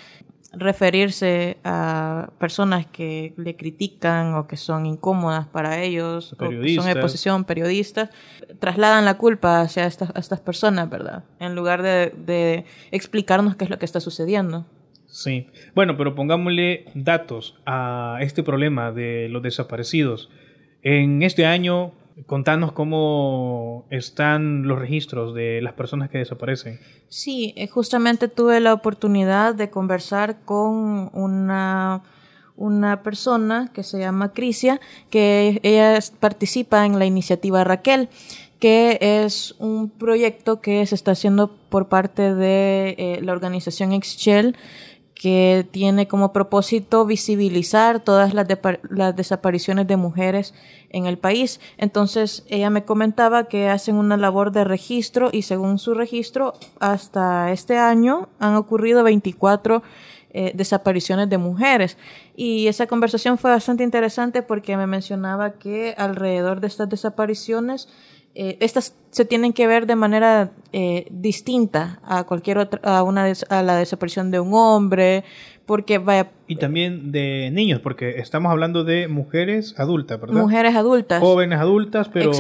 referirse 0.57 1.59
a 1.65 2.31
personas 2.39 2.87
que 2.87 3.35
le 3.37 3.57
critican 3.57 4.35
o 4.35 4.47
que 4.47 4.57
son 4.57 4.87
incómodas 4.87 5.47
para 5.49 5.83
ellos, 5.83 6.33
o 6.33 6.37
que 6.37 6.75
son 6.75 6.87
de 6.87 6.97
posición, 6.97 7.45
periodistas, 7.45 8.11
trasladan 8.59 9.05
la 9.05 9.19
culpa 9.19 9.63
hacia 9.63 9.87
estas, 9.87 10.11
estas 10.15 10.41
personas, 10.41 10.89
¿verdad? 10.89 11.25
En 11.41 11.55
lugar 11.55 11.83
de, 11.83 12.15
de 12.17 12.65
explicarnos 12.91 13.57
qué 13.57 13.65
es 13.65 13.71
lo 13.71 13.79
que 13.79 13.85
está 13.85 14.01
sucediendo. 14.01 14.67
Sí, 15.07 15.49
bueno, 15.75 15.97
pero 15.97 16.15
pongámosle 16.15 16.87
datos 16.95 17.57
a 17.67 18.19
este 18.21 18.43
problema 18.43 18.91
de 18.91 19.29
los 19.29 19.43
desaparecidos. 19.43 20.29
En 20.85 21.25
este 21.25 21.45
año 21.47 21.93
Contanos 22.27 22.71
cómo 22.73 23.87
están 23.91 24.69
los 24.69 24.79
registros 24.79 25.35
de 25.35 25.61
las 25.61 25.73
personas 25.73 26.11
que 26.11 26.19
desaparecen. 26.19 26.79
Sí, 27.09 27.53
eh, 27.57 27.67
justamente 27.67 28.29
tuve 28.29 28.61
la 28.61 28.73
oportunidad 28.73 29.55
de 29.57 29.69
conversar 29.69 30.39
con 30.45 31.11
una, 31.13 32.03
una 32.57 33.03
persona 33.03 33.73
que 33.75 33.83
se 33.83 33.99
llama 33.99 34.33
Crisia, 34.33 34.81
que 35.11 35.59
ella 35.65 35.99
participa 36.21 36.87
en 36.87 37.01
la 37.01 37.05
iniciativa 37.05 37.65
Raquel 37.65 38.09
que 38.61 38.99
es 39.01 39.55
un 39.59 39.91
proyecto 39.91 40.63
que 40.63 40.87
se 40.87 40.95
está 40.95 41.11
haciendo 41.11 41.55
por 41.69 41.89
parte 41.89 42.35
de 42.35 42.95
eh, 42.97 43.19
la 43.21 43.33
organización 43.33 43.93
Excel 43.93 44.57
que 45.25 45.67
tiene 45.71 46.07
como 46.07 46.35
propósito 46.35 47.07
visibilizar 47.07 48.01
todas 48.01 48.35
las, 48.35 48.47
las, 48.91 49.17
desapariciones 49.17 49.87
de 49.87 49.97
mujeres 49.97 50.53
en 50.91 51.07
el 51.07 51.17
país. 51.17 51.61
Entonces, 51.79 52.45
ella 52.51 52.69
me 52.69 52.85
comentaba 52.85 53.45
que 53.45 53.71
hacen 53.71 53.97
una 53.97 54.19
labor 54.19 54.53
de 54.53 54.65
registro 54.65 55.31
y 55.33 55.41
según 55.41 55.79
su 55.79 55.95
registro, 55.95 56.53
hasta 56.79 57.53
este 57.53 57.79
año 57.79 58.29
han 58.39 58.55
ocurrido 58.57 59.03
24 59.03 59.83
eh, 60.35 60.53
desapariciones 60.55 61.31
de 61.31 61.39
mujeres. 61.39 61.97
Y 62.37 62.67
esa 62.67 62.87
conversación 62.87 63.39
fue 63.39 63.51
bastante 63.51 63.83
interesante 63.83 64.43
porque 64.43 64.77
me 64.77 64.87
mencionaba 64.87 65.53
que 65.53 65.95
alrededor 65.97 66.61
de 66.61 66.67
estas 66.67 66.91
desapariciones, 66.91 67.89
eh, 68.35 68.57
estas 68.61 68.97
se 69.11 69.25
tienen 69.25 69.53
que 69.53 69.69
ver 69.69 69.87
de 69.87 69.95
manera 69.95 70.51
eh, 70.73 71.07
distinta 71.11 72.01
a 72.03 72.25
cualquier 72.25 72.59
otra, 72.59 72.81
a 72.83 73.05
una 73.05 73.33
a 73.49 73.63
la 73.63 73.77
desaparición 73.77 74.33
de 74.33 74.41
un 74.41 74.53
hombre, 74.55 75.25
porque 75.67 75.99
vaya... 75.99 76.31
Y 76.47 76.57
también 76.57 77.11
de 77.11 77.51
niños, 77.51 77.81
porque 77.81 78.19
estamos 78.19 78.53
hablando 78.53 78.85
de 78.85 79.09
mujeres 79.09 79.75
adultas, 79.79 80.21
¿verdad? 80.21 80.43
Mujeres 80.43 80.77
adultas. 80.77 81.21
Jóvenes 81.21 81.59
adultas, 81.59 82.11
pero 82.13 82.33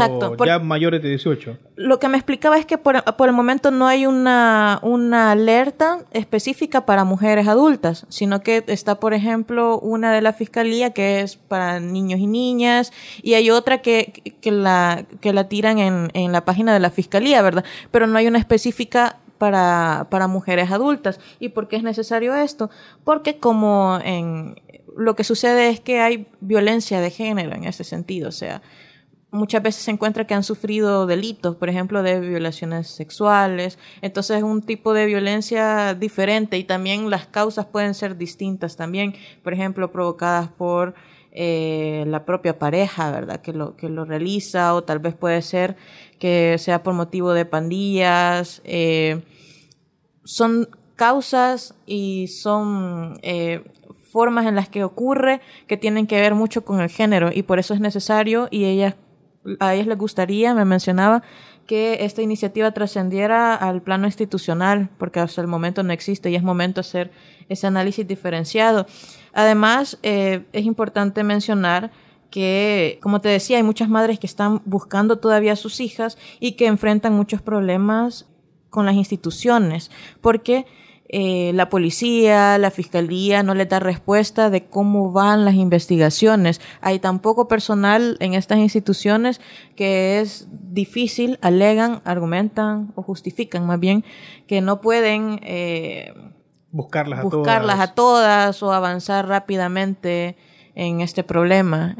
ya 0.44 0.58
mayores 0.58 1.02
de 1.02 1.08
18. 1.08 1.56
Lo 1.76 1.98
que 1.98 2.08
me 2.08 2.18
explicaba 2.18 2.58
es 2.58 2.66
que 2.66 2.76
por, 2.76 3.02
por, 3.16 3.30
el 3.30 3.34
momento 3.34 3.70
no 3.70 3.86
hay 3.86 4.04
una, 4.04 4.78
una 4.82 5.32
alerta 5.32 6.00
específica 6.12 6.84
para 6.84 7.04
mujeres 7.04 7.48
adultas, 7.48 8.04
sino 8.10 8.42
que 8.42 8.62
está, 8.66 9.00
por 9.00 9.14
ejemplo, 9.14 9.78
una 9.78 10.12
de 10.12 10.20
la 10.20 10.34
fiscalía 10.34 10.90
que 10.90 11.22
es 11.22 11.36
para 11.36 11.80
niños 11.80 12.20
y 12.20 12.26
niñas, 12.26 12.92
y 13.22 13.34
hay 13.34 13.50
otra 13.50 13.78
que, 13.78 14.36
que, 14.42 14.52
la, 14.52 15.06
que 15.22 15.32
la 15.32 15.48
tiran 15.48 15.78
en, 15.78 16.10
en 16.12 16.30
la 16.30 16.44
página 16.44 16.74
de 16.74 16.80
la 16.80 16.90
fiscalía, 16.90 17.40
¿verdad? 17.40 17.64
Pero 17.90 18.06
no 18.06 18.18
hay 18.18 18.26
una 18.26 18.38
específica 18.38 19.20
para, 19.44 20.06
para 20.08 20.26
mujeres 20.26 20.70
adultas. 20.70 21.20
¿Y 21.38 21.50
por 21.50 21.68
qué 21.68 21.76
es 21.76 21.82
necesario 21.82 22.34
esto? 22.34 22.70
Porque 23.04 23.38
como 23.38 23.98
en 24.02 24.56
lo 24.96 25.14
que 25.16 25.22
sucede 25.22 25.68
es 25.68 25.80
que 25.80 26.00
hay 26.00 26.28
violencia 26.40 27.02
de 27.02 27.10
género 27.10 27.54
en 27.54 27.64
ese 27.64 27.84
sentido, 27.84 28.30
o 28.30 28.32
sea, 28.32 28.62
muchas 29.30 29.62
veces 29.62 29.82
se 29.82 29.90
encuentra 29.90 30.26
que 30.26 30.32
han 30.32 30.44
sufrido 30.44 31.04
delitos, 31.06 31.56
por 31.56 31.68
ejemplo, 31.68 32.02
de 32.02 32.20
violaciones 32.20 32.88
sexuales. 32.88 33.78
Entonces 34.00 34.38
es 34.38 34.42
un 34.42 34.62
tipo 34.62 34.94
de 34.94 35.04
violencia 35.04 35.92
diferente 35.92 36.56
y 36.56 36.64
también 36.64 37.10
las 37.10 37.26
causas 37.26 37.66
pueden 37.66 37.92
ser 37.92 38.16
distintas 38.16 38.76
también, 38.76 39.14
por 39.42 39.52
ejemplo, 39.52 39.92
provocadas 39.92 40.48
por 40.48 40.94
eh, 41.32 42.04
la 42.06 42.24
propia 42.24 42.58
pareja, 42.58 43.10
¿verdad? 43.10 43.42
Que 43.42 43.52
lo, 43.52 43.76
que 43.76 43.90
lo 43.90 44.06
realiza 44.06 44.74
o 44.74 44.84
tal 44.84 45.00
vez 45.00 45.14
puede 45.14 45.42
ser 45.42 45.76
que 46.18 46.56
sea 46.58 46.82
por 46.82 46.94
motivo 46.94 47.34
de 47.34 47.44
pandillas. 47.44 48.62
Eh, 48.64 49.20
son 50.24 50.68
causas 50.96 51.74
y 51.86 52.28
son 52.28 53.18
eh, 53.22 53.64
formas 54.12 54.46
en 54.46 54.54
las 54.54 54.68
que 54.68 54.84
ocurre 54.84 55.40
que 55.66 55.76
tienen 55.76 56.06
que 56.06 56.20
ver 56.20 56.34
mucho 56.34 56.64
con 56.64 56.80
el 56.80 56.88
género 56.88 57.30
y 57.32 57.42
por 57.42 57.58
eso 57.58 57.74
es 57.74 57.80
necesario 57.80 58.48
y 58.50 58.64
ellas, 58.64 58.94
a 59.60 59.74
ellas 59.74 59.86
les 59.86 59.98
gustaría, 59.98 60.54
me 60.54 60.64
mencionaba, 60.64 61.22
que 61.66 62.04
esta 62.04 62.22
iniciativa 62.22 62.72
trascendiera 62.72 63.54
al 63.54 63.82
plano 63.82 64.06
institucional, 64.06 64.90
porque 64.98 65.20
hasta 65.20 65.40
el 65.40 65.46
momento 65.46 65.82
no 65.82 65.92
existe 65.92 66.30
y 66.30 66.36
es 66.36 66.42
momento 66.42 66.80
de 66.82 66.86
hacer 66.86 67.10
ese 67.48 67.66
análisis 67.66 68.06
diferenciado. 68.06 68.86
Además, 69.32 69.98
eh, 70.02 70.44
es 70.52 70.64
importante 70.66 71.24
mencionar 71.24 71.90
que, 72.30 72.98
como 73.02 73.20
te 73.20 73.30
decía, 73.30 73.56
hay 73.56 73.62
muchas 73.62 73.88
madres 73.88 74.18
que 74.18 74.26
están 74.26 74.60
buscando 74.64 75.18
todavía 75.18 75.52
a 75.52 75.56
sus 75.56 75.80
hijas 75.80 76.18
y 76.38 76.52
que 76.52 76.66
enfrentan 76.66 77.14
muchos 77.14 77.40
problemas 77.40 78.26
con 78.74 78.86
las 78.86 78.96
instituciones, 78.96 79.92
porque 80.20 80.66
eh, 81.08 81.52
la 81.54 81.68
policía, 81.68 82.58
la 82.58 82.72
fiscalía 82.72 83.44
no 83.44 83.54
les 83.54 83.68
da 83.68 83.78
respuesta 83.78 84.50
de 84.50 84.64
cómo 84.64 85.12
van 85.12 85.44
las 85.44 85.54
investigaciones. 85.54 86.60
Hay 86.80 86.98
tan 86.98 87.20
poco 87.20 87.46
personal 87.46 88.16
en 88.18 88.34
estas 88.34 88.58
instituciones 88.58 89.40
que 89.76 90.18
es 90.18 90.48
difícil, 90.50 91.38
alegan, 91.40 92.02
argumentan 92.04 92.92
o 92.96 93.02
justifican 93.02 93.64
más 93.64 93.78
bien 93.78 94.04
que 94.48 94.60
no 94.60 94.80
pueden 94.80 95.38
eh, 95.44 96.12
buscarlas, 96.72 97.22
buscarlas 97.22 97.78
a 97.78 97.94
todas 97.94 98.60
o 98.64 98.72
avanzar 98.72 99.28
rápidamente 99.28 100.36
en 100.74 101.00
este 101.00 101.22
problema. 101.22 101.96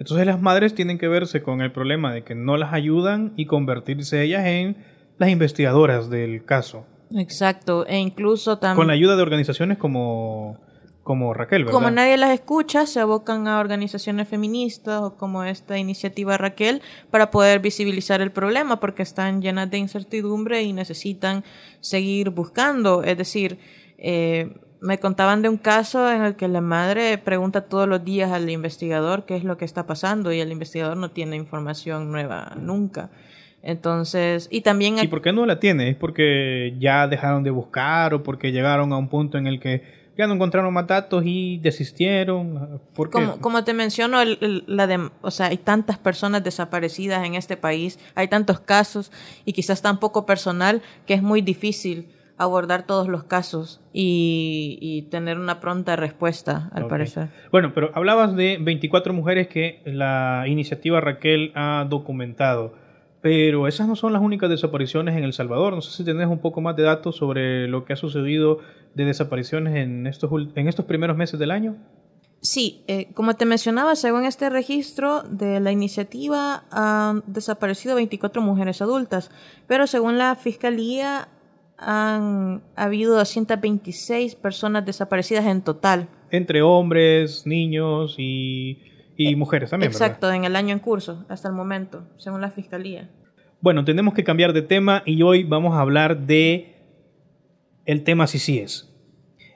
Entonces 0.00 0.26
las 0.26 0.40
madres 0.40 0.74
tienen 0.74 0.98
que 0.98 1.06
verse 1.06 1.42
con 1.42 1.60
el 1.60 1.70
problema 1.70 2.12
de 2.12 2.24
que 2.24 2.34
no 2.34 2.56
las 2.56 2.72
ayudan 2.72 3.34
y 3.36 3.46
convertirse 3.46 4.20
ellas 4.20 4.44
en 4.46 4.97
las 5.18 5.30
investigadoras 5.30 6.10
del 6.10 6.44
caso. 6.44 6.86
Exacto, 7.14 7.86
e 7.86 7.98
incluso 7.98 8.58
también... 8.58 8.76
Con 8.76 8.86
la 8.88 8.92
ayuda 8.92 9.16
de 9.16 9.22
organizaciones 9.22 9.78
como, 9.78 10.58
como 11.02 11.32
Raquel, 11.32 11.64
¿verdad? 11.64 11.72
Como 11.72 11.90
nadie 11.90 12.16
las 12.16 12.30
escucha, 12.30 12.86
se 12.86 13.00
abocan 13.00 13.48
a 13.48 13.60
organizaciones 13.60 14.28
feministas 14.28 15.00
o 15.00 15.16
como 15.16 15.44
esta 15.44 15.78
iniciativa 15.78 16.36
Raquel 16.36 16.82
para 17.10 17.30
poder 17.30 17.60
visibilizar 17.60 18.20
el 18.20 18.30
problema 18.30 18.78
porque 18.78 19.02
están 19.02 19.40
llenas 19.40 19.70
de 19.70 19.78
incertidumbre 19.78 20.62
y 20.62 20.72
necesitan 20.72 21.44
seguir 21.80 22.30
buscando. 22.30 23.02
Es 23.02 23.16
decir, 23.16 23.58
eh, 23.96 24.54
me 24.80 25.00
contaban 25.00 25.42
de 25.42 25.48
un 25.48 25.56
caso 25.56 26.10
en 26.12 26.22
el 26.22 26.36
que 26.36 26.46
la 26.46 26.60
madre 26.60 27.18
pregunta 27.18 27.62
todos 27.62 27.88
los 27.88 28.04
días 28.04 28.30
al 28.30 28.48
investigador 28.48 29.24
qué 29.24 29.36
es 29.36 29.44
lo 29.44 29.56
que 29.56 29.64
está 29.64 29.86
pasando 29.86 30.32
y 30.32 30.40
el 30.40 30.52
investigador 30.52 30.96
no 30.96 31.10
tiene 31.10 31.36
información 31.36 32.12
nueva 32.12 32.54
nunca. 32.60 33.10
Entonces, 33.68 34.48
y 34.50 34.62
también... 34.62 34.98
¿Y 34.98 35.08
por 35.08 35.20
qué 35.20 35.30
no 35.30 35.44
la 35.44 35.60
tiene? 35.60 35.90
¿Es 35.90 35.96
porque 35.96 36.74
ya 36.78 37.06
dejaron 37.06 37.42
de 37.42 37.50
buscar 37.50 38.14
o 38.14 38.22
porque 38.22 38.50
llegaron 38.50 38.94
a 38.94 38.96
un 38.96 39.08
punto 39.08 39.36
en 39.36 39.46
el 39.46 39.60
que 39.60 39.82
ya 40.16 40.26
no 40.26 40.32
encontraron 40.32 40.72
más 40.72 40.86
datos 40.86 41.22
y 41.26 41.58
desistieron? 41.58 42.80
¿Por 42.94 43.10
qué? 43.10 43.28
Como, 43.42 43.64
te 43.64 43.74
menciono, 43.74 44.24
la 44.24 44.86
de, 44.86 45.10
o 45.20 45.30
sea, 45.30 45.48
hay 45.48 45.58
tantas 45.58 45.98
personas 45.98 46.42
desaparecidas 46.42 47.26
en 47.26 47.34
este 47.34 47.58
país, 47.58 47.98
hay 48.14 48.28
tantos 48.28 48.58
casos 48.58 49.12
y 49.44 49.52
quizás 49.52 49.82
tan 49.82 50.00
poco 50.00 50.24
personal 50.24 50.80
que 51.04 51.12
es 51.12 51.22
muy 51.22 51.42
difícil 51.42 52.08
abordar 52.38 52.86
todos 52.86 53.08
los 53.08 53.24
casos 53.24 53.82
y, 53.92 55.06
tener 55.10 55.38
una 55.38 55.60
pronta 55.60 55.94
respuesta, 55.94 56.70
al 56.72 56.86
parecer. 56.86 57.28
Bueno, 57.52 57.72
pero 57.74 57.90
hablabas 57.94 58.34
de 58.34 58.56
24 58.58 59.12
mujeres 59.12 59.48
que 59.48 59.82
la 59.84 60.44
iniciativa 60.46 61.02
Raquel 61.02 61.52
ha 61.54 61.84
documentado, 61.86 62.87
pero 63.20 63.66
esas 63.66 63.88
no 63.88 63.96
son 63.96 64.12
las 64.12 64.22
únicas 64.22 64.48
desapariciones 64.48 65.16
en 65.16 65.24
El 65.24 65.32
Salvador. 65.32 65.74
No 65.74 65.80
sé 65.80 65.96
si 65.96 66.04
tenés 66.04 66.28
un 66.28 66.38
poco 66.38 66.60
más 66.60 66.76
de 66.76 66.84
datos 66.84 67.16
sobre 67.16 67.66
lo 67.68 67.84
que 67.84 67.92
ha 67.92 67.96
sucedido 67.96 68.58
de 68.94 69.04
desapariciones 69.04 69.76
en 69.76 70.06
estos, 70.06 70.30
en 70.54 70.68
estos 70.68 70.84
primeros 70.84 71.16
meses 71.16 71.38
del 71.38 71.50
año. 71.50 71.76
Sí, 72.40 72.84
eh, 72.86 73.08
como 73.14 73.34
te 73.34 73.44
mencionaba, 73.46 73.96
según 73.96 74.24
este 74.24 74.48
registro 74.48 75.22
de 75.22 75.58
la 75.58 75.72
iniciativa, 75.72 76.64
han 76.70 77.24
desaparecido 77.26 77.96
24 77.96 78.40
mujeres 78.42 78.80
adultas, 78.80 79.32
pero 79.66 79.88
según 79.88 80.18
la 80.18 80.36
Fiscalía 80.36 81.28
han 81.78 82.62
habido 82.76 83.16
226 83.16 84.36
personas 84.36 84.84
desaparecidas 84.86 85.46
en 85.46 85.62
total. 85.62 86.08
Entre 86.30 86.62
hombres, 86.62 87.44
niños 87.44 88.14
y, 88.18 88.82
y 89.18 89.34
mujeres 89.34 89.70
también. 89.70 89.90
Exacto, 89.90 90.32
en 90.32 90.44
el 90.44 90.54
año 90.54 90.72
en 90.72 90.78
curso, 90.78 91.26
hasta 91.28 91.48
el 91.48 91.54
momento, 91.54 92.06
según 92.16 92.40
la 92.40 92.50
Fiscalía. 92.50 93.10
Bueno, 93.60 93.84
tenemos 93.84 94.14
que 94.14 94.22
cambiar 94.22 94.52
de 94.52 94.62
tema 94.62 95.02
y 95.04 95.20
hoy 95.22 95.42
vamos 95.42 95.74
a 95.74 95.80
hablar 95.80 96.20
de 96.20 96.76
el 97.84 98.04
tema 98.04 98.28
CICIES. 98.28 98.94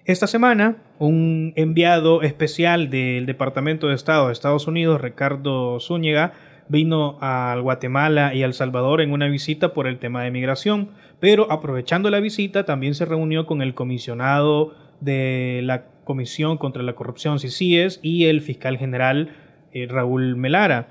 Esta 0.04 0.26
semana, 0.26 0.82
un 0.98 1.52
enviado 1.54 2.22
especial 2.22 2.90
del 2.90 3.24
Departamento 3.24 3.86
de 3.86 3.94
Estado 3.94 4.26
de 4.26 4.32
Estados 4.32 4.66
Unidos, 4.66 5.00
Ricardo 5.00 5.78
Zúñiga, 5.78 6.32
vino 6.66 7.18
al 7.20 7.62
Guatemala 7.62 8.34
y 8.34 8.42
al 8.42 8.54
Salvador 8.54 9.00
en 9.00 9.12
una 9.12 9.28
visita 9.28 9.72
por 9.74 9.86
el 9.86 10.00
tema 10.00 10.24
de 10.24 10.32
migración, 10.32 10.90
pero 11.20 11.52
aprovechando 11.52 12.10
la 12.10 12.18
visita 12.18 12.64
también 12.64 12.96
se 12.96 13.04
reunió 13.04 13.46
con 13.46 13.62
el 13.62 13.74
comisionado 13.74 14.74
de 15.00 15.60
la 15.62 15.84
Comisión 16.02 16.58
contra 16.58 16.82
la 16.82 16.94
Corrupción 16.94 17.38
CICIES 17.38 18.00
y 18.02 18.24
el 18.24 18.40
fiscal 18.40 18.76
general 18.76 19.36
eh, 19.72 19.86
Raúl 19.88 20.36
Melara, 20.36 20.88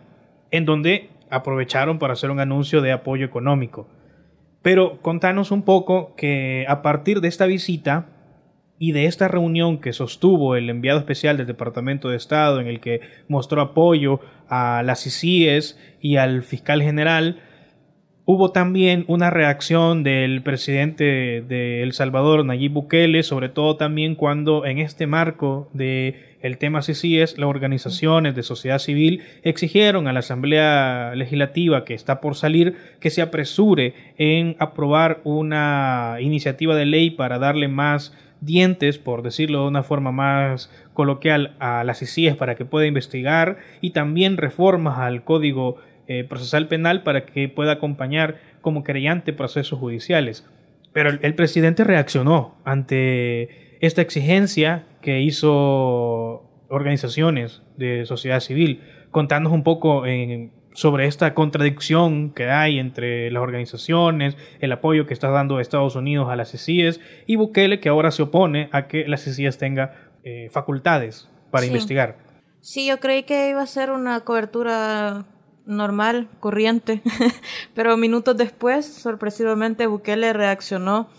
en 0.51 0.65
donde 0.65 1.09
aprovecharon 1.29 1.99
para 1.99 2.13
hacer 2.13 2.29
un 2.29 2.39
anuncio 2.39 2.82
de 2.82 2.91
apoyo 2.91 3.25
económico. 3.25 3.88
Pero 4.61 5.01
contanos 5.01 5.51
un 5.51 5.63
poco 5.63 6.15
que 6.15 6.65
a 6.67 6.82
partir 6.82 7.21
de 7.21 7.27
esta 7.27 7.45
visita 7.45 8.09
y 8.77 8.91
de 8.93 9.05
esta 9.05 9.27
reunión 9.27 9.79
que 9.79 9.93
sostuvo 9.93 10.55
el 10.55 10.69
enviado 10.69 10.99
especial 10.99 11.38
del 11.38 11.47
Departamento 11.47 12.09
de 12.09 12.17
Estado 12.17 12.59
en 12.59 12.67
el 12.67 12.79
que 12.79 13.01
mostró 13.27 13.61
apoyo 13.61 14.19
a 14.49 14.82
las 14.84 15.03
CICIES 15.03 15.79
y 16.01 16.17
al 16.17 16.43
fiscal 16.43 16.82
general, 16.82 17.39
hubo 18.25 18.51
también 18.51 19.05
una 19.07 19.29
reacción 19.29 20.03
del 20.03 20.41
presidente 20.41 21.43
de 21.47 21.84
El 21.84 21.93
Salvador, 21.93 22.43
Nayib 22.45 22.73
Bukele, 22.73 23.23
sobre 23.23 23.49
todo 23.49 23.77
también 23.77 24.15
cuando 24.15 24.65
en 24.65 24.79
este 24.79 25.05
marco 25.05 25.69
de 25.73 26.30
el 26.41 26.57
tema 26.57 26.81
CICIES, 26.81 27.37
las 27.37 27.49
organizaciones 27.49 28.35
de 28.35 28.43
sociedad 28.43 28.79
civil 28.79 29.21
exigieron 29.43 30.07
a 30.07 30.13
la 30.13 30.19
Asamblea 30.19 31.13
Legislativa 31.15 31.85
que 31.85 31.93
está 31.93 32.21
por 32.21 32.35
salir 32.35 32.75
que 32.99 33.09
se 33.09 33.21
apresure 33.21 33.93
en 34.17 34.55
aprobar 34.59 35.21
una 35.23 36.17
iniciativa 36.19 36.75
de 36.75 36.85
ley 36.85 37.11
para 37.11 37.39
darle 37.39 37.67
más 37.67 38.13
dientes, 38.41 38.97
por 38.97 39.21
decirlo 39.21 39.61
de 39.61 39.67
una 39.67 39.83
forma 39.83 40.11
más 40.11 40.71
coloquial, 40.93 41.55
a 41.59 41.83
las 41.83 42.01
ICIES 42.01 42.35
para 42.35 42.55
que 42.55 42.65
pueda 42.65 42.87
investigar 42.87 43.57
y 43.81 43.91
también 43.91 44.37
reformas 44.37 44.99
al 44.99 45.23
Código 45.23 45.77
eh, 46.07 46.23
Procesal 46.23 46.67
Penal 46.67 47.03
para 47.03 47.25
que 47.25 47.47
pueda 47.47 47.73
acompañar 47.73 48.39
como 48.61 48.83
creyente 48.83 49.31
procesos 49.31 49.79
judiciales. 49.79 50.45
Pero 50.93 51.09
el, 51.09 51.35
presidente 51.35 51.83
reaccionó 51.83 52.57
ante 52.65 53.77
esta 53.79 54.01
exigencia 54.01 54.83
que 55.02 55.22
hizo 55.22 56.43
organizaciones 56.70 57.62
de 57.78 58.06
sociedad 58.06 58.39
civil, 58.39 58.82
contándonos 59.12 59.56
un 59.56 59.64
poco 59.64 60.06
en 60.06 60.52
sobre 60.74 61.06
esta 61.08 61.34
contradicción 61.34 62.32
que 62.32 62.49
hay 62.49 62.80
entre 62.80 63.30
las 63.32 63.43
organizaciones, 63.43 64.38
el 64.60 64.72
apoyo 64.72 65.06
que 65.06 65.14
está 65.14 65.30
dando 65.30 65.60
Estados 65.60 65.95
Unidos 65.95 66.30
a 66.30 66.36
las 66.36 66.52
CICIES 66.52 67.02
y 67.28 67.36
Bukele 67.36 67.80
que 67.80 67.89
ahora 67.89 68.12
se 68.12 68.24
opone 68.24 68.70
a 68.72 68.88
que 68.88 69.08
las 69.08 69.24
CICIES 69.24 69.58
tenga 69.58 70.12
eh, 70.24 70.49
facultades 70.52 71.30
para 71.52 71.66
investigar. 71.66 72.18
Sí, 72.62 72.88
yo 72.88 72.99
creí 72.99 73.24
que 73.24 73.49
iba 73.49 73.62
a 73.62 73.68
ser 73.68 73.91
una 73.91 74.22
cobertura 74.22 75.26
normal, 75.66 76.30
corriente, 76.39 77.02
pero 77.76 77.97
minutos 77.97 78.38
después, 78.38 78.86
sorpresivamente, 78.86 79.88
Bukele 79.88 80.34
reaccionó 80.34 81.10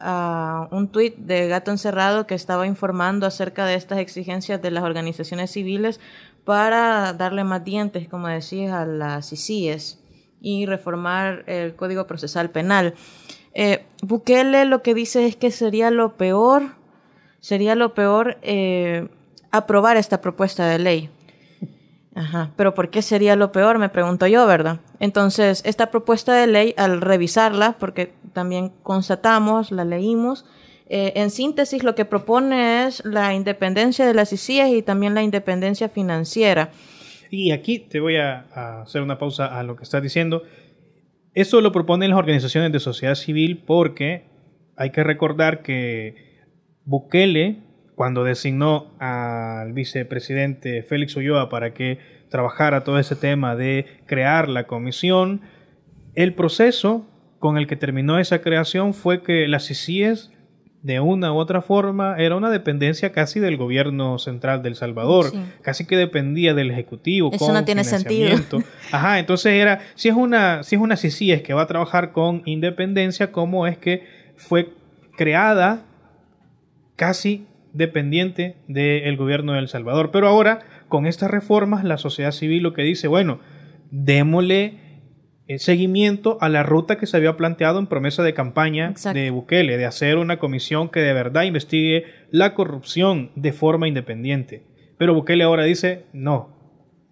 a 0.00 0.68
un 0.70 0.88
tuit 0.88 1.16
de 1.16 1.48
Gato 1.48 1.70
Encerrado 1.70 2.26
que 2.26 2.34
estaba 2.34 2.66
informando 2.66 3.26
acerca 3.26 3.66
de 3.66 3.74
estas 3.74 3.98
exigencias 3.98 4.60
de 4.60 4.70
las 4.70 4.84
organizaciones 4.84 5.50
civiles 5.50 6.00
para 6.44 7.12
darle 7.12 7.44
más 7.44 7.64
dientes, 7.64 8.08
como 8.08 8.28
decías, 8.28 8.72
a 8.72 8.86
las 8.86 9.32
ICIES 9.32 9.98
y 10.40 10.66
reformar 10.66 11.44
el 11.46 11.76
Código 11.76 12.06
Procesal 12.06 12.50
Penal. 12.50 12.94
Eh, 13.52 13.84
Bukele 14.02 14.64
lo 14.64 14.82
que 14.82 14.94
dice 14.94 15.26
es 15.26 15.36
que 15.36 15.50
sería 15.50 15.90
lo 15.90 16.16
peor, 16.16 16.62
sería 17.40 17.74
lo 17.74 17.94
peor 17.94 18.38
eh, 18.42 19.08
aprobar 19.50 19.96
esta 19.96 20.20
propuesta 20.20 20.66
de 20.66 20.78
ley. 20.78 21.10
Ajá, 22.14 22.50
pero 22.56 22.74
¿por 22.74 22.90
qué 22.90 23.02
sería 23.02 23.36
lo 23.36 23.52
peor? 23.52 23.78
Me 23.78 23.88
pregunto 23.88 24.26
yo, 24.26 24.46
¿verdad? 24.46 24.80
Entonces, 24.98 25.62
esta 25.64 25.90
propuesta 25.90 26.34
de 26.34 26.46
ley, 26.46 26.74
al 26.76 27.00
revisarla, 27.00 27.76
porque 27.78 28.12
también 28.32 28.72
constatamos, 28.82 29.70
la 29.70 29.84
leímos, 29.84 30.44
eh, 30.92 31.12
en 31.14 31.30
síntesis, 31.30 31.84
lo 31.84 31.94
que 31.94 32.04
propone 32.04 32.86
es 32.86 33.04
la 33.04 33.32
independencia 33.32 34.04
de 34.04 34.12
las 34.12 34.32
ICIES 34.32 34.72
y 34.72 34.82
también 34.82 35.14
la 35.14 35.22
independencia 35.22 35.88
financiera. 35.88 36.70
Y 37.30 37.52
aquí 37.52 37.78
te 37.78 38.00
voy 38.00 38.16
a, 38.16 38.40
hacer 38.82 39.00
una 39.00 39.16
pausa 39.16 39.46
a 39.56 39.62
lo 39.62 39.76
que 39.76 39.84
estás 39.84 40.02
diciendo. 40.02 40.42
Eso 41.32 41.60
lo 41.60 41.70
proponen 41.70 42.10
las 42.10 42.18
organizaciones 42.18 42.72
de 42.72 42.80
sociedad 42.80 43.14
civil 43.14 43.62
porque 43.64 44.24
hay 44.76 44.90
que 44.90 45.04
recordar 45.04 45.62
que 45.62 46.40
Bukele, 46.84 47.62
cuando 48.00 48.24
designó 48.24 48.94
al 48.98 49.74
vicepresidente 49.74 50.82
Félix 50.82 51.16
Ulloa 51.16 51.50
para 51.50 51.74
que 51.74 51.98
trabajara 52.30 52.82
todo 52.82 52.98
ese 52.98 53.14
tema 53.14 53.56
de 53.56 53.84
crear 54.06 54.48
la 54.48 54.66
comisión, 54.66 55.42
el 56.14 56.32
proceso 56.32 57.06
con 57.40 57.58
el 57.58 57.66
que 57.66 57.76
terminó 57.76 58.18
esa 58.18 58.40
creación 58.40 58.94
fue 58.94 59.22
que 59.22 59.46
las 59.48 59.70
ICIES 59.70 60.30
de 60.80 61.00
una 61.00 61.34
u 61.34 61.36
otra 61.36 61.60
forma 61.60 62.16
era 62.16 62.36
una 62.36 62.48
dependencia 62.48 63.12
casi 63.12 63.38
del 63.38 63.58
gobierno 63.58 64.18
central 64.18 64.62
del 64.62 64.76
Salvador, 64.76 65.30
casi 65.60 65.86
que 65.86 65.98
dependía 65.98 66.54
del 66.54 66.70
ejecutivo. 66.70 67.28
Eso 67.34 67.52
no 67.52 67.66
tiene 67.66 67.84
sentido. 67.84 68.34
Ajá, 68.92 69.18
entonces 69.18 69.52
era 69.52 69.80
si 69.94 70.08
es 70.08 70.14
una 70.14 70.62
si 70.62 70.76
es 70.76 70.80
una 70.80 70.94
es 70.94 71.42
que 71.42 71.52
va 71.52 71.60
a 71.60 71.66
trabajar 71.66 72.12
con 72.12 72.40
independencia, 72.46 73.30
cómo 73.30 73.66
es 73.66 73.76
que 73.76 74.06
fue 74.36 74.72
creada 75.18 75.84
casi 76.96 77.46
dependiente 77.72 78.56
del 78.68 79.16
gobierno 79.16 79.52
de 79.52 79.60
El 79.60 79.68
Salvador, 79.68 80.10
pero 80.10 80.28
ahora 80.28 80.60
con 80.88 81.06
estas 81.06 81.30
reformas 81.30 81.84
la 81.84 81.98
sociedad 81.98 82.32
civil 82.32 82.62
lo 82.62 82.72
que 82.72 82.82
dice, 82.82 83.08
bueno, 83.08 83.40
démosle 83.90 84.90
eh, 85.46 85.58
seguimiento 85.58 86.38
a 86.40 86.48
la 86.48 86.62
ruta 86.62 86.96
que 86.96 87.06
se 87.06 87.16
había 87.16 87.36
planteado 87.36 87.78
en 87.78 87.88
promesa 87.88 88.22
de 88.22 88.34
campaña 88.34 88.94
de 89.12 89.30
Bukele, 89.30 89.76
de 89.76 89.86
hacer 89.86 90.16
una 90.16 90.38
comisión 90.38 90.88
que 90.88 91.00
de 91.00 91.12
verdad 91.12 91.42
investigue 91.42 92.04
la 92.30 92.54
corrupción 92.54 93.32
de 93.34 93.52
forma 93.52 93.88
independiente. 93.88 94.64
Pero 94.96 95.14
Bukele 95.14 95.44
ahora 95.44 95.64
dice 95.64 96.04
no, 96.12 96.56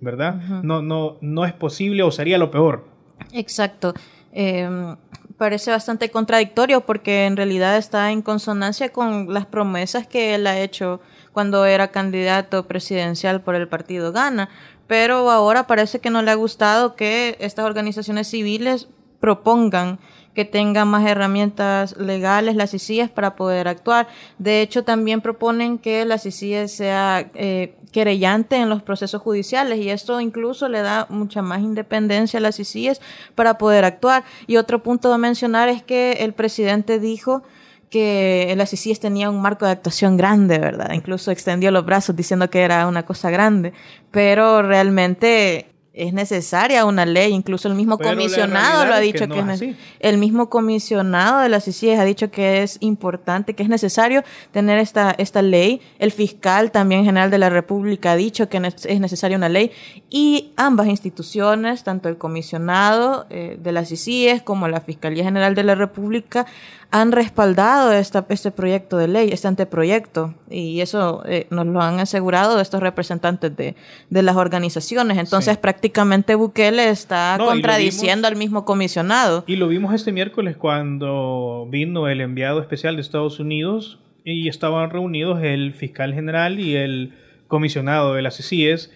¿verdad? 0.00 0.34
No, 0.62 0.82
no, 0.82 1.18
no 1.20 1.44
es 1.44 1.52
posible 1.52 2.02
o 2.02 2.10
sería 2.10 2.38
lo 2.38 2.50
peor. 2.50 2.86
Exacto. 3.32 3.94
Em, 4.32 4.96
parece 5.38 5.70
bastante 5.70 6.10
contradictorio 6.10 6.84
porque 6.84 7.24
en 7.24 7.36
realidad 7.36 7.78
está 7.78 8.10
en 8.10 8.22
consonancia 8.22 8.90
con 8.92 9.32
las 9.32 9.46
promesas 9.46 10.06
que 10.06 10.34
él 10.34 10.46
ha 10.46 10.58
hecho 10.58 11.00
cuando 11.32 11.64
era 11.64 11.92
candidato 11.92 12.66
presidencial 12.66 13.40
por 13.40 13.54
el 13.54 13.68
partido 13.68 14.12
Gana. 14.12 14.50
Pero 14.88 15.30
ahora 15.30 15.66
parece 15.66 16.00
que 16.00 16.10
no 16.10 16.22
le 16.22 16.32
ha 16.32 16.34
gustado 16.34 16.96
que 16.96 17.36
estas 17.40 17.64
organizaciones 17.64 18.26
civiles 18.28 18.88
propongan 19.20 20.00
que 20.38 20.44
tengan 20.44 20.86
más 20.86 21.04
herramientas 21.04 21.96
legales 21.96 22.54
las 22.54 22.72
ICIES 22.72 23.10
para 23.10 23.34
poder 23.34 23.66
actuar. 23.66 24.06
De 24.38 24.62
hecho, 24.62 24.84
también 24.84 25.20
proponen 25.20 25.78
que 25.78 26.04
la 26.04 26.14
ICIES 26.14 26.70
sea 26.70 27.28
eh, 27.34 27.74
querellante 27.90 28.54
en 28.54 28.68
los 28.68 28.80
procesos 28.80 29.20
judiciales 29.20 29.80
y 29.80 29.90
esto 29.90 30.20
incluso 30.20 30.68
le 30.68 30.80
da 30.82 31.08
mucha 31.08 31.42
más 31.42 31.58
independencia 31.58 32.38
a 32.38 32.40
las 32.40 32.60
ICIES 32.60 33.00
para 33.34 33.58
poder 33.58 33.84
actuar. 33.84 34.22
Y 34.46 34.58
otro 34.58 34.80
punto 34.80 35.10
de 35.10 35.18
mencionar 35.18 35.68
es 35.68 35.82
que 35.82 36.18
el 36.20 36.34
presidente 36.34 37.00
dijo 37.00 37.42
que 37.90 38.52
el 38.52 38.60
ICIS 38.60 39.00
tenía 39.00 39.30
un 39.30 39.42
marco 39.42 39.66
de 39.66 39.72
actuación 39.72 40.16
grande, 40.16 40.60
¿verdad? 40.60 40.92
Incluso 40.92 41.32
extendió 41.32 41.72
los 41.72 41.84
brazos 41.84 42.14
diciendo 42.14 42.48
que 42.48 42.60
era 42.60 42.86
una 42.86 43.04
cosa 43.04 43.28
grande, 43.30 43.72
pero 44.12 44.62
realmente 44.62 45.67
es 45.98 46.12
necesaria 46.12 46.84
una 46.84 47.04
ley, 47.04 47.32
incluso 47.32 47.68
el 47.68 47.74
mismo 47.74 47.98
comisionado 47.98 48.86
lo 48.86 48.94
ha 48.94 49.00
dicho 49.00 49.26
que, 49.28 49.40
es 49.40 49.76
el 50.00 50.18
mismo 50.18 50.48
comisionado 50.48 51.40
de 51.40 51.48
las 51.48 51.64
CICIES 51.64 51.98
ha 51.98 52.04
dicho 52.04 52.30
que 52.30 52.62
es 52.62 52.78
importante, 52.80 53.54
que 53.54 53.62
es 53.62 53.68
necesario 53.68 54.22
tener 54.52 54.78
esta, 54.78 55.14
esta 55.18 55.42
ley, 55.42 55.80
el 55.98 56.12
fiscal 56.12 56.70
también 56.70 57.04
general 57.04 57.30
de 57.30 57.38
la 57.38 57.50
República 57.50 58.12
ha 58.12 58.16
dicho 58.16 58.48
que 58.48 58.58
es 58.58 59.00
necesaria 59.00 59.36
una 59.36 59.48
ley. 59.48 59.72
Y 60.08 60.52
ambas 60.56 60.86
instituciones, 60.86 61.82
tanto 61.82 62.08
el 62.08 62.16
comisionado 62.16 63.26
eh, 63.30 63.58
de 63.60 63.72
las 63.72 63.88
CICIES 63.88 64.42
como 64.42 64.68
la 64.68 64.80
Fiscalía 64.80 65.24
General 65.24 65.54
de 65.54 65.64
la 65.64 65.74
República 65.74 66.46
han 66.90 67.12
respaldado 67.12 67.92
esta, 67.92 68.24
este 68.30 68.50
proyecto 68.50 68.96
de 68.96 69.08
ley, 69.08 69.28
este 69.30 69.46
anteproyecto, 69.46 70.34
y 70.48 70.80
eso 70.80 71.22
eh, 71.26 71.46
nos 71.50 71.66
lo 71.66 71.82
han 71.82 72.00
asegurado 72.00 72.60
estos 72.60 72.80
representantes 72.80 73.54
de, 73.54 73.74
de 74.08 74.22
las 74.22 74.36
organizaciones. 74.36 75.18
Entonces, 75.18 75.58
prácticamente 75.58 76.34
Bukele 76.34 76.88
está 76.88 77.36
contradiciendo 77.38 78.26
al 78.26 78.36
mismo 78.36 78.64
comisionado. 78.64 79.44
Y 79.46 79.56
lo 79.56 79.68
vimos 79.68 79.92
este 79.94 80.12
miércoles 80.12 80.56
cuando 80.56 81.68
vino 81.70 82.08
el 82.08 82.22
enviado 82.22 82.60
especial 82.60 82.96
de 82.96 83.02
Estados 83.02 83.38
Unidos 83.38 84.00
y 84.24 84.48
estaban 84.48 84.88
reunidos 84.90 85.42
el 85.42 85.74
fiscal 85.74 86.14
general 86.14 86.58
y 86.58 86.74
el 86.76 87.14
comisionado 87.48 88.14
de 88.14 88.22
las 88.22 88.36
CICIES 88.36 88.92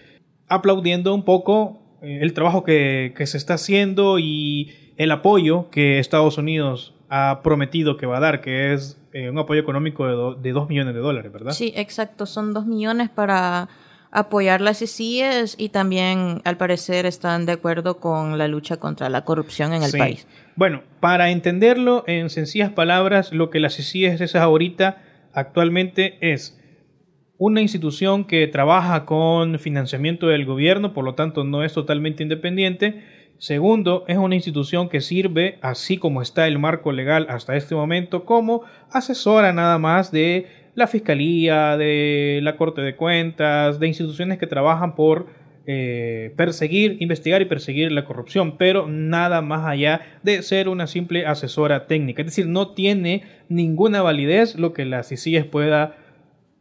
aplaudiendo 0.48 1.14
un 1.14 1.24
poco 1.24 1.98
eh, 2.02 2.18
el 2.22 2.32
trabajo 2.32 2.64
que, 2.64 3.14
que 3.16 3.26
se 3.26 3.36
está 3.38 3.54
haciendo 3.54 4.18
y 4.18 4.72
el 4.96 5.10
apoyo 5.10 5.70
que 5.70 5.98
Estados 5.98 6.38
Unidos 6.38 6.94
ha 7.14 7.42
prometido 7.42 7.98
que 7.98 8.06
va 8.06 8.16
a 8.16 8.20
dar, 8.20 8.40
que 8.40 8.72
es 8.72 8.98
eh, 9.12 9.28
un 9.28 9.38
apoyo 9.38 9.60
económico 9.60 10.34
de, 10.34 10.52
2 10.52 10.68
millones 10.70 10.94
de 10.94 11.00
dólares, 11.00 11.30
¿verdad? 11.30 11.52
Sí, 11.52 11.70
exacto, 11.76 12.24
son 12.24 12.54
2 12.54 12.64
millones 12.64 13.10
para 13.10 13.68
apoyar 14.10 14.62
las 14.62 14.78
CICIES 14.78 15.56
y 15.58 15.68
también 15.68 16.40
al 16.44 16.56
parecer 16.56 17.04
están 17.04 17.44
de 17.44 17.52
acuerdo 17.52 18.00
con 18.00 18.38
la 18.38 18.48
lucha 18.48 18.78
contra 18.78 19.10
la 19.10 19.26
corrupción 19.26 19.74
en 19.74 19.82
el 19.82 19.92
país. 19.92 20.26
Bueno, 20.56 20.84
para 21.00 21.28
entenderlo 21.28 22.04
en 22.06 22.30
sencillas 22.30 22.70
palabras, 22.70 23.30
lo 23.30 23.50
que 23.50 23.60
las 23.60 23.76
CICIES 23.76 24.22
es 24.22 24.34
ahorita 24.34 25.02
actualmente 25.34 26.16
es 26.22 26.58
una 27.36 27.60
institución 27.60 28.24
que 28.24 28.46
trabaja 28.46 29.04
con 29.04 29.58
financiamiento 29.58 30.28
del 30.28 30.46
gobierno, 30.46 30.94
por 30.94 31.04
lo 31.04 31.14
tanto 31.14 31.44
no 31.44 31.62
es 31.62 31.74
totalmente 31.74 32.22
independiente, 32.22 33.02
Segundo, 33.42 34.04
es 34.06 34.18
una 34.18 34.36
institución 34.36 34.88
que 34.88 35.00
sirve, 35.00 35.58
así 35.62 35.98
como 35.98 36.22
está 36.22 36.46
el 36.46 36.60
marco 36.60 36.92
legal 36.92 37.26
hasta 37.28 37.56
este 37.56 37.74
momento, 37.74 38.24
como 38.24 38.62
asesora 38.88 39.52
nada 39.52 39.78
más 39.78 40.12
de 40.12 40.46
la 40.76 40.86
Fiscalía, 40.86 41.76
de 41.76 42.38
la 42.40 42.56
Corte 42.56 42.82
de 42.82 42.94
Cuentas, 42.94 43.80
de 43.80 43.88
instituciones 43.88 44.38
que 44.38 44.46
trabajan 44.46 44.94
por 44.94 45.26
eh, 45.66 46.32
perseguir, 46.36 46.98
investigar 47.00 47.42
y 47.42 47.46
perseguir 47.46 47.90
la 47.90 48.04
corrupción, 48.04 48.58
pero 48.58 48.86
nada 48.86 49.42
más 49.42 49.66
allá 49.66 50.02
de 50.22 50.40
ser 50.42 50.68
una 50.68 50.86
simple 50.86 51.26
asesora 51.26 51.88
técnica. 51.88 52.22
Es 52.22 52.26
decir, 52.26 52.46
no 52.46 52.68
tiene 52.74 53.24
ninguna 53.48 54.02
validez 54.02 54.54
lo 54.54 54.72
que 54.72 54.84
la 54.84 55.02
CICIES 55.02 55.46
pueda 55.46 55.96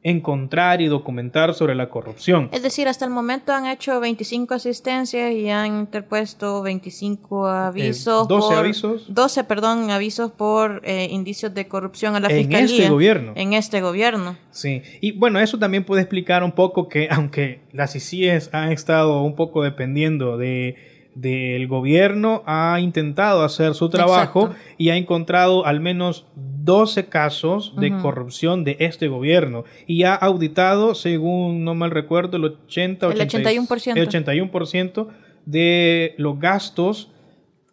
encontrar 0.04 0.82
y 0.82 0.88
documentar 0.88 1.54
sobre 1.54 1.76
la 1.76 1.90
corrupción. 1.90 2.50
Es 2.52 2.64
decir, 2.64 2.88
hasta 2.88 3.06
el 3.06 3.12
momento 3.12 3.54
han 3.54 3.68
hecho 3.68 4.00
25 4.00 4.56
asistencias 4.56 5.32
y 5.32 5.50
han 5.50 5.80
interpuesto 5.82 6.62
25 6.64 7.48
avisos. 7.48 8.28
12 8.28 8.56
avisos. 8.56 9.14
12, 9.14 9.44
perdón, 9.44 9.92
avisos 9.92 10.32
por 10.32 10.82
eh, 10.84 11.08
indicios 11.12 11.54
de 11.54 11.68
corrupción 11.68 12.16
a 12.16 12.20
la 12.20 12.30
fiscalía. 12.30 12.60
En 12.60 12.66
este 12.66 12.90
gobierno. 12.90 13.34
En 13.36 13.54
este 13.54 13.82
gobierno. 13.82 14.38
Sí. 14.50 14.82
Y 15.02 15.12
bueno, 15.12 15.40
eso 15.40 15.60
también 15.60 15.84
puede 15.84 16.02
explicar 16.02 16.44
un 16.44 16.54
poco 16.54 16.90
que, 16.90 17.08
aunque 17.12 17.62
las 17.72 17.96
ICIES 17.96 18.50
han 18.54 18.72
estado 18.72 19.22
un 19.22 19.36
poco 19.36 19.62
dependiendo 19.64 20.38
de 20.38 20.91
del 21.16 21.68
gobierno 21.68 22.44
ha 22.46 22.80
intentado 22.80 23.44
hacer 23.44 23.74
su 23.74 23.90
trabajo 23.90 24.52
y 24.78 24.90
ha 24.90 24.96
encontrado 24.96 25.66
al 25.66 25.80
menos 25.82 26.26
12 26.36 27.08
casos 27.08 27.74
de 27.78 27.92
corrupción 28.02 28.64
de 28.64 28.78
este 28.80 29.08
gobierno 29.08 29.66
y 29.88 30.04
ha 30.04 30.16
auditado, 30.16 30.96
según 30.96 31.64
no 31.66 31.76
mal 31.76 31.92
recuerdo, 31.92 32.38
el 32.38 32.46
80, 32.46 33.08
el 33.08 33.20
81%. 33.20 33.98
El 33.98 34.08
81% 34.08 35.08
de 35.46 36.16
los 36.18 36.40
gastos 36.40 37.12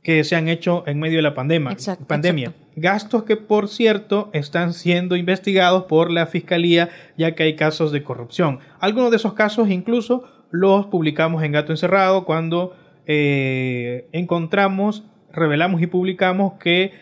que 0.03 0.25
se 0.25 0.37
han 0.37 0.49
hecho 0.49 0.85
en 0.87 0.99
medio 0.99 1.17
de 1.19 1.23
la 1.23 1.35
pandemia. 1.35 1.77
pandemia. 2.07 2.55
Gastos 2.77 3.25
que, 3.25 3.37
por 3.37 3.69
cierto, 3.69 4.31
están 4.33 4.73
siendo 4.73 5.17
investigados 5.17 5.85
por 5.85 6.11
la 6.11 6.27
Fiscalía 6.27 6.89
ya 7.17 7.35
que 7.35 7.43
hay 7.43 7.57
casos 7.57 7.93
de 7.93 8.03
corrupción. 8.03 8.61
Algunos 8.81 9.11
de 9.11 9.17
esos 9.17 9.35
casos 9.35 9.69
incluso 9.69 10.25
los 10.51 10.87
publicamos 10.87 11.43
en 11.43 11.53
Gato 11.53 11.73
Encerrado 11.73 12.25
cuando 12.25 12.75
eh, 13.11 14.07
encontramos, 14.13 15.03
revelamos 15.33 15.81
y 15.81 15.87
publicamos 15.87 16.59
que 16.61 16.93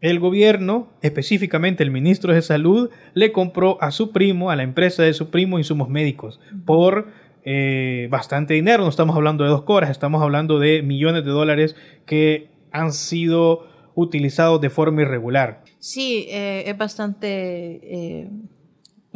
el 0.00 0.18
gobierno, 0.18 0.90
específicamente 1.00 1.84
el 1.84 1.92
ministro 1.92 2.34
de 2.34 2.42
Salud, 2.42 2.90
le 3.14 3.30
compró 3.30 3.80
a 3.80 3.92
su 3.92 4.10
primo, 4.10 4.50
a 4.50 4.56
la 4.56 4.64
empresa 4.64 5.04
de 5.04 5.14
su 5.14 5.30
primo, 5.30 5.58
insumos 5.58 5.88
médicos 5.88 6.40
por 6.66 7.06
eh, 7.44 8.08
bastante 8.10 8.54
dinero. 8.54 8.82
No 8.82 8.90
estamos 8.90 9.14
hablando 9.14 9.44
de 9.44 9.50
dos 9.50 9.62
coras, 9.62 9.90
estamos 9.90 10.20
hablando 10.22 10.58
de 10.58 10.82
millones 10.82 11.24
de 11.24 11.30
dólares 11.30 11.76
que 12.04 12.50
han 12.72 12.92
sido 12.92 13.68
utilizados 13.94 14.60
de 14.60 14.70
forma 14.70 15.02
irregular. 15.02 15.62
Sí, 15.78 16.26
eh, 16.30 16.64
es 16.66 16.76
bastante 16.76 18.28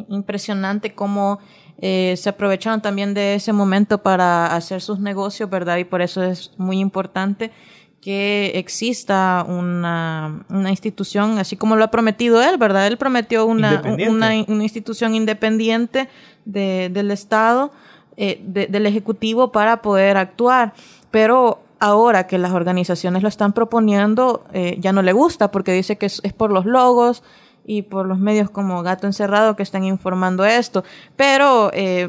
impresionante 0.08 0.94
cómo 0.94 1.40
eh, 1.80 2.14
se 2.16 2.28
aprovecharon 2.28 2.82
también 2.82 3.14
de 3.14 3.34
ese 3.34 3.52
momento 3.52 4.02
para 4.02 4.54
hacer 4.54 4.80
sus 4.80 4.98
negocios, 4.98 5.48
¿verdad? 5.48 5.76
Y 5.78 5.84
por 5.84 6.02
eso 6.02 6.22
es 6.24 6.50
muy 6.56 6.80
importante 6.80 7.52
que 8.00 8.52
exista 8.54 9.44
una, 9.46 10.44
una 10.48 10.70
institución, 10.70 11.38
así 11.38 11.56
como 11.56 11.76
lo 11.76 11.84
ha 11.84 11.90
prometido 11.90 12.42
él, 12.42 12.56
¿verdad? 12.56 12.86
Él 12.86 12.96
prometió 12.96 13.46
una, 13.46 13.82
una, 13.98 14.30
una, 14.46 14.62
institución 14.62 15.14
independiente 15.14 16.08
de, 16.44 16.90
del 16.92 17.10
Estado, 17.10 17.72
eh, 18.16 18.40
del 18.42 18.86
Ejecutivo 18.86 19.52
para 19.52 19.82
poder 19.82 20.16
actuar. 20.16 20.74
Pero 21.10 21.60
ahora 21.80 22.26
que 22.26 22.38
las 22.38 22.52
organizaciones 22.52 23.22
lo 23.22 23.28
están 23.28 23.52
proponiendo, 23.52 24.44
eh, 24.52 24.76
ya 24.80 24.92
no 24.92 25.02
le 25.02 25.12
gusta 25.12 25.50
porque 25.50 25.72
dice 25.72 25.96
que 25.96 26.06
es, 26.06 26.20
es 26.24 26.32
por 26.32 26.50
los 26.50 26.66
logos, 26.66 27.22
y 27.68 27.82
por 27.82 28.06
los 28.06 28.18
medios 28.18 28.48
como 28.48 28.82
Gato 28.82 29.06
Encerrado 29.06 29.54
que 29.54 29.62
están 29.62 29.84
informando 29.84 30.46
esto. 30.46 30.84
Pero 31.16 31.70
eh, 31.74 32.08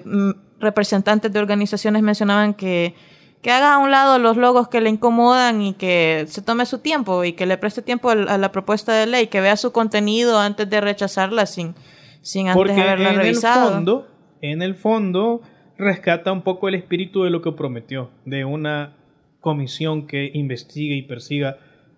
representantes 0.58 1.34
de 1.34 1.38
organizaciones 1.38 2.02
mencionaban 2.02 2.54
que, 2.54 2.96
que 3.42 3.52
haga 3.52 3.76
a 3.76 3.78
un 3.80 3.92
lado 3.92 4.20
los 4.20 4.38
logos 4.38 4.70
que 4.70 4.80
le 4.80 4.90
incomodan 4.90 5.62
y 5.62 5.74
que 5.74 6.24
se 6.30 6.42
tome 6.42 6.66
su 6.66 6.80
tiempo 6.80 7.26
y 7.26 7.34
que 7.34 7.46
le 7.46 7.58
preste 7.58 7.82
tiempo 7.82 8.10
a 8.10 8.16
la 8.16 8.52
propuesta 8.54 8.94
de 8.94 9.06
ley, 9.06 9.28
que 9.28 9.42
vea 9.42 9.58
su 9.58 9.74
contenido 9.74 10.40
antes 10.40 10.70
de 10.70 10.80
rechazarla 10.80 11.46
sin, 11.46 11.76
sin 12.22 12.48
antes 12.48 12.58
Porque 12.58 12.82
haberla 12.82 13.10
en 13.10 13.16
revisado. 13.18 13.68
El 13.68 13.74
fondo, 13.74 14.08
en 14.42 14.62
el 14.62 14.76
fondo 14.76 15.42
rescata 15.78 16.32
un 16.32 16.42
poco 16.42 16.70
el 16.70 16.76
espíritu 16.76 17.24
de 17.24 17.32
lo 17.32 17.42
que 17.42 17.52
prometió, 17.52 18.12
de 18.24 18.46
una 18.46 18.96
comisión 19.42 20.08
que 20.08 20.32
investigue 20.34 20.96
y 20.96 21.02
persiga 21.02 21.58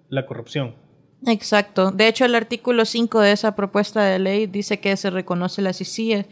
la 0.10 0.26
corrupción. 0.26 0.74
Exacto. 1.26 1.92
De 1.92 2.08
hecho, 2.08 2.26
el 2.26 2.36
artículo 2.36 2.86
5 2.86 3.20
de 3.20 3.32
esa 3.32 3.56
propuesta 3.56 4.02
de 4.02 4.20
ley 4.20 4.48
dice 4.48 4.80
que 4.80 4.98
se 4.98 5.10
reconoce 5.10 5.62
la 5.62 5.74
CICIE 5.74 6.26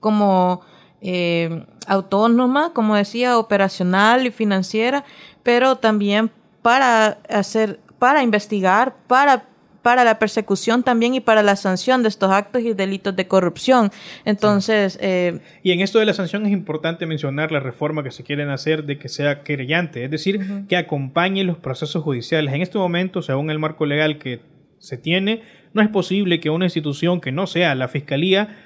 como 0.00 0.62
eh, 1.02 1.66
autónoma, 1.86 2.72
como 2.72 2.94
decía, 2.94 3.38
operacional 3.38 4.26
y 4.26 4.30
financiera, 4.30 5.04
pero 5.42 5.76
también 5.76 6.30
para 6.62 7.18
hacer, 7.28 7.80
para 7.98 8.22
investigar, 8.22 8.96
para 9.06 9.49
para 9.82 10.04
la 10.04 10.18
persecución 10.18 10.82
también 10.82 11.14
y 11.14 11.20
para 11.20 11.42
la 11.42 11.56
sanción 11.56 12.02
de 12.02 12.08
estos 12.08 12.30
actos 12.30 12.62
y 12.62 12.74
delitos 12.74 13.16
de 13.16 13.26
corrupción. 13.26 13.90
Entonces... 14.24 14.98
Eh, 15.00 15.40
y 15.62 15.72
en 15.72 15.80
esto 15.80 15.98
de 15.98 16.06
la 16.06 16.14
sanción 16.14 16.46
es 16.46 16.52
importante 16.52 17.06
mencionar 17.06 17.52
la 17.52 17.60
reforma 17.60 18.02
que 18.02 18.10
se 18.10 18.24
quieren 18.24 18.50
hacer 18.50 18.84
de 18.84 18.98
que 18.98 19.08
sea 19.08 19.42
querellante, 19.42 20.04
es 20.04 20.10
decir, 20.10 20.40
que 20.68 20.76
acompañe 20.76 21.44
los 21.44 21.58
procesos 21.58 22.02
judiciales. 22.02 22.54
En 22.54 22.62
este 22.62 22.78
momento, 22.78 23.22
según 23.22 23.50
el 23.50 23.58
marco 23.58 23.86
legal 23.86 24.18
que 24.18 24.40
se 24.78 24.96
tiene, 24.96 25.42
no 25.72 25.82
es 25.82 25.88
posible 25.88 26.40
que 26.40 26.50
una 26.50 26.66
institución 26.66 27.20
que 27.20 27.32
no 27.32 27.46
sea 27.46 27.74
la 27.74 27.88
Fiscalía 27.88 28.56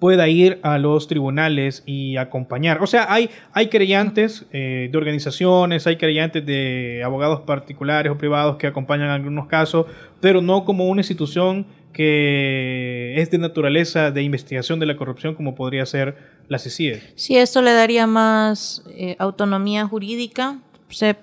pueda 0.00 0.26
ir 0.28 0.58
a 0.62 0.78
los 0.78 1.06
tribunales 1.06 1.84
y 1.86 2.16
acompañar. 2.16 2.82
O 2.82 2.86
sea, 2.86 3.12
hay, 3.12 3.30
hay 3.52 3.68
creyentes 3.68 4.46
eh, 4.50 4.88
de 4.90 4.98
organizaciones, 4.98 5.86
hay 5.86 5.96
creyentes 5.96 6.44
de 6.44 7.02
abogados 7.04 7.42
particulares 7.42 8.10
o 8.10 8.18
privados 8.18 8.56
que 8.56 8.66
acompañan 8.66 9.10
algunos 9.10 9.46
casos, 9.46 9.86
pero 10.20 10.40
no 10.40 10.64
como 10.64 10.86
una 10.86 11.02
institución 11.02 11.66
que 11.92 13.14
es 13.16 13.30
de 13.30 13.38
naturaleza 13.38 14.10
de 14.10 14.22
investigación 14.22 14.80
de 14.80 14.86
la 14.86 14.96
corrupción 14.96 15.34
como 15.34 15.54
podría 15.54 15.84
ser 15.84 16.16
la 16.48 16.58
CICIE. 16.58 17.02
Sí, 17.14 17.36
esto 17.36 17.60
le 17.62 17.72
daría 17.72 18.06
más 18.06 18.82
eh, 18.96 19.16
autonomía 19.18 19.86
jurídica. 19.86 20.58
Se 20.88 21.16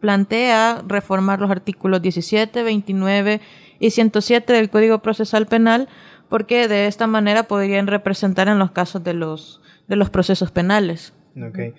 plantea 0.00 0.82
reformar 0.86 1.40
los 1.40 1.50
artículos 1.50 2.00
17, 2.00 2.62
29 2.62 3.40
y 3.80 3.90
107 3.90 4.52
del 4.52 4.70
Código 4.70 5.00
Procesal 5.00 5.46
Penal 5.46 5.88
porque 6.28 6.68
de 6.68 6.86
esta 6.86 7.08
manera 7.08 7.44
podrían 7.44 7.88
representar 7.88 8.46
en 8.46 8.60
los 8.60 8.70
casos 8.70 9.02
de 9.02 9.14
los, 9.14 9.60
de 9.88 9.96
los 9.96 10.10
procesos 10.10 10.52
penales. 10.52 11.12
Okay. 11.36 11.74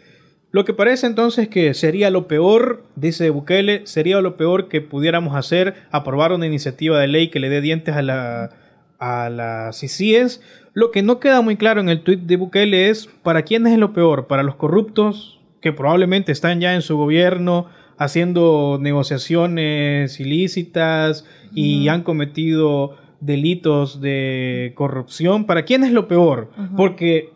Lo 0.51 0.65
que 0.65 0.73
parece 0.73 1.07
entonces 1.07 1.47
que 1.47 1.73
sería 1.73 2.09
lo 2.09 2.27
peor, 2.27 2.83
dice 2.97 3.29
Bukele, 3.29 3.87
sería 3.87 4.19
lo 4.19 4.35
peor 4.35 4.67
que 4.67 4.81
pudiéramos 4.81 5.35
hacer, 5.35 5.75
aprobar 5.91 6.33
una 6.33 6.45
iniciativa 6.45 6.99
de 6.99 7.07
ley 7.07 7.29
que 7.29 7.39
le 7.39 7.47
dé 7.47 7.61
dientes 7.61 7.95
a 7.95 8.01
la 8.01 8.49
a 9.01 9.29
las 9.29 9.79
CICIES. 9.79 10.41
Lo 10.73 10.91
que 10.91 11.01
no 11.01 11.19
queda 11.19 11.41
muy 11.41 11.57
claro 11.57 11.81
en 11.81 11.89
el 11.89 12.03
tuit 12.03 12.21
de 12.21 12.37
Bukele 12.37 12.89
es 12.89 13.07
para 13.23 13.41
quién 13.41 13.67
es 13.67 13.77
lo 13.77 13.91
peor, 13.91 14.27
para 14.27 14.43
los 14.43 14.55
corruptos 14.55 15.41
que 15.59 15.73
probablemente 15.73 16.31
están 16.31 16.61
ya 16.61 16.75
en 16.75 16.81
su 16.81 16.95
gobierno 16.97 17.67
haciendo 18.01 18.79
negociaciones 18.81 20.19
ilícitas 20.19 21.23
y 21.53 21.87
han 21.87 22.01
cometido 22.01 22.97
delitos 23.19 24.01
de 24.01 24.73
corrupción. 24.75 25.45
¿Para 25.45 25.65
quién 25.65 25.83
es 25.83 25.91
lo 25.91 26.07
peor? 26.07 26.49
Porque 26.75 27.29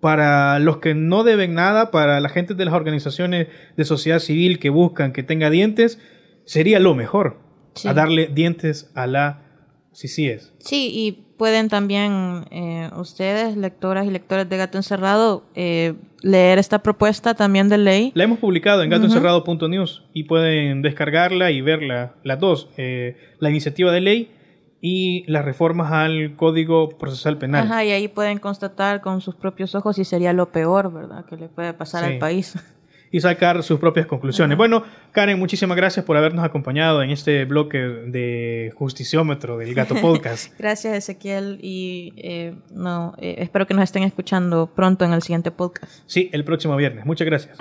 para 0.00 0.58
los 0.58 0.78
que 0.78 0.94
no 0.94 1.22
deben 1.22 1.54
nada, 1.54 1.92
para 1.92 2.18
la 2.18 2.28
gente 2.28 2.54
de 2.54 2.64
las 2.64 2.74
organizaciones 2.74 3.46
de 3.76 3.84
sociedad 3.84 4.18
civil 4.18 4.58
que 4.58 4.68
buscan 4.68 5.12
que 5.12 5.22
tenga 5.22 5.48
dientes, 5.48 6.00
sería 6.44 6.80
lo 6.80 6.96
mejor. 6.96 7.38
A 7.84 7.94
darle 7.94 8.26
dientes 8.26 8.90
a 8.96 9.06
la 9.06 9.44
sí, 9.92 10.08
sí 10.08 10.28
es. 10.28 10.52
Sí, 10.58 10.90
y 10.92 11.12
pueden 11.36 11.68
también 11.68 12.44
eh, 12.50 12.90
ustedes, 12.96 13.56
lectoras 13.56 14.06
y 14.06 14.10
lectores 14.10 14.48
de 14.48 14.56
Gato 14.56 14.78
Encerrado, 14.78 15.44
eh, 15.54 15.94
leer 16.20 16.58
esta 16.58 16.82
propuesta 16.82 17.34
también 17.34 17.68
de 17.68 17.78
ley. 17.78 18.12
La 18.14 18.24
hemos 18.24 18.38
publicado 18.38 18.82
en 18.82 18.90
gatoencerrado.news 18.90 20.04
y 20.12 20.24
pueden 20.24 20.82
descargarla 20.82 21.50
y 21.50 21.60
verla, 21.60 22.14
las 22.22 22.38
dos, 22.38 22.68
eh, 22.76 23.16
la 23.40 23.50
iniciativa 23.50 23.90
de 23.90 24.00
ley 24.00 24.30
y 24.80 25.24
las 25.30 25.44
reformas 25.44 25.92
al 25.92 26.36
Código 26.36 26.90
Procesal 26.90 27.38
Penal. 27.38 27.64
Ajá, 27.64 27.84
y 27.84 27.90
ahí 27.90 28.08
pueden 28.08 28.38
constatar 28.38 29.00
con 29.00 29.20
sus 29.20 29.34
propios 29.34 29.74
ojos 29.74 29.96
si 29.96 30.04
sería 30.04 30.32
lo 30.32 30.50
peor, 30.50 30.92
¿verdad?, 30.92 31.24
que 31.24 31.36
le 31.36 31.48
puede 31.48 31.72
pasar 31.72 32.04
al 32.04 32.18
país 32.18 32.54
y 33.12 33.20
sacar 33.20 33.62
sus 33.62 33.78
propias 33.78 34.06
conclusiones. 34.06 34.58
Bueno, 34.58 34.82
Karen, 35.12 35.38
muchísimas 35.38 35.76
gracias 35.76 36.04
por 36.04 36.16
habernos 36.16 36.44
acompañado 36.44 37.02
en 37.02 37.10
este 37.10 37.44
bloque 37.44 37.78
de 37.78 38.72
Justiciómetro 38.74 39.58
del 39.58 39.74
Gato 39.74 39.94
Podcast. 40.00 40.52
gracias, 40.58 40.94
Ezequiel, 40.96 41.58
y 41.62 42.14
eh, 42.16 42.54
no, 42.72 43.14
eh, 43.18 43.36
espero 43.38 43.66
que 43.66 43.74
nos 43.74 43.84
estén 43.84 44.02
escuchando 44.02 44.72
pronto 44.74 45.04
en 45.04 45.12
el 45.12 45.22
siguiente 45.22 45.50
podcast. 45.50 45.92
Sí, 46.06 46.30
el 46.32 46.44
próximo 46.44 46.74
viernes. 46.74 47.04
Muchas 47.04 47.26
gracias. 47.26 47.58